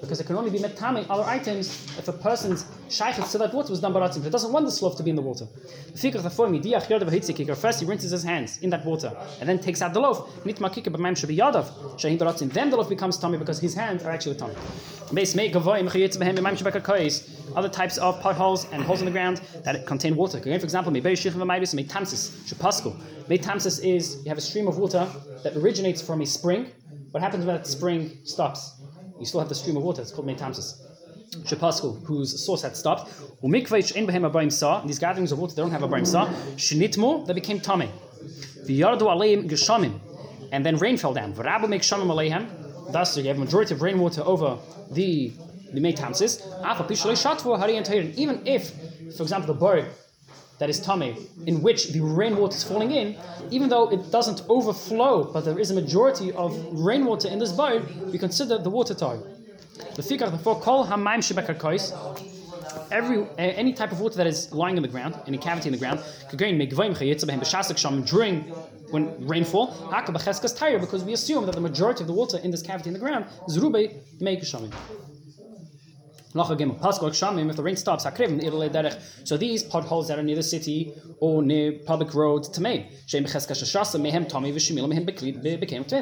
because 0.00 0.20
it 0.20 0.26
can 0.28 0.36
only 0.36 0.50
be 0.50 0.60
metamin 0.60 1.04
other 1.10 1.24
items 1.24 1.68
if 1.98 2.06
a 2.06 2.12
person's 2.12 2.64
shaykhs 2.88 3.32
to 3.32 3.38
that 3.38 3.52
water 3.52 3.70
was 3.70 3.80
done 3.80 3.92
baratzim. 3.92 4.24
It 4.24 4.30
doesn't 4.30 4.52
want 4.52 4.66
the 4.66 4.84
loaf 4.84 4.96
to 4.98 5.02
be 5.02 5.10
in 5.10 5.16
the 5.16 5.22
water. 5.22 5.48
First, 7.56 7.80
he 7.80 7.86
rinses 7.86 8.12
his 8.12 8.22
hands 8.22 8.58
in 8.58 8.70
that 8.70 8.84
water 8.84 9.10
and 9.40 9.48
then 9.48 9.58
takes 9.58 9.82
out 9.82 9.92
the 9.92 9.98
loaf. 9.98 10.46
Nit 10.46 10.60
makika 10.60 10.92
b'maim 10.92 11.16
shebiyadav 11.16 11.64
shehin 11.96 12.18
baratzim. 12.18 12.52
Then 12.52 12.70
the 12.70 12.76
loaf 12.76 12.88
becomes 12.88 13.18
tummy 13.18 13.36
because 13.36 13.58
his 13.58 13.74
hands 13.74 14.04
are 14.04 14.12
actually 14.12 14.36
tummy. 14.36 14.54
Other 17.56 17.68
types 17.68 17.96
of 17.98 18.20
potholes 18.20 18.66
and 18.72 18.82
holes 18.82 19.00
in 19.00 19.06
the 19.06 19.12
ground 19.12 19.40
that 19.64 19.86
contain 19.86 20.16
water. 20.16 20.40
For 20.40 20.48
example, 20.48 20.92
tamsis, 20.92 22.30
shapasku. 22.48 22.92
Tamsis 23.28 23.84
is 23.84 24.16
you 24.24 24.28
have 24.28 24.38
a 24.38 24.40
stream 24.40 24.66
of 24.66 24.78
water 24.78 25.08
that 25.42 25.56
originates 25.56 26.02
from 26.02 26.20
a 26.22 26.26
spring. 26.26 26.72
What 27.12 27.22
happens 27.22 27.44
when 27.46 27.56
that 27.56 27.66
spring 27.66 28.18
stops? 28.24 28.72
You 29.18 29.26
still 29.26 29.40
have 29.40 29.48
the 29.48 29.54
stream 29.54 29.76
of 29.76 29.84
water. 29.84 30.02
It's 30.02 30.10
called 30.12 30.28
Tamsis. 30.28 30.82
Shapasku, 31.44 32.04
whose 32.04 32.44
source 32.44 32.62
had 32.62 32.76
stopped. 32.76 33.10
These 33.42 34.98
gatherings 34.98 35.32
of 35.32 35.38
water, 35.38 35.54
they 35.54 35.62
don't 35.62 35.70
have 35.70 35.82
a 35.82 35.88
brain 35.88 36.04
saw. 36.04 36.28
Shinitmo, 36.56 37.24
they 37.26 37.32
became 37.32 37.60
tummy. 37.60 37.90
V'yardu 38.64 39.02
aleim 39.02 39.48
geshamim. 39.48 40.00
And 40.52 40.64
then 40.66 40.76
rain 40.76 40.96
fell 40.96 41.14
down. 41.14 41.32
V'rabu 41.32 41.68
make 41.68 41.82
aleihem. 41.82 42.48
Thus, 42.90 43.16
you 43.16 43.24
have 43.24 43.36
a 43.36 43.40
majority 43.40 43.74
of 43.74 43.82
rainwater 43.82 44.22
over 44.22 44.58
the 44.90 45.32
the 45.72 45.80
metamsis. 45.80 46.40
Even 48.16 48.46
if, 48.46 48.70
for 49.16 49.22
example, 49.22 49.54
the 49.54 49.60
bird 49.60 49.86
that 50.58 50.70
is 50.70 50.80
tummy, 50.80 51.16
in 51.44 51.60
which 51.60 51.88
the 51.88 52.00
rainwater 52.00 52.56
is 52.56 52.64
falling 52.64 52.90
in, 52.90 53.16
even 53.50 53.68
though 53.68 53.90
it 53.90 54.10
doesn't 54.10 54.42
overflow, 54.48 55.24
but 55.24 55.44
there 55.44 55.58
is 55.58 55.70
a 55.70 55.74
majority 55.74 56.32
of 56.32 56.56
rainwater 56.72 57.28
in 57.28 57.38
this 57.38 57.52
bowl, 57.52 57.80
we 58.06 58.18
consider 58.18 58.56
the 58.58 58.70
water 58.70 58.94
tide. 58.94 59.20
The 59.96 60.02
fikar 60.02 60.30
therefore 60.30 60.60
call 60.60 60.86
hamaim 60.86 61.18
shebekarkois. 61.18 61.92
Every 62.90 63.26
any 63.36 63.72
type 63.72 63.92
of 63.92 64.00
water 64.00 64.16
that 64.16 64.26
is 64.26 64.52
lying 64.52 64.76
in 64.76 64.82
the 64.82 64.88
ground, 64.88 65.14
in 65.26 65.34
a 65.34 65.38
cavity 65.38 65.68
in 65.68 65.72
the 65.72 65.78
ground, 65.78 66.00
during 68.06 68.54
when 68.90 69.26
rainfall, 69.26 69.74
because 70.78 71.04
we 71.04 71.12
assume 71.12 71.46
that 71.46 71.54
the 71.54 71.60
majority 71.60 72.02
of 72.02 72.06
the 72.06 72.12
water 72.12 72.38
in 72.38 72.50
this 72.50 72.62
cavity 72.62 72.88
in 72.88 72.94
the 72.94 73.00
ground 73.00 73.26
is 73.48 73.58
rubei 73.58 73.94
make 74.20 74.40
if 76.38 77.56
the 77.56 77.62
rain 77.62 77.76
stops, 77.76 78.06
so 79.24 79.36
these 79.36 79.62
potholes 79.62 80.08
that 80.08 80.18
are 80.18 80.22
near 80.22 80.36
the 80.36 80.42
city 80.42 80.92
or 81.20 81.42
near 81.42 81.72
public 81.84 82.14
roads 82.14 82.48
to 82.48 82.60
made. 82.60 82.88
The 83.10 83.24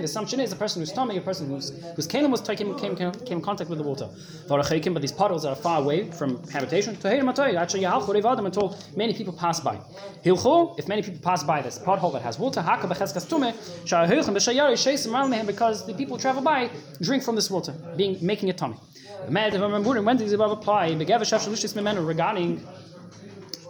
assumption 0.05 0.41
is 0.41 0.53
a 0.53 0.57
person 0.57 0.83
who's 0.83 0.93
tummy, 0.93 1.17
a 1.17 1.21
person 1.21 1.49
who's, 1.49 1.71
whose 1.95 2.09
kalim 2.09 2.31
was 2.31 2.41
taken 2.41 2.75
came, 2.77 2.97
came, 2.97 3.13
came 3.13 3.39
in 3.39 3.45
contact 3.45 3.71
with 3.71 3.79
the 3.79 3.85
water. 3.85 4.09
But 4.49 5.01
these 5.01 5.13
potholes 5.13 5.45
are 5.45 5.55
far 5.55 5.81
away 5.81 6.11
from 6.11 6.43
habitation. 6.49 6.97
Until 7.05 8.77
many 8.97 9.15
people 9.15 9.33
pass 9.33 9.61
by. 9.61 9.81
If 10.25 10.89
many 10.89 11.03
people 11.03 11.21
pass 11.21 11.43
by 11.45 11.63
this 11.63 11.79
pothole 11.79 12.13
that 12.13 12.23
has 12.23 12.39
water, 12.39 12.63
because 15.47 15.87
the 15.87 15.95
people 15.95 16.19
travel 16.19 16.43
by 16.43 16.71
drink 17.01 17.23
from 17.23 17.37
this 17.37 17.51
water, 17.51 17.73
being 17.97 18.19
making 18.21 18.49
it 18.49 18.59
tummy. 18.59 18.77
When 19.27 19.51
did 20.25 20.39
the 20.39 20.45
above 20.45 20.59
apply? 20.59 20.93
Regarding 20.93 22.67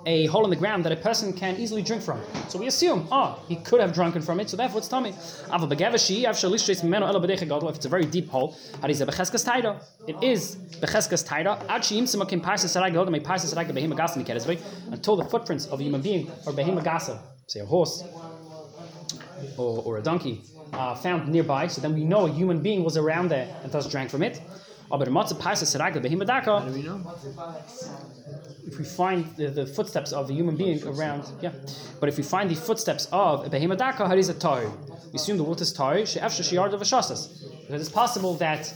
a 0.07 0.27
hole 0.27 0.45
in 0.45 0.51
the 0.51 0.57
ground 0.57 0.85
that 0.85 0.93
a 0.93 0.97
person 0.97 1.33
can 1.33 1.57
easily 1.57 1.81
drink 1.83 2.03
from. 2.03 2.21
So 2.49 2.59
we 2.59 2.67
assume, 2.67 3.09
oh, 3.11 3.43
he 3.49 3.57
could 3.57 3.81
have 3.81 3.95
drunken 3.95 4.21
from 4.21 4.39
it, 4.39 4.51
so 4.51 4.57
therefore 4.57 4.79
it's 4.79 4.89
gadol, 4.89 5.09
if 7.69 7.77
it's 7.77 7.87
a 7.87 7.89
very 7.89 8.05
deep 8.05 8.29
hole. 8.29 8.55
It 8.83 8.91
is 8.91 9.01
becheskas 9.03 9.45
taida. 9.47 9.81
Until 14.93 15.17
the 15.17 15.25
footprints 15.25 15.67
of 15.67 15.81
a 15.81 15.83
human 15.83 16.03
being 16.03 16.31
or 16.47 16.53
behema 16.53 16.83
gasa, 16.85 17.19
say 17.47 17.61
a 17.61 17.67
horse 17.67 18.05
or, 19.57 19.83
or 19.85 19.97
a 19.97 20.03
donkey, 20.03 20.43
found 21.03 21.29
nearby, 21.29 21.67
so 21.67 21.81
then 21.81 21.95
we 21.95 22.05
know 22.05 22.27
a 22.27 22.31
human 22.31 22.61
being 22.61 22.85
was 22.85 22.99
around 22.99 23.31
there 23.31 23.49
and 23.63 23.73
thus 23.73 23.89
drank 23.89 24.11
from 24.11 24.23
it. 24.23 24.43
Aber 24.95 25.07
matze 25.07 25.35
parsa 25.35 25.67
sarai 25.67 25.91
behema 25.91 26.25
daka, 26.25 26.61
How 26.61 26.67
do 26.67 26.73
we 26.73 26.83
know? 26.83 27.01
if 28.65 28.79
we 28.79 28.85
find 28.85 29.25
the, 29.37 29.49
the 29.49 29.67
footsteps 29.67 30.13
of 30.13 30.31
a 30.31 30.33
human 30.33 30.57
being 30.57 30.87
around, 30.87 31.25
yeah. 31.43 31.51
But 31.99 32.09
if 32.09 32.17
we 32.17 32.23
find 32.23 32.49
the 32.49 32.55
footsteps 32.55 33.09
of 33.11 33.45
a 33.45 33.51
behemoth 33.51 33.79
daka, 33.79 34.07
how 34.07 34.15
is 34.15 34.29
it 34.29 34.39
tahir? 34.39 34.71
We 35.13 35.17
assume 35.17 35.37
the 35.37 35.43
water 35.43 35.63
is 35.63 35.73
tahir. 35.73 36.07
She'efsha 36.07 36.49
sheyard 36.49 36.75
of 36.75 36.81
shasas, 36.83 37.23
because 37.63 37.81
it's 37.81 37.91
possible 37.91 38.35
that 38.35 38.73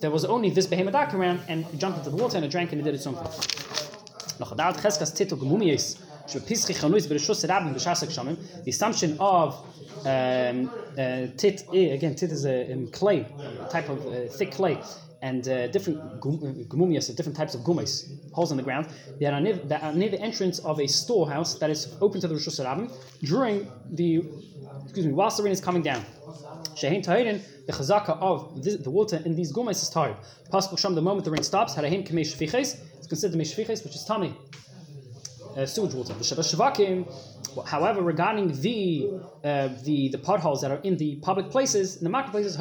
there 0.00 0.10
was 0.10 0.24
only 0.24 0.50
this 0.50 0.66
behemoth 0.66 0.94
daka 0.94 1.16
around 1.16 1.40
and 1.46 1.64
it 1.72 1.78
jumped 1.78 1.98
into 1.98 2.10
the 2.10 2.16
water 2.16 2.36
and 2.36 2.44
it 2.44 2.50
drank 2.50 2.72
and 2.72 2.80
it 2.80 2.84
did 2.84 2.94
its 2.94 3.06
own 3.06 3.14
thing. 3.14 4.40
Noch 4.40 4.52
adat 4.56 4.78
cheskas 4.78 5.14
tito 5.16 5.36
gemumiyes. 5.36 5.86
shebepischi 6.26 6.74
chanuis 6.74 7.06
bereshus 7.06 7.46
rabim 7.48 7.72
b'shasak 7.72 8.10
shamim. 8.16 8.64
The 8.64 8.70
assumption 8.70 9.16
of 9.20 9.54
um, 10.04 10.70
uh, 10.98 11.26
tit 11.36 11.62
eh, 11.72 11.94
again 11.94 12.16
tit 12.16 12.32
is 12.32 12.46
a 12.46 12.72
um, 12.72 12.88
clay, 12.88 13.26
type 13.70 13.88
of 13.88 14.06
uh, 14.06 14.26
thick 14.28 14.52
clay, 14.52 14.78
and 15.22 15.48
uh, 15.48 15.66
different 15.68 15.98
gumumias, 16.20 17.14
different 17.14 17.36
types 17.36 17.54
of 17.54 17.60
gumis, 17.62 18.08
holes 18.32 18.50
in 18.50 18.56
the 18.56 18.62
ground. 18.62 18.88
They 19.18 19.26
are 19.26 19.40
near, 19.40 19.54
that 19.54 19.82
are 19.82 19.92
near 19.92 20.08
the 20.08 20.20
entrance 20.20 20.58
of 20.60 20.80
a 20.80 20.86
storehouse 20.86 21.58
that 21.58 21.70
is 21.70 21.94
open 22.00 22.20
to 22.22 22.28
the 22.28 22.34
Rosh 22.34 22.48
Hashanah 22.48 22.90
during 23.22 23.70
the 23.90 24.24
excuse 24.84 25.06
me 25.06 25.12
whilst 25.12 25.36
the 25.36 25.42
rain 25.42 25.52
is 25.52 25.60
coming 25.60 25.82
down. 25.82 26.04
Shehin 26.74 27.04
Tahirin, 27.04 27.42
the 27.66 27.72
chazaka 27.72 28.18
of 28.20 28.62
this, 28.62 28.76
the 28.76 28.90
water 28.90 29.20
in 29.24 29.34
these 29.34 29.52
gumis 29.52 29.82
is 29.82 29.90
tired. 29.90 30.16
Possible 30.50 30.76
sham 30.76 30.94
the 30.94 31.02
moment 31.02 31.24
the 31.24 31.30
rain 31.30 31.42
stops, 31.42 31.74
harahim 31.74 32.06
kamei 32.06 32.22
shviches, 32.22 32.80
it's 32.96 33.06
considered 33.06 33.38
meshviches, 33.38 33.84
which 33.84 33.94
is 33.94 34.04
tummy, 34.04 34.34
uh, 35.56 35.66
sewage 35.66 35.94
water. 35.94 36.14
The 36.14 37.06
however, 37.66 38.00
regarding 38.02 38.60
the 38.60 39.10
uh, 39.44 39.68
the 39.82 40.08
the 40.08 40.18
potholes 40.18 40.60
that 40.62 40.70
are 40.70 40.80
in 40.82 40.96
the 40.96 41.16
public 41.16 41.50
places, 41.50 41.96
in 41.98 42.04
the 42.04 42.10
marketplaces, 42.10 42.56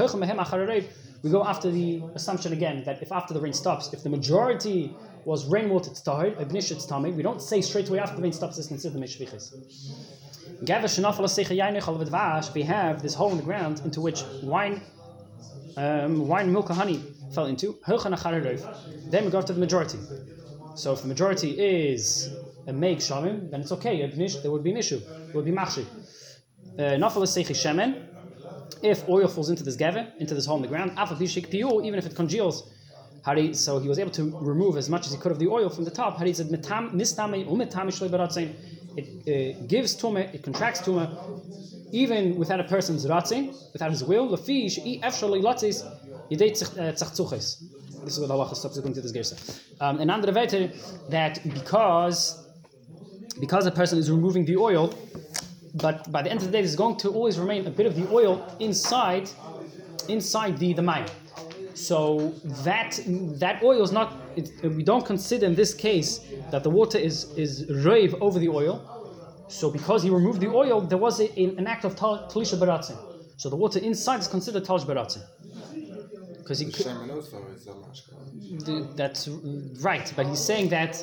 we 1.22 1.30
go 1.30 1.43
after 1.43 1.70
the 1.70 2.01
assumption 2.15 2.53
again 2.53 2.84
that 2.86 3.01
if 3.01 3.11
after 3.11 3.34
the 3.34 3.39
rain 3.39 3.53
stops, 3.53 3.91
if 3.93 4.03
the 4.03 4.09
majority 4.09 4.93
was 5.26 5.45
rainwater 5.47 5.91
tahir, 5.91 6.32
ibnish 6.39 6.72
it's 6.72 6.86
tummy, 6.86 7.11
we 7.11 7.22
don't 7.22 7.41
say 7.41 7.61
straight 7.61 7.89
away 7.89 7.99
after 7.99 8.15
the 8.15 8.22
rain 8.22 8.32
stops 8.32 8.57
it's 8.57 8.67
considered 8.67 8.99
meshviches. 9.01 9.53
We 12.55 12.63
have 12.63 13.01
this 13.01 13.13
hole 13.13 13.32
in 13.32 13.38
the 13.38 13.43
ground 13.43 13.82
into 13.84 14.01
which 14.01 14.24
wine, 14.43 14.82
um, 15.78 16.28
wine, 16.28 16.51
milk, 16.51 16.70
and 16.70 16.78
honey 16.78 17.03
fell 17.34 17.45
into. 17.45 17.78
Then 17.88 19.26
we 19.26 19.32
go 19.32 19.41
to 19.41 19.53
the 19.53 19.59
majority. 19.59 19.99
So 20.76 20.93
if 20.93 21.01
the 21.01 21.07
majority 21.07 21.51
is 21.51 22.30
a 22.67 22.74
make 22.74 22.99
shamim, 22.99 23.51
then 23.51 23.61
it's 23.61 23.72
okay. 23.74 24.05
There 24.41 24.51
would 24.51 24.63
be 24.63 24.72
an 24.72 24.78
issue. 24.78 25.01
It 25.30 25.36
would 25.36 25.45
be 25.45 25.51
machshi. 25.51 25.86
Nafal 26.78 27.28
shemen. 27.53 28.09
If 28.82 29.07
oil 29.09 29.28
falls 29.28 29.49
into 29.49 29.63
this 29.63 29.76
gevin, 29.76 30.07
into 30.20 30.34
this 30.34 30.45
hole 30.45 30.57
in 30.57 30.61
the 30.61 30.67
ground, 30.67 30.91
even 30.97 31.99
if 31.99 32.05
it 32.05 32.15
congeals, 32.15 32.70
so 33.53 33.80
he 33.80 33.88
was 33.89 33.99
able 33.99 34.11
to 34.11 34.38
remove 34.39 34.78
as 34.78 34.89
much 34.89 35.05
as 35.05 35.11
he 35.11 35.17
could 35.17 35.32
of 35.32 35.39
the 35.39 35.47
oil 35.47 35.70
from 35.70 35.84
the 35.86 35.91
top. 35.91 36.20
It 38.97 39.05
uh, 39.05 39.65
gives 39.67 39.95
tumah, 39.95 40.34
it 40.34 40.41
contracts 40.43 40.82
tumah, 40.82 41.07
even 41.91 42.38
without 42.38 42.59
a 42.59 42.63
person's 42.63 43.05
ratzin, 43.05 43.55
without 43.72 43.91
his 43.91 44.03
will. 44.03 44.28
This 48.05 48.13
is 48.13 48.20
what 48.20 48.28
the 48.28 48.34
halacha 48.34 48.55
subsequent 48.55 48.95
to 48.95 49.01
this 49.01 49.11
gersa. 49.11 49.59
Um, 49.82 49.99
and 49.99 50.09
andere 50.09 50.34
weiter 50.34 50.72
that 51.09 51.39
because 51.43 52.45
because 53.39 53.65
a 53.65 53.72
person 53.72 53.97
is 53.97 54.11
removing 54.11 54.45
the 54.45 54.57
oil, 54.57 54.93
but 55.76 56.11
by 56.11 56.22
the 56.22 56.30
end 56.30 56.39
of 56.39 56.45
the 56.47 56.51
day, 56.51 56.61
there's 56.61 56.76
going 56.76 56.97
to 56.97 57.09
always 57.09 57.38
remain 57.39 57.65
a 57.67 57.70
bit 57.70 57.86
of 57.86 57.95
the 57.95 58.07
oil 58.11 58.45
inside 58.59 59.30
inside 60.07 60.57
the 60.57 60.74
the 60.74 60.82
mine. 60.82 61.05
So 61.74 62.34
that 62.65 62.99
that 63.39 63.63
oil 63.63 63.84
is 63.84 63.91
not. 63.91 64.17
It, 64.36 64.49
we 64.63 64.84
don't 64.84 65.05
consider 65.05 65.45
in 65.45 65.55
this 65.55 65.74
case 65.74 66.20
that 66.51 66.63
the 66.63 66.70
water 66.70 66.97
is 66.97 67.32
is 67.38 67.70
rave 67.70 68.15
over 68.22 68.39
the 68.39 68.49
oil. 68.49 68.82
So 69.47 69.72
because 69.72 70.03
he 70.03 70.09
removed 70.09 70.41
the 70.41 70.49
oil, 70.49 70.82
there 70.82 70.97
was 70.97 71.20
a, 71.20 71.28
an 71.39 71.65
act 71.67 71.84
of 71.86 71.95
tal- 71.95 72.28
talisha 72.30 72.57
baratzin. 72.57 72.97
So 73.38 73.49
the 73.49 73.55
water 73.55 73.80
inside 73.80 74.20
is 74.20 74.28
considered 74.28 74.63
talish 74.65 74.86
baratzin. 74.86 75.24
Because 76.50 76.62
he 76.62 76.72
could, 76.72 76.88
the- 78.66 78.88
that's 78.95 79.28
right, 79.82 80.12
but 80.16 80.26
he's 80.26 80.39
saying 80.39 80.70
that. 80.70 80.95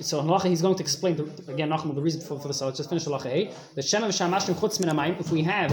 So 0.00 0.20
halacha 0.20 0.46
he's 0.46 0.60
going 0.60 0.74
to 0.74 0.82
explain 0.82 1.14
the, 1.14 1.22
again 1.52 1.70
Nachum, 1.70 1.94
the 1.94 2.02
reason 2.02 2.20
for, 2.20 2.36
for 2.40 2.48
this. 2.48 2.56
So 2.58 2.66
let's 2.66 2.78
just 2.78 2.88
finish 2.88 3.04
halacha 3.04 3.30
hey. 3.30 3.52
The 3.76 3.82
shem 3.82 4.02
of 4.02 4.10
shamashkim 4.10 4.56
chutz 4.56 4.80
min. 4.80 5.16
If 5.20 5.30
we 5.30 5.44
have 5.44 5.72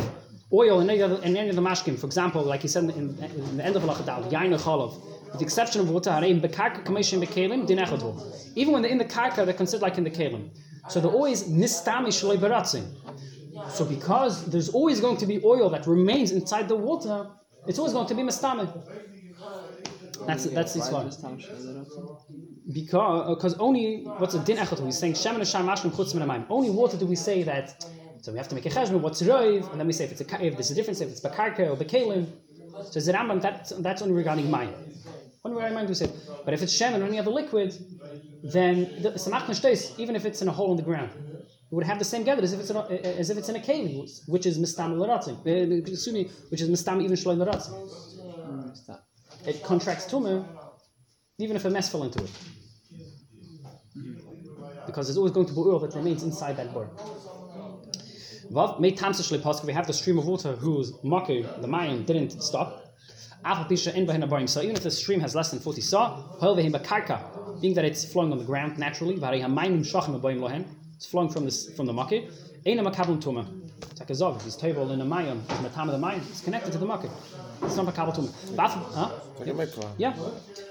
oil 0.53 0.79
in 0.81 0.91
any 0.91 1.01
other 1.01 1.15
in 1.23 1.35
any 1.35 1.49
of 1.49 1.55
the 1.55 1.61
mashkim, 1.63 1.97
for 1.97 2.05
example, 2.05 2.43
like 2.43 2.61
he 2.61 2.67
said 2.67 2.83
in, 2.83 2.91
in, 2.91 3.57
the 3.57 3.65
end 3.65 3.75
of 3.75 3.81
halacha 3.81 4.05
dal, 4.05 4.23
yain 4.25 4.55
chalav, 4.59 5.03
with 5.31 5.39
the 5.39 5.43
exception 5.43 5.81
of 5.81 5.89
water, 5.89 6.11
hareim 6.11 6.39
bekarka 6.39 6.83
kameshim 6.83 7.19
bekelim 7.25 7.65
din 7.65 7.79
echadol. 7.79 8.21
Even 8.55 8.73
when 8.73 8.83
they're 8.83 8.91
in 8.91 8.99
the 8.99 9.05
karka, 9.05 9.43
they're 9.43 9.55
considered 9.55 9.81
like 9.81 9.97
in 9.97 10.03
the 10.03 10.11
kelim. 10.11 10.51
So 10.89 11.01
they're 11.01 11.09
always 11.09 11.45
nistami 11.45 12.09
shloi 12.09 12.37
baratzin. 12.37 12.85
So 13.71 13.85
because 13.85 14.45
there's 14.45 14.69
always 14.69 14.99
going 14.99 15.17
to 15.17 15.25
be 15.25 15.41
oil 15.43 15.71
that 15.71 15.87
remains 15.87 16.29
inside 16.31 16.67
the 16.67 16.75
water, 16.75 17.31
it's 17.67 17.79
always 17.79 17.93
going 17.93 18.07
to 18.07 18.13
be 18.15 18.21
mistame. 18.21 18.69
That's 20.27 20.45
that's 20.45 20.73
this 20.73 20.91
one. 20.91 21.11
Because 22.71 23.35
because 23.35 23.53
only 23.55 24.03
what's 24.17 24.33
a 24.33 24.39
din 24.39 24.57
echad? 24.57 24.83
He's 24.85 24.97
saying 24.97 25.15
shem 25.15 25.35
and 25.35 25.47
sham 25.47 25.67
mashlim 25.67 25.91
chutz 25.91 26.13
min. 26.15 26.45
Only 26.49 26.69
water 26.69 26.97
do 26.97 27.05
we 27.05 27.15
say 27.15 27.43
that. 27.43 27.85
So 28.21 28.31
we 28.31 28.37
have 28.39 28.47
to 28.47 28.55
make 28.55 28.65
a 28.65 28.69
cheshbon. 28.69 29.01
What's 29.01 29.21
roiv? 29.21 29.69
And 29.71 29.79
then 29.79 29.87
we 29.87 29.93
say 29.93 30.05
if 30.05 30.11
it's 30.11 30.21
a 30.21 30.45
if 30.45 30.53
there's 30.55 30.71
a 30.71 30.75
difference 30.75 30.99
if 31.01 31.09
it's 31.09 31.21
bakarka 31.21 31.69
or 31.71 31.75
bekalim. 31.75 32.27
So 32.91 32.99
the 32.99 33.13
Rambam 33.13 33.41
that 33.41 33.71
that's 33.79 34.01
only 34.01 34.15
regarding 34.15 34.49
mine. 34.49 34.73
Only 35.43 35.55
regarding 35.55 35.75
mine 35.75 35.85
do 35.85 35.89
we 35.89 35.95
say. 35.95 36.09
But 36.43 36.53
if 36.53 36.61
it's 36.63 36.73
shemen 36.79 37.01
or 37.01 37.05
any 37.05 37.19
other 37.19 37.31
liquid, 37.31 37.73
then 38.43 39.01
the 39.01 39.11
samach 39.11 39.99
even 39.99 40.15
if 40.15 40.25
it's 40.25 40.41
in 40.41 40.47
a 40.47 40.51
hole 40.51 40.71
in 40.71 40.77
the 40.77 40.83
ground. 40.83 41.11
It 41.71 41.73
would 41.73 41.85
have 41.85 41.99
the 41.99 42.05
same 42.05 42.23
gather 42.23 42.43
as 42.43 42.53
if 42.53 42.59
it's 42.59 42.69
in 42.69 42.77
a, 42.77 42.83
as 43.21 43.29
if 43.31 43.37
it's 43.37 43.49
in 43.49 43.55
a 43.55 43.59
keli, 43.59 44.07
which 44.27 44.45
is 44.45 44.59
mistam 44.59 44.97
l'ratzim. 44.99 45.35
Uh, 45.45 45.75
Excuse 45.75 46.13
me, 46.13 46.29
which 46.49 46.61
is 46.61 46.69
mistam 46.69 47.03
even 47.03 47.17
shloim 47.17 47.37
l'ratzim. 47.39 47.73
It 49.47 49.63
contracts 49.63 50.05
tumah, 50.05 50.45
even 51.37 51.55
if 51.55 51.65
a 51.65 51.69
mess 51.69 51.89
fell 51.89 52.03
into 52.03 52.23
it. 52.23 52.31
Because 54.85 55.07
there's 55.07 55.17
always 55.17 55.33
going 55.33 55.47
to 55.47 55.53
be 55.53 55.59
oil 55.59 55.79
that 55.79 55.95
remains 55.95 56.23
inside 56.23 56.57
that 56.57 56.73
pask, 59.41 59.63
we 59.63 59.73
have 59.73 59.87
the 59.87 59.93
stream 59.93 60.19
of 60.19 60.25
water 60.25 60.53
whose 60.53 60.93
maku, 61.03 61.43
the 61.61 61.67
mayim, 61.67 62.05
didn't 62.05 62.41
stop. 62.41 62.81
So 63.43 64.61
even 64.61 64.75
if 64.75 64.83
the 64.83 64.91
stream 64.91 65.19
has 65.19 65.35
less 65.35 65.51
than 65.51 65.59
40 65.59 65.81
saw, 65.81 66.15
hol 66.39 66.55
vehim 66.55 66.71
bakarka, 66.73 67.61
being 67.61 67.75
that 67.75 67.85
it's 67.85 68.03
flowing 68.11 68.31
on 68.31 68.39
the 68.39 68.43
ground 68.43 68.79
naturally, 68.79 69.15
it's 70.95 71.05
flowing 71.05 71.29
from 71.29 71.45
this 71.45 71.69
from 71.75 71.85
the 71.85 71.93
maku. 71.93 72.31
It's 73.91 73.99
like 73.99 74.09
a 74.09 74.13
zov, 74.13 74.41
his 74.41 74.55
table 74.55 74.91
in 74.91 75.01
a 75.01 75.05
mayim, 75.05 75.49
his 75.49 75.61
matam 75.61 75.89
of 75.89 75.99
the 75.99 76.05
mayim, 76.05 76.21
it's 76.29 76.41
connected 76.41 76.71
to 76.73 76.77
the 76.77 76.85
maku. 76.85 77.09
It's 77.63 77.75
not 77.75 77.85
makabel 77.85 78.13
tuma. 78.15 78.29
Vaf, 78.55 78.71
huh? 78.93 79.11
Yeah. 79.97 80.13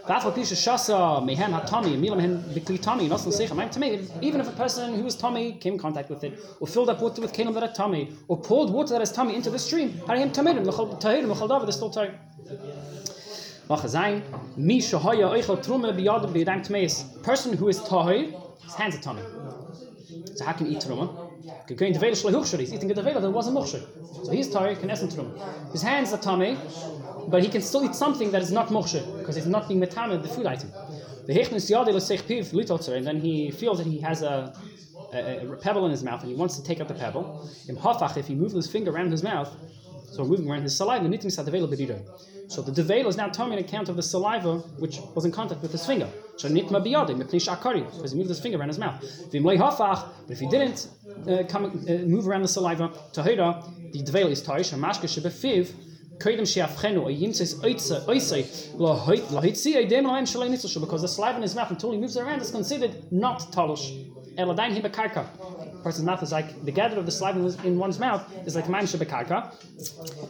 Vaf 0.07 0.23
pisha 0.35 0.55
shasa 0.55 1.23
mehem 1.23 1.59
hatami, 1.59 1.99
milam 1.99 2.21
hen 2.21 2.43
bikli 2.55 2.79
tami, 2.79 3.09
nosan 3.09 3.33
secha, 3.33 3.55
mayim 3.55 3.73
tamei. 3.73 4.23
Even 4.23 4.41
if 4.41 4.49
a 4.49 4.53
person 4.53 4.95
who 4.95 5.07
is 5.07 5.17
tummy 5.17 5.53
came 5.55 5.75
in 5.75 5.79
contact 5.79 6.11
with 6.11 6.23
it, 6.25 6.39
or 6.61 6.67
filled 6.67 6.91
up 6.91 7.01
water 7.01 7.23
with 7.23 7.33
kelim 7.33 7.55
that 7.55 7.63
are 7.63 7.73
tummy, 7.73 8.13
or 8.29 8.37
poured 8.41 8.71
water 8.71 8.93
that 8.93 9.03
is 9.03 9.13
tummy 9.13 9.35
into 9.35 9.51
the 9.51 9.59
stream, 9.59 9.93
harihim 10.07 10.33
tamedim, 10.33 10.65
tahirim, 10.65 11.29
l'chol 11.29 11.49
davar, 11.49 11.63
they're 11.63 11.73
still 11.73 11.91
tired. 11.91 12.19
Machazain, 13.69 14.23
mi 14.59 14.81
shahaya 14.81 15.31
eichel 15.33 15.57
trume 15.65 15.91
biyad 15.97 16.27
biyadam 16.31 16.67
tmeis. 16.67 17.23
Person 17.23 17.57
who 17.57 17.69
is 17.69 17.81
tahir, 17.81 18.33
his 18.63 18.75
hands 18.75 18.95
are 18.97 19.01
tummy. 19.01 19.23
So 20.35 20.45
how 20.45 20.53
can 20.53 20.67
he 20.67 20.73
eat 20.75 20.81
truma? 20.81 21.24
He's 21.69 22.73
eating 22.73 22.91
a 22.91 22.95
devela 22.95 23.21
that 23.21 23.31
wasn't 23.31 23.57
muksher. 23.59 23.83
So 24.25 24.33
he's 24.33 24.49
tahir, 24.49 24.77
can 24.77 24.91
essen 24.91 25.09
truma. 25.09 25.73
His 25.73 25.83
hands 25.83 26.13
are 26.13 26.19
tummy, 26.19 26.57
but 27.29 27.43
he 27.43 27.49
can 27.49 27.61
still 27.61 27.85
eat 27.85 27.95
something 27.95 28.31
that 28.31 28.43
is 28.43 28.51
not 28.51 28.69
muksher 28.69 29.19
because 29.19 29.37
he's 29.37 29.47
not 29.47 29.69
being 29.69 29.81
metamed 29.81 30.23
the 30.23 30.29
food 30.29 30.47
item. 30.47 30.71
The 31.27 31.35
hechnis 31.35 31.71
yadel 31.71 32.01
sech 32.01 32.21
piv 32.21 32.53
litotzer, 32.53 32.97
and 32.97 33.07
then 33.07 33.21
he 33.21 33.51
feels 33.51 33.79
that 33.79 33.87
he 33.87 33.99
has 34.01 34.23
a, 34.23 34.55
a, 35.13 35.47
a 35.47 35.57
pebble 35.57 35.85
in 35.85 35.91
his 35.91 36.03
mouth 36.03 36.23
and 36.23 36.31
he 36.31 36.37
wants 36.37 36.57
to 36.57 36.63
take 36.65 36.81
out 36.81 36.89
the 36.89 36.95
pebble. 36.95 37.49
Im 37.69 37.77
hafach, 37.77 38.17
if 38.17 38.27
he 38.27 38.35
moves 38.35 38.55
his 38.55 38.71
finger 38.71 38.91
around 38.91 39.11
his 39.11 39.23
mouth, 39.23 39.55
So 40.15 40.25
moving 40.25 40.49
around 40.49 40.63
his 40.63 40.77
saliva, 40.77 41.07
nitmis 41.07 41.39
adevela 41.43 41.67
bedira. 41.69 41.99
So 42.47 42.63
the 42.63 42.71
devela 42.71 43.09
is 43.09 43.17
now 43.17 43.29
telling 43.29 43.55
an 43.55 43.59
account 43.59 43.89
of 43.89 43.97
the 43.97 44.03
saliva 44.03 44.59
which 44.79 45.01
was 45.17 45.25
in 45.25 45.33
contact 45.33 45.61
with 45.61 45.73
his 45.73 45.85
finger. 45.85 46.09
So 46.37 46.49
nitma 46.49 46.85
biyadi, 46.87 47.21
mipnish 47.21 47.49
akari, 47.53 47.85
because 47.93 48.13
he 48.13 48.19
moved 48.19 48.29
his 48.29 48.39
finger 48.39 48.57
around 48.59 48.69
his 48.69 48.79
mouth. 48.79 49.03
But 49.33 50.31
if 50.31 50.39
he 50.39 50.47
didn't 50.47 50.89
uh, 51.29 51.45
come 51.49 51.65
uh, 51.67 51.93
move 52.07 52.29
around 52.29 52.43
the 52.43 52.49
saliva, 52.49 52.89
tahira, 53.13 53.93
the 53.93 54.03
devela 54.03 54.31
is 54.31 54.43
taish, 54.43 54.73
and 54.73 54.83
mashke 54.83 55.05
shebefiv, 55.05 55.73
Koydem 56.19 56.47
sheafchenu 56.47 57.09
a 57.09 57.13
yimtzes 57.13 57.61
oitze 57.61 58.07
oisei 58.07 58.79
lo 58.79 58.95
hoit 58.95 59.31
lo 59.33 59.41
hitzi 59.41 59.75
a 59.77 59.85
dem 59.87 60.05
laim 60.05 60.25
shalei 60.25 60.49
nitzoshu 60.49 60.81
because 60.81 61.03
the 61.03 61.09
saliva 61.09 61.37
in 61.37 61.43
his 61.43 61.57
mouth 61.57 61.71
until 61.71 61.91
he 61.91 61.99
moves 61.99 62.17
around 62.17 62.41
is 62.41 62.53
considered 62.53 63.13
not 63.13 63.41
talosh. 63.53 63.85
Eladain 64.37 64.77
hibakarka. 64.77 65.83
Person's 65.83 66.07
mouth 66.07 66.23
is 66.23 66.31
like 66.31 66.65
the 66.65 66.71
gather 66.71 66.99
of 66.99 67.07
the 67.07 67.11
saliva 67.11 67.67
in 67.67 67.79
one's 67.79 67.99
mouth 67.99 68.23
is 68.47 68.55
like 68.55 68.69
maim 68.69 68.85
shebekarka. 68.85 69.53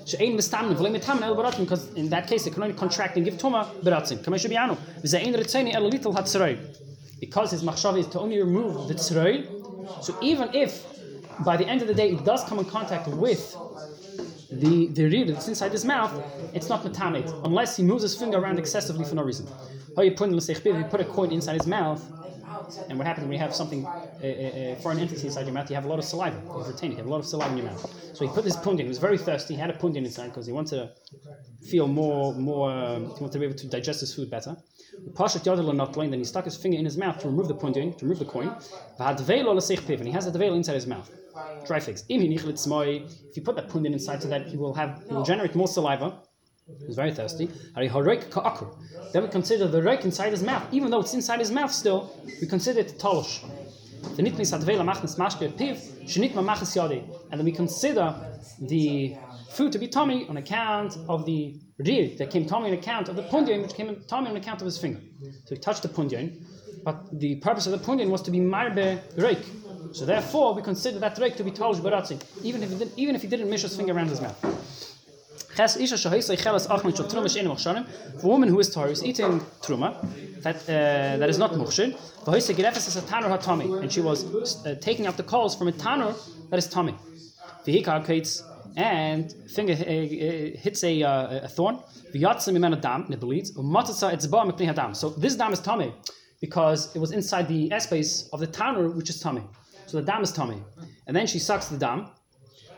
She'ein 0.09 0.39
mistamne 0.39 0.75
v'lei 0.75 0.99
mitamen 0.99 1.23
el 1.23 1.37
baratim 1.37 1.61
because 1.61 1.93
in 1.93 2.09
that 2.09 2.29
case 2.29 2.47
it 2.47 2.55
can 2.55 2.63
only 2.63 2.75
contract 2.75 3.17
and 3.17 3.25
give 3.27 3.35
tuma 3.35 3.67
baratim. 3.83 4.25
Kamei 4.25 4.41
shebianu 4.43 4.77
v'zein 5.03 5.35
ritzeni 5.35 5.75
el 5.75 5.83
little 5.83 6.15
hatzroi. 6.15 6.59
Because 7.21 7.51
his 7.51 7.63
machshav 7.63 7.99
is 7.99 8.07
to 8.09 8.19
only 8.21 8.39
remove 8.39 8.89
the 8.89 8.95
tzroi. 8.95 9.54
So 10.03 10.17
even 10.21 10.55
if 10.55 10.87
by 11.45 11.57
the 11.57 11.67
end 11.67 11.83
of 11.83 11.89
the 11.89 11.95
day 11.95 12.11
it 12.11 12.25
does 12.25 12.45
come 12.45 12.59
in 12.59 12.65
contact 12.65 13.09
with 13.09 13.57
the 14.51 14.89
the 14.89 15.05
reed 15.07 15.29
that's 15.29 15.49
inside 15.49 15.73
his 15.73 15.85
mouth, 15.85 16.13
it's 16.53 16.69
not 16.69 16.83
metamet 16.85 17.29
unless 17.45 17.77
he 17.77 17.83
moves 17.83 18.03
his 18.03 18.17
finger 18.17 18.39
around 18.39 18.59
excessively 18.59 19.05
for 19.05 19.17
no 19.17 19.23
reason. 19.23 19.47
How 19.97 20.03
you 20.03 20.13
put 20.13 20.31
you 20.31 20.85
put 20.91 21.01
a 21.01 21.05
coin 21.05 21.33
inside 21.33 21.55
his 21.55 21.67
mouth, 21.67 22.03
and 22.89 22.99
what 22.99 23.07
happens 23.07 23.25
when 23.27 23.33
you 23.33 23.39
have 23.39 23.55
something, 23.55 23.85
a, 24.23 24.27
a, 24.27 24.73
a 24.73 24.77
foreign 24.77 24.99
entity 24.99 25.27
inside 25.27 25.47
your 25.47 25.55
mouth, 25.55 25.69
you 25.71 25.75
have 25.77 25.85
a 25.85 25.89
lot 25.89 25.99
of 25.99 26.05
saliva. 26.05 26.41
You 26.47 26.65
retain 26.65 26.91
it, 26.91 26.95
you 26.95 26.99
have 26.99 27.07
a 27.07 27.11
lot 27.11 27.19
of 27.19 27.27
saliva 27.27 27.51
in 27.51 27.59
your 27.59 27.67
mouth. 27.67 27.83
So 28.15 28.27
he 28.27 28.33
put 28.33 28.45
this 28.45 28.57
pundian. 28.57 28.87
He 28.87 28.89
was 28.89 28.99
very 28.99 29.19
thirsty. 29.19 29.55
He 29.55 29.61
had 29.61 29.71
a 29.71 29.75
pundian 29.75 30.05
inside 30.05 30.29
because 30.29 30.47
he 30.47 30.53
wanted 30.53 30.77
to 30.77 31.67
feel 31.69 31.89
more, 31.89 32.35
more. 32.35 32.71
Um, 32.71 33.03
he 33.03 33.21
wanted 33.21 33.33
to 33.33 33.39
be 33.39 33.45
able 33.47 33.57
to 33.57 33.69
digest 33.69 34.01
his 34.01 34.15
food 34.15 34.31
better. 34.31 34.57
Yadal 35.15 35.75
not 35.75 35.95
Then 35.95 36.13
he 36.13 36.25
stuck 36.25 36.45
his 36.45 36.57
finger 36.57 36.79
in 36.79 36.85
his 36.85 36.97
mouth 36.97 37.19
to 37.21 37.29
remove 37.29 37.49
the 37.49 37.55
pundian, 37.55 37.93
to 37.95 38.05
remove 38.05 38.19
the 38.19 38.25
coin. 38.25 38.49
And 38.99 40.07
he 40.07 40.13
has 40.13 40.27
a 40.27 40.33
devela 40.33 40.57
inside 40.57 40.75
his 40.75 40.87
mouth. 40.87 41.11
Dry 41.67 41.81
figs. 41.81 42.05
If 42.09 43.37
you 43.37 43.43
put 43.43 43.57
that 43.57 43.69
pundian 43.69 43.93
inside 43.93 44.23
so 44.23 44.29
that 44.29 44.47
he 44.47 44.57
will 44.57 44.75
have, 44.75 45.03
he 45.09 45.15
will 45.15 45.25
generate 45.25 45.55
more 45.55 45.69
saliva. 45.69 46.21
He's 46.87 46.97
very 46.97 47.13
thirsty. 47.13 47.51
Then 47.77 49.23
we 49.23 49.29
consider 49.29 49.69
the 49.69 49.81
reik 49.81 50.05
inside 50.05 50.31
his 50.31 50.43
mouth, 50.43 50.67
even 50.73 50.91
though 50.91 51.01
it's 51.01 51.15
inside 51.15 51.41
his 51.41 51.51
mouth 51.51 51.71
still, 51.71 52.11
we 52.41 52.47
consider 52.47 52.81
it 52.81 52.99
talosh. 52.99 53.43
The. 54.17 54.23
And 57.31 57.39
then 57.39 57.45
we 57.45 57.53
consider 57.53 58.15
the 58.61 59.17
food 59.55 59.73
to 59.73 59.79
be 59.79 59.89
tummy 59.89 60.27
on 60.29 60.37
account 60.37 60.97
of 61.09 61.25
the 61.27 61.61
rear 61.79 62.11
that 62.19 62.31
came 62.31 62.47
tummy 62.47 62.69
on 62.69 62.75
account 62.75 63.09
of 63.09 63.17
the 63.17 63.23
pundian, 63.23 63.63
which 63.63 63.75
came 63.75 63.97
tummy 64.09 64.31
on 64.31 64.37
account 64.37 64.61
of 64.61 64.67
his 64.67 64.79
finger. 64.79 65.01
So 65.47 65.55
he 65.55 65.61
touched 65.61 65.83
the 65.83 65.89
pundian, 65.89 66.47
but 66.85 66.97
the 67.19 67.37
purpose 67.37 67.67
of 67.67 67.73
the 67.73 67.79
pundian 67.79 68.11
was 68.11 68.23
to 68.23 68.31
be 68.31 68.41
marbe 68.41 69.01
reik. 69.17 69.45
So 69.95 70.05
therefore, 70.05 70.55
we 70.55 70.63
consider 70.63 70.99
that 70.99 71.17
reik 71.17 71.37
to 71.37 71.45
be 71.45 71.51
talosh 71.51 71.81
baratzi, 71.81 72.21
even 72.43 72.63
if 72.63 72.71
even 72.97 73.15
if 73.15 73.23
he 73.23 73.29
didn't 73.29 73.49
mish 73.49 73.63
his 73.63 73.77
finger 73.77 73.95
around 73.95 74.09
his 74.09 74.21
mouth. 74.21 74.37
For 75.57 75.65
a 78.23 78.29
woman 78.29 78.49
who 78.49 78.59
is 78.59 78.77
is 78.77 79.05
eating 79.05 79.41
truma 79.63 79.95
that 80.43 80.57
uh, 80.57 81.17
that 81.21 81.31
is 81.31 81.39
not 81.39 81.53
mukshin. 81.53 81.97
And 83.83 83.93
she 83.93 84.01
was 84.01 84.25
uh, 84.67 84.75
taking 84.81 85.07
out 85.07 85.17
the 85.17 85.23
coals 85.23 85.55
from 85.55 85.69
a 85.69 85.73
tanur 85.73 86.15
that 86.51 86.59
is 86.59 86.67
tummy. 86.67 86.97
And 88.77 89.33
finger 89.49 89.75
uh, 89.75 89.77
uh, 89.77 90.59
hits 90.59 90.83
a, 90.83 91.03
uh, 91.03 91.45
a 91.45 91.49
thorn. 91.49 91.79
V'yatzim 92.13 92.57
imenu 92.57 92.81
dam 92.81 93.05
and 93.05 93.15
it 93.15 93.21
bleeds. 93.21 93.53
U'matzatza 93.53 94.13
etzba 94.13 94.51
mipnei 94.51 94.75
hadam. 94.75 94.97
So 94.97 95.11
this 95.11 95.37
dam 95.37 95.53
is 95.53 95.61
tummy 95.61 95.95
because 96.41 96.95
it 96.97 96.99
was 96.99 97.13
inside 97.13 97.47
the 97.49 97.73
space 97.79 98.29
of 98.33 98.41
the 98.41 98.47
tanur 98.47 98.95
which 98.97 99.11
is 99.11 99.21
tummy. 99.21 99.43
So 99.87 100.01
the 100.01 100.07
dam 100.07 100.23
is 100.23 100.33
tummy, 100.33 100.61
and 101.07 101.15
then 101.17 101.27
she 101.27 101.39
sucks 101.39 101.69
the 101.69 101.77
dam. 101.77 102.09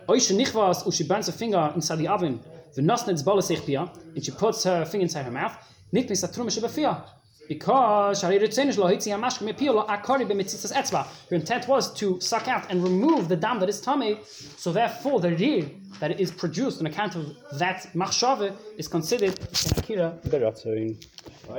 Oisha 0.09 0.37
nichvas, 0.37 0.87
or 0.87 0.93
she 0.93 1.05
burns 1.05 1.27
her 1.27 1.33
finger 1.33 1.73
inside 1.75 1.97
the 1.97 2.09
oven, 2.09 2.41
v'nosnetz 2.77 3.25
bolasich 3.25 3.65
pia, 3.65 3.91
and 4.15 4.25
she 4.25 4.33
puts 4.33 4.65
her 4.65 4.85
finger 4.85 5.05
inside 5.05 5.25
her 5.25 5.31
mouth, 5.31 5.57
nitmis 5.95 6.25
atruma 6.25 6.51
shebafia. 6.51 7.03
Because 7.49 8.21
shari 8.21 8.39
ritzenish 8.39 8.77
lo 8.77 8.87
hitzi 8.87 9.13
hamashka 9.13 9.43
mepia 9.43 9.73
lo 9.75 9.87
akari 9.87 10.27
b'mitzitzas 10.27 10.73
etzba. 10.73 11.07
Her 11.31 11.37
intent 11.37 11.69
was 11.69 11.93
to 11.95 12.21
suck 12.21 12.49
out 12.49 12.71
and 12.71 12.83
remove 12.83 13.29
the 13.29 13.37
dam 13.37 13.61
that 13.61 13.69
is 13.69 13.81
tummy, 13.81 14.19
so 14.57 14.73
therefore 14.73 15.21
the 15.21 15.33
rear 15.37 15.71
that 16.01 16.21
is 16.21 16.31
produced 16.31 16.81
on 16.81 16.87
account 16.87 17.15
of 17.15 17.37
that 17.59 17.89
machshave 17.95 18.53
is 18.77 18.89
considered 18.89 19.39
an 19.39 19.79
akira 19.79 20.19
beratzoin. 20.29 20.97
Oh, 21.49 21.57